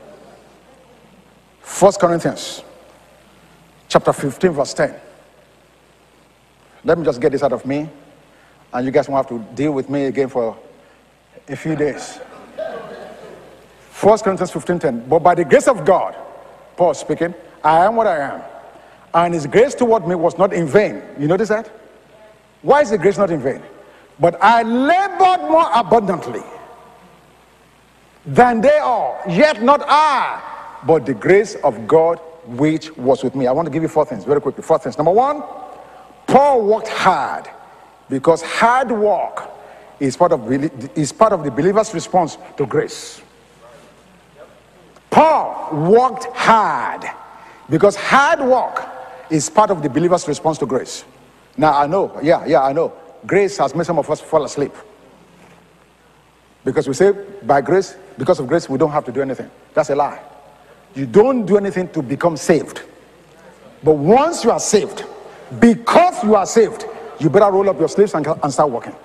First 1.62 2.00
Corinthians 2.00 2.64
chapter 3.88 4.12
15, 4.12 4.50
verse 4.54 4.74
10. 4.74 4.95
Let 6.86 6.97
me 6.97 7.06
just 7.06 7.22
get 7.22 7.34
this 7.34 7.43
out 7.43 7.54
of 7.54 7.68
me, 7.68 7.88
and 8.74 8.84
you 8.84 8.91
guys 8.91 9.08
won't 9.08 9.30
have 9.30 9.38
to 9.38 9.45
deal 9.54 9.74
with 9.74 9.91
me 9.91 10.06
again 10.06 10.28
for 10.28 10.58
a 11.47 11.56
few 11.56 11.76
days. 11.76 12.20
First 13.91 14.24
Corinthians 14.24 14.50
15, 14.50 14.80
10. 14.80 15.08
But 15.08 15.20
by 15.20 15.36
the 15.36 15.45
grace 15.45 15.68
of 15.68 15.86
God, 15.86 16.16
Paul 16.76 16.95
speaking, 16.95 17.36
I 17.64 17.86
am 17.86 17.95
what 17.95 18.08
I 18.08 18.18
am. 18.18 18.41
And 19.14 19.36
his 19.36 19.45
grace 19.45 19.76
toward 19.76 20.08
me 20.08 20.16
was 20.16 20.36
not 20.39 20.52
in 20.54 20.66
vain. 20.66 21.00
You 21.20 21.28
notice 21.28 21.50
that? 21.50 21.70
Why 22.64 22.82
is 22.82 22.89
the 22.89 22.97
grace 22.97 23.20
not 23.20 23.30
in 23.30 23.39
vain? 23.39 23.62
But 24.20 24.38
I 24.41 24.63
labored 24.63 25.49
more 25.49 25.70
abundantly 25.74 26.43
than 28.26 28.61
they 28.61 28.78
all, 28.80 29.20
yet 29.28 29.61
not 29.63 29.82
I, 29.88 30.41
but 30.86 31.05
the 31.05 31.13
grace 31.13 31.55
of 31.55 31.88
God 31.88 32.20
which 32.45 32.95
was 32.97 33.24
with 33.24 33.36
me. 33.36 33.47
I 33.47 33.51
want 33.51 33.67
to 33.67 33.72
give 33.72 33.84
you 33.84 33.89
four 33.89 34.05
things 34.05 34.24
very 34.24 34.41
quickly. 34.41 34.63
Four 34.63 34.80
things. 34.80 34.97
Number 34.97 35.11
one, 35.11 35.43
Paul 36.28 36.65
worked 36.65 36.88
hard 36.88 37.47
because 38.09 38.41
hard 38.41 38.91
work 38.91 39.49
is 39.99 40.17
part 40.17 40.32
of, 40.32 40.51
is 40.97 41.11
part 41.11 41.34
of 41.34 41.43
the 41.43 41.51
believer's 41.51 41.93
response 41.93 42.38
to 42.57 42.65
grace. 42.65 43.22
Paul 45.09 45.70
worked 45.89 46.26
hard 46.36 47.05
because 47.70 47.95
hard 47.95 48.41
work 48.41 48.88
is 49.30 49.49
part 49.49 49.70
of 49.70 49.84
the 49.84 49.89
believer's 49.89 50.28
response 50.28 50.57
to 50.59 50.65
grace. 50.65 51.03
Now, 51.57 51.78
I 51.78 51.88
know, 51.88 52.17
yeah, 52.22 52.45
yeah, 52.45 52.63
I 52.63 52.74
know. 52.74 52.93
Grace 53.26 53.57
has 53.57 53.76
made 53.76 53.86
some 53.86 53.99
of 53.99 54.09
us 54.09 54.22
fall 54.22 54.43
asleep. 54.43 54.74
Because 56.63 56.88
we 56.88 56.93
say, 56.93 57.13
by 57.43 57.61
grace, 57.61 57.95
because 58.17 58.39
of 58.39 58.47
grace, 58.47 58.70
we 58.70 58.78
don't 58.78 58.91
have 58.91 59.05
to 59.05 59.11
do 59.11 59.22
anything. 59.22 59.49
That's 59.74 59.89
a 59.89 59.95
lie. 59.95 60.22
You 60.95 61.05
don't 61.05 61.45
do 61.45 61.57
anything 61.57 61.89
to 61.89 62.01
become 62.01 62.38
saved. 62.38 62.82
But 63.84 63.93
once 63.93 64.43
you 64.43 64.51
are 64.51 64.59
saved, 64.59 65.05
because 65.59 66.24
you 66.24 66.36
are 66.36 66.45
saved, 66.45 66.86
you 67.20 67.30
better 67.30 67.51
roll 67.51 67.70
up 67.70 67.80
your 67.80 67.89
sleeves 67.89 68.13
and, 68.13 68.26
and 68.28 68.51
start 68.51 68.70
working. 68.70 68.95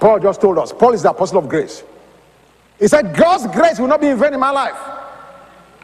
Paul 0.00 0.18
just 0.18 0.40
told 0.40 0.58
us, 0.58 0.72
Paul 0.72 0.94
is 0.94 1.02
the 1.02 1.10
apostle 1.10 1.38
of 1.38 1.48
grace. 1.48 1.84
He 2.78 2.88
said, 2.88 3.14
God's 3.16 3.46
grace 3.54 3.78
will 3.78 3.86
not 3.86 4.00
be 4.00 4.08
in 4.08 4.18
vain 4.18 4.34
in 4.34 4.40
my 4.40 4.50
life. 4.50 4.76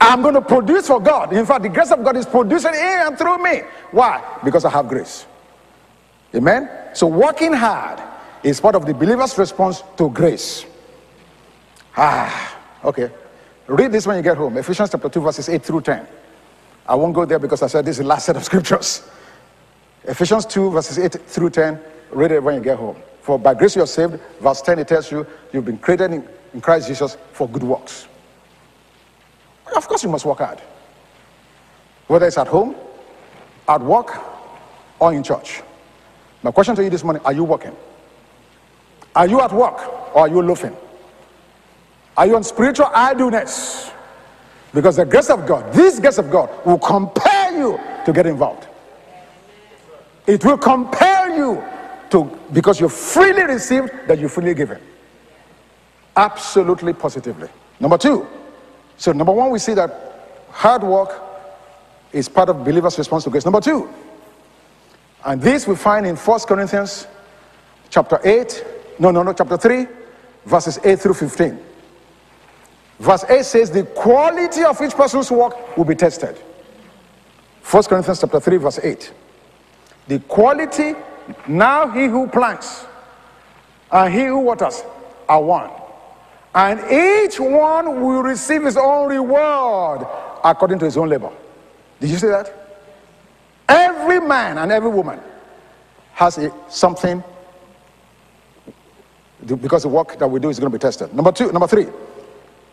I'm 0.01 0.23
going 0.23 0.35
to 0.35 0.41
produce 0.41 0.87
for 0.87 1.01
God. 1.01 1.33
In 1.33 1.45
fact, 1.45 1.63
the 1.63 1.69
grace 1.69 1.91
of 1.91 2.05
God 2.05 2.17
is 2.17 2.27
producing 2.27 2.75
in 2.75 2.99
and 3.07 3.19
through 3.19 3.43
me. 3.43 3.63
Why? 3.91 4.23
Because 4.45 4.65
I 4.65 4.71
have 4.71 4.89
grace. 4.89 5.27
Amen? 6.35 6.71
So, 6.95 7.07
working 7.07 7.53
hard 7.53 8.01
is 8.43 8.61
part 8.61 8.75
of 8.75 8.87
the 8.87 8.95
believer's 8.95 9.37
response 9.39 9.83
to 9.97 10.11
grace. 10.11 10.65
Ah, 11.97 12.57
okay. 12.85 13.11
Read 13.67 13.93
this 13.93 14.07
when 14.07 14.17
you 14.17 14.23
get 14.23 14.37
home 14.37 14.57
Ephesians 14.57 14.91
chapter 14.91 15.09
2, 15.09 15.21
verses 15.21 15.49
8 15.49 15.63
through 15.63 15.81
10. 15.83 16.07
I 16.87 16.95
won't 16.95 17.15
go 17.15 17.25
there 17.25 17.39
because 17.39 17.63
I 17.63 17.67
said 17.67 17.85
this 17.85 17.97
is 17.97 17.99
the 17.99 18.05
last 18.05 18.27
set 18.27 18.37
of 18.37 18.45
scriptures. 18.51 19.09
Ephesians 20.05 20.47
2, 20.47 20.71
verses 20.71 20.99
8 20.99 21.13
through 21.27 21.51
10. 21.51 21.81
Read 22.13 22.33
it 22.33 22.43
when 22.43 22.55
you 22.55 22.61
get 22.61 22.79
home. 22.79 22.97
For 23.21 23.39
by 23.39 23.53
grace 23.53 23.77
you 23.77 23.83
are 23.83 23.87
saved. 23.87 24.19
Verse 24.41 24.63
10, 24.63 24.79
it 24.79 24.89
tells 24.89 25.11
you 25.11 25.27
you've 25.53 25.67
been 25.67 25.77
created 25.77 26.13
in, 26.13 26.27
in 26.55 26.61
Christ 26.61 26.89
Jesus 26.89 27.19
for 27.33 27.49
good 27.49 27.63
works. 27.63 28.09
Of 29.77 29.89
course, 29.89 30.03
you 30.03 30.11
must 30.11 30.25
work 30.25 30.39
hard. 30.39 30.61
Whether 32.07 32.27
it's 32.27 32.39
at 32.39 32.47
home, 32.47 32.75
at 33.69 33.81
work, 33.81 34.19
or 34.99 35.13
in 35.13 35.23
church. 35.23 35.63
My 36.43 36.51
question 36.51 36.75
to 36.77 36.85
you 36.85 36.91
this 36.91 37.05
morning 37.05 37.23
are 37.25 37.33
you 37.33 37.45
working? 37.45 37.77
Are 39.15 39.27
you 39.27 39.41
at 39.41 39.53
work 39.53 40.15
or 40.15 40.23
are 40.23 40.29
you 40.29 40.43
loafing? 40.43 40.77
Are 42.17 42.27
you 42.27 42.37
on 42.37 42.45
spiritual 42.45 42.89
idleness? 42.95 43.91
Because 44.73 44.97
the 44.97 45.05
grace 45.05 45.31
of 45.31 45.47
God, 45.47 45.73
this 45.73 45.99
grace 45.99 46.19
of 46.19 46.31
God, 46.31 46.51
will 46.67 46.79
compel 46.79 47.55
you 47.55 47.81
to 48.05 48.13
get 48.13 48.27
involved. 48.27 48.67
It 50.27 50.45
will 50.45 50.59
compel 50.59 51.35
you 51.35 51.65
to, 52.11 52.39
because 52.53 52.81
you 52.81 52.89
freely 52.89 53.45
received, 53.45 53.91
that 54.07 54.19
you 54.19 54.29
freely 54.29 54.55
given. 54.55 54.79
Absolutely, 56.17 56.93
positively. 56.93 57.49
Number 57.81 57.97
two, 57.97 58.27
so 58.99 59.13
number 59.13 59.33
one, 59.33 59.51
we 59.51 59.59
see 59.59 59.75
that 59.75 60.45
hard 60.51 60.83
work 60.83 61.23
is 62.13 62.29
part 62.29 62.49
of 62.49 62.65
believers' 62.65 62.99
response 62.99 63.25
to 63.25 63.31
grace. 63.31 63.45
Number 63.45 63.61
two, 63.61 63.89
and 65.25 65.41
this 65.41 65.67
we 65.67 65.77
find 65.77 66.07
in 66.07 66.17
First 66.17 66.49
Corinthians 66.49 67.07
chapter 67.91 68.21
8, 68.23 68.65
no, 68.99 69.11
no, 69.11 69.23
no, 69.23 69.33
chapter 69.33 69.57
3, 69.57 69.87
verses 70.45 70.79
8 70.85 70.99
through 70.99 71.15
15. 71.15 71.59
Verse 72.99 73.25
8 73.29 73.45
says, 73.45 73.71
The 73.71 73.85
quality 73.85 74.65
of 74.65 74.81
each 74.83 74.95
person's 74.95 75.31
work 75.31 75.77
will 75.77 75.85
be 75.85 75.95
tested. 75.95 76.37
First 77.63 77.89
Corinthians 77.89 78.21
chapter 78.21 78.41
3, 78.41 78.57
verse 78.57 78.81
8. 78.83 79.13
The 80.09 80.19
quality, 80.21 80.95
now 81.47 81.89
he 81.89 82.07
who 82.07 82.27
plants 82.27 82.87
and 83.93 84.13
he 84.13 84.25
who 84.25 84.41
waters 84.41 84.83
are 85.29 85.43
one. 85.43 85.71
And 86.59 86.81
each 86.91 87.39
one 87.39 88.01
will 88.01 88.25
receive 88.25 88.65
his 88.65 88.77
own 88.77 89.09
reward 89.09 90.05
according 90.43 90.81
to 90.81 90.87
his 90.87 90.97
own 90.97 91.09
labor. 91.09 91.31
Did 92.01 92.11
you 92.11 92.17
see 92.17 92.27
that? 92.27 92.53
Every 93.69 94.19
man 94.19 94.59
and 94.59 94.73
every 94.73 94.91
woman 94.91 95.21
has 96.15 96.37
a, 96.37 96.53
something 96.69 97.23
because 99.47 99.85
the 99.85 99.89
work 99.89 100.19
that 100.19 100.27
we 100.27 100.41
do 100.41 100.49
is 100.49 100.59
going 100.59 100.73
to 100.73 100.77
be 100.77 100.81
tested. 100.81 101.15
Number 101.15 101.31
two, 101.31 101.53
number 101.53 101.69
three, 101.69 101.87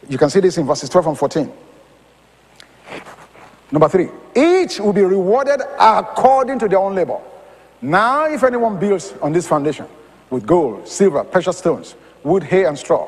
you 0.09 0.17
can 0.17 0.31
see 0.31 0.39
this 0.39 0.57
in 0.57 0.65
verses 0.65 0.89
12 0.89 1.05
and 1.05 1.17
14. 1.19 1.51
Number 3.71 3.87
three, 3.87 4.09
each 4.35 4.79
will 4.79 4.93
be 4.93 5.03
rewarded 5.03 5.61
according 5.79 6.57
to 6.57 6.67
their 6.67 6.79
own 6.79 6.95
labor. 6.95 7.19
Now, 7.83 8.25
if 8.25 8.43
anyone 8.43 8.79
builds 8.79 9.13
on 9.21 9.31
this 9.31 9.47
foundation 9.47 9.85
with 10.31 10.47
gold, 10.47 10.87
silver, 10.87 11.23
precious 11.23 11.59
stones, 11.59 11.93
wood, 12.23 12.41
hay, 12.41 12.65
and 12.65 12.75
straw, 12.79 13.07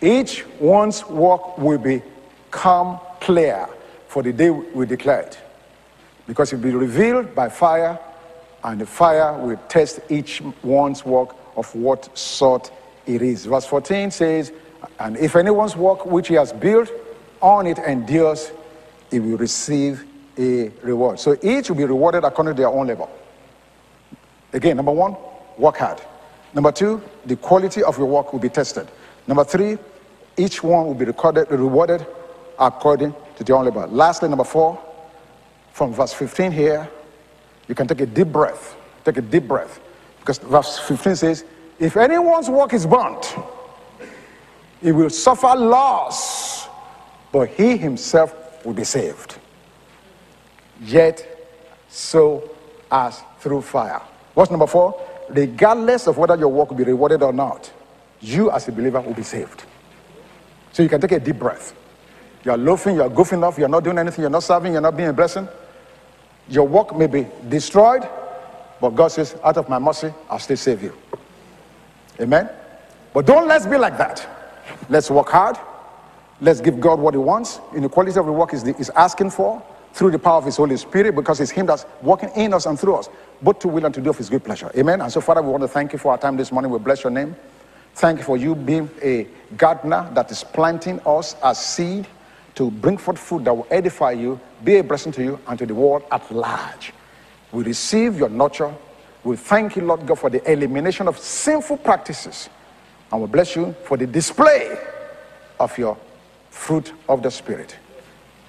each 0.00 0.44
one's 0.58 1.04
work 1.06 1.58
will 1.58 1.78
become 1.78 2.98
clear 3.20 3.68
for 4.08 4.22
the 4.22 4.32
day 4.32 4.50
we 4.50 4.86
declare 4.86 5.20
it. 5.20 5.38
Because 6.26 6.52
it 6.52 6.56
will 6.56 6.62
be 6.62 6.70
revealed 6.70 7.34
by 7.34 7.48
fire, 7.48 7.98
and 8.62 8.80
the 8.80 8.86
fire 8.86 9.38
will 9.38 9.56
test 9.68 10.00
each 10.08 10.40
one's 10.62 11.04
work 11.04 11.36
of 11.56 11.74
what 11.74 12.16
sort 12.16 12.70
it 13.06 13.22
is. 13.22 13.44
Verse 13.44 13.66
14 13.66 14.10
says, 14.10 14.52
And 14.98 15.16
if 15.16 15.36
anyone's 15.36 15.76
work 15.76 16.06
which 16.06 16.28
he 16.28 16.34
has 16.34 16.52
built 16.52 16.90
on 17.40 17.66
it 17.66 17.78
endures, 17.78 18.52
he 19.10 19.20
will 19.20 19.36
receive 19.36 20.04
a 20.38 20.68
reward. 20.82 21.20
So 21.20 21.36
each 21.42 21.68
will 21.68 21.76
be 21.76 21.84
rewarded 21.84 22.24
according 22.24 22.54
to 22.54 22.62
their 22.62 22.70
own 22.70 22.86
labor. 22.86 23.08
Again, 24.52 24.76
number 24.76 24.92
one, 24.92 25.16
work 25.58 25.76
hard. 25.76 26.00
Number 26.54 26.72
two, 26.72 27.02
the 27.26 27.36
quality 27.36 27.82
of 27.82 27.98
your 27.98 28.06
work 28.06 28.32
will 28.32 28.40
be 28.40 28.48
tested. 28.48 28.88
Number 29.26 29.44
three, 29.44 29.78
each 30.36 30.62
one 30.62 30.86
will 30.86 30.94
be 30.94 31.04
recorded, 31.04 31.50
rewarded 31.50 32.06
according 32.58 33.14
to 33.36 33.44
their 33.44 33.56
own 33.56 33.64
labor. 33.64 33.86
Lastly, 33.86 34.28
number 34.28 34.44
four, 34.44 34.80
from 35.72 35.92
verse 35.92 36.12
15 36.12 36.52
here, 36.52 36.88
you 37.68 37.74
can 37.74 37.86
take 37.86 38.00
a 38.00 38.06
deep 38.06 38.28
breath. 38.28 38.76
Take 39.04 39.16
a 39.16 39.22
deep 39.22 39.48
breath. 39.48 39.80
Because 40.20 40.38
verse 40.38 40.78
15 40.78 41.16
says, 41.16 41.44
If 41.78 41.96
anyone's 41.96 42.48
work 42.48 42.72
is 42.72 42.86
burnt, 42.86 43.36
he 44.80 44.92
will 44.92 45.10
suffer 45.10 45.54
loss, 45.56 46.68
but 47.32 47.48
he 47.48 47.76
himself 47.76 48.64
will 48.64 48.74
be 48.74 48.84
saved. 48.84 49.38
Yet, 50.80 51.26
so 51.88 52.50
as 52.90 53.22
through 53.40 53.62
fire. 53.62 54.00
What's 54.34 54.50
number 54.50 54.66
four? 54.66 55.00
Regardless 55.30 56.06
of 56.06 56.18
whether 56.18 56.36
your 56.36 56.48
work 56.48 56.70
will 56.70 56.76
be 56.76 56.84
rewarded 56.84 57.22
or 57.22 57.32
not, 57.32 57.72
you 58.24 58.50
as 58.50 58.68
a 58.68 58.72
believer 58.72 59.00
will 59.00 59.14
be 59.14 59.22
saved. 59.22 59.64
So 60.72 60.82
you 60.82 60.88
can 60.88 61.00
take 61.00 61.12
a 61.12 61.20
deep 61.20 61.38
breath. 61.38 61.74
You're 62.44 62.56
loafing, 62.56 62.96
you're 62.96 63.10
goofing 63.10 63.42
off, 63.42 63.58
you're 63.58 63.68
not 63.68 63.84
doing 63.84 63.98
anything, 63.98 64.22
you're 64.22 64.30
not 64.30 64.42
serving, 64.42 64.72
you're 64.72 64.82
not 64.82 64.96
being 64.96 65.08
a 65.08 65.12
blessing. 65.12 65.48
Your 66.48 66.66
work 66.66 66.94
may 66.96 67.06
be 67.06 67.26
destroyed, 67.48 68.06
but 68.80 68.90
God 68.90 69.08
says, 69.08 69.36
out 69.42 69.56
of 69.56 69.68
my 69.68 69.78
mercy, 69.78 70.12
I'll 70.28 70.38
still 70.38 70.56
save 70.56 70.82
you. 70.82 70.92
Amen? 72.20 72.50
But 73.12 73.26
don't 73.26 73.48
let's 73.48 73.66
be 73.66 73.78
like 73.78 73.96
that. 73.98 74.28
Let's 74.88 75.10
work 75.10 75.28
hard. 75.28 75.56
Let's 76.40 76.60
give 76.60 76.80
God 76.80 76.98
what 76.98 77.14
He 77.14 77.18
wants. 77.18 77.60
In 77.74 77.82
the 77.82 77.88
quality 77.88 78.18
of 78.18 78.26
the 78.26 78.32
work 78.32 78.52
is 78.52 78.90
asking 78.90 79.30
for 79.30 79.62
through 79.92 80.10
the 80.10 80.18
power 80.18 80.38
of 80.38 80.44
His 80.44 80.56
Holy 80.56 80.76
Spirit 80.76 81.14
because 81.14 81.40
it's 81.40 81.52
Him 81.52 81.66
that's 81.66 81.86
working 82.02 82.30
in 82.36 82.52
us 82.52 82.66
and 82.66 82.78
through 82.78 82.96
us, 82.96 83.08
both 83.40 83.60
to 83.60 83.68
will 83.68 83.84
and 83.86 83.94
to 83.94 84.00
do 84.00 84.10
of 84.10 84.18
His 84.18 84.28
good 84.28 84.44
pleasure. 84.44 84.70
Amen? 84.76 85.00
And 85.00 85.10
so, 85.10 85.20
Father, 85.20 85.40
we 85.40 85.48
want 85.48 85.62
to 85.62 85.68
thank 85.68 85.92
you 85.92 85.98
for 85.98 86.12
our 86.12 86.18
time 86.18 86.36
this 86.36 86.50
morning. 86.52 86.70
We 86.70 86.78
bless 86.78 87.04
your 87.04 87.12
name. 87.12 87.36
Thank 87.94 88.18
you 88.18 88.24
for 88.24 88.36
you 88.36 88.56
being 88.56 88.90
a 89.02 89.28
gardener 89.56 90.10
that 90.14 90.28
is 90.32 90.42
planting 90.42 90.98
us 91.06 91.36
as 91.44 91.64
seed 91.64 92.08
to 92.56 92.70
bring 92.70 92.98
forth 92.98 93.18
fruit 93.18 93.44
that 93.44 93.56
will 93.56 93.68
edify 93.70 94.10
you, 94.10 94.40
be 94.64 94.76
a 94.78 94.84
blessing 94.84 95.12
to 95.12 95.22
you, 95.22 95.40
and 95.46 95.56
to 95.60 95.66
the 95.66 95.74
world 95.74 96.02
at 96.10 96.28
large. 96.32 96.92
We 97.52 97.62
receive 97.62 98.18
your 98.18 98.28
nurture. 98.28 98.74
We 99.22 99.36
thank 99.36 99.76
you, 99.76 99.82
Lord 99.82 100.06
God, 100.06 100.18
for 100.18 100.28
the 100.28 100.50
elimination 100.50 101.06
of 101.06 101.18
sinful 101.18 101.78
practices. 101.78 102.48
And 103.12 103.20
we 103.20 103.28
bless 103.28 103.54
you 103.54 103.74
for 103.84 103.96
the 103.96 104.08
display 104.08 104.76
of 105.60 105.78
your 105.78 105.96
fruit 106.50 106.92
of 107.08 107.22
the 107.22 107.30
Spirit. 107.30 107.76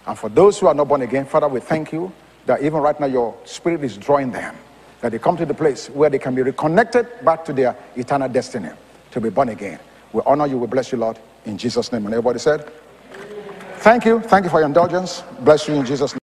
And 0.07 0.17
for 0.17 0.29
those 0.29 0.59
who 0.59 0.67
are 0.67 0.73
not 0.73 0.87
born 0.87 1.03
again, 1.03 1.25
Father, 1.25 1.47
we 1.47 1.59
thank 1.59 1.91
you 1.91 2.11
that 2.47 2.63
even 2.63 2.79
right 2.79 2.99
now 2.99 3.07
your 3.07 3.37
Spirit 3.45 3.83
is 3.83 3.95
drawing 3.95 4.31
them, 4.31 4.55
that 5.01 5.11
they 5.11 5.19
come 5.19 5.37
to 5.37 5.45
the 5.45 5.53
place 5.53 5.87
where 5.87 6.09
they 6.09 6.19
can 6.19 6.33
be 6.33 6.41
reconnected 6.41 7.07
back 7.23 7.45
to 7.45 7.53
their 7.53 7.75
eternal 7.95 8.27
destiny 8.27 8.69
to 9.15 9.21
be 9.21 9.29
born 9.29 9.49
again. 9.49 9.79
We 10.13 10.21
honor 10.25 10.45
you, 10.45 10.57
we 10.57 10.67
bless 10.67 10.91
you, 10.91 10.97
Lord, 10.97 11.17
in 11.45 11.57
Jesus' 11.57 11.91
name. 11.91 12.05
And 12.05 12.13
everybody 12.13 12.37
said, 12.37 12.69
Thank 13.77 14.05
you. 14.05 14.19
Thank 14.19 14.43
you 14.43 14.49
for 14.49 14.59
your 14.59 14.67
indulgence. 14.67 15.23
Bless 15.39 15.67
you 15.67 15.75
in 15.75 15.85
Jesus' 15.85 16.13
name. 16.13 16.19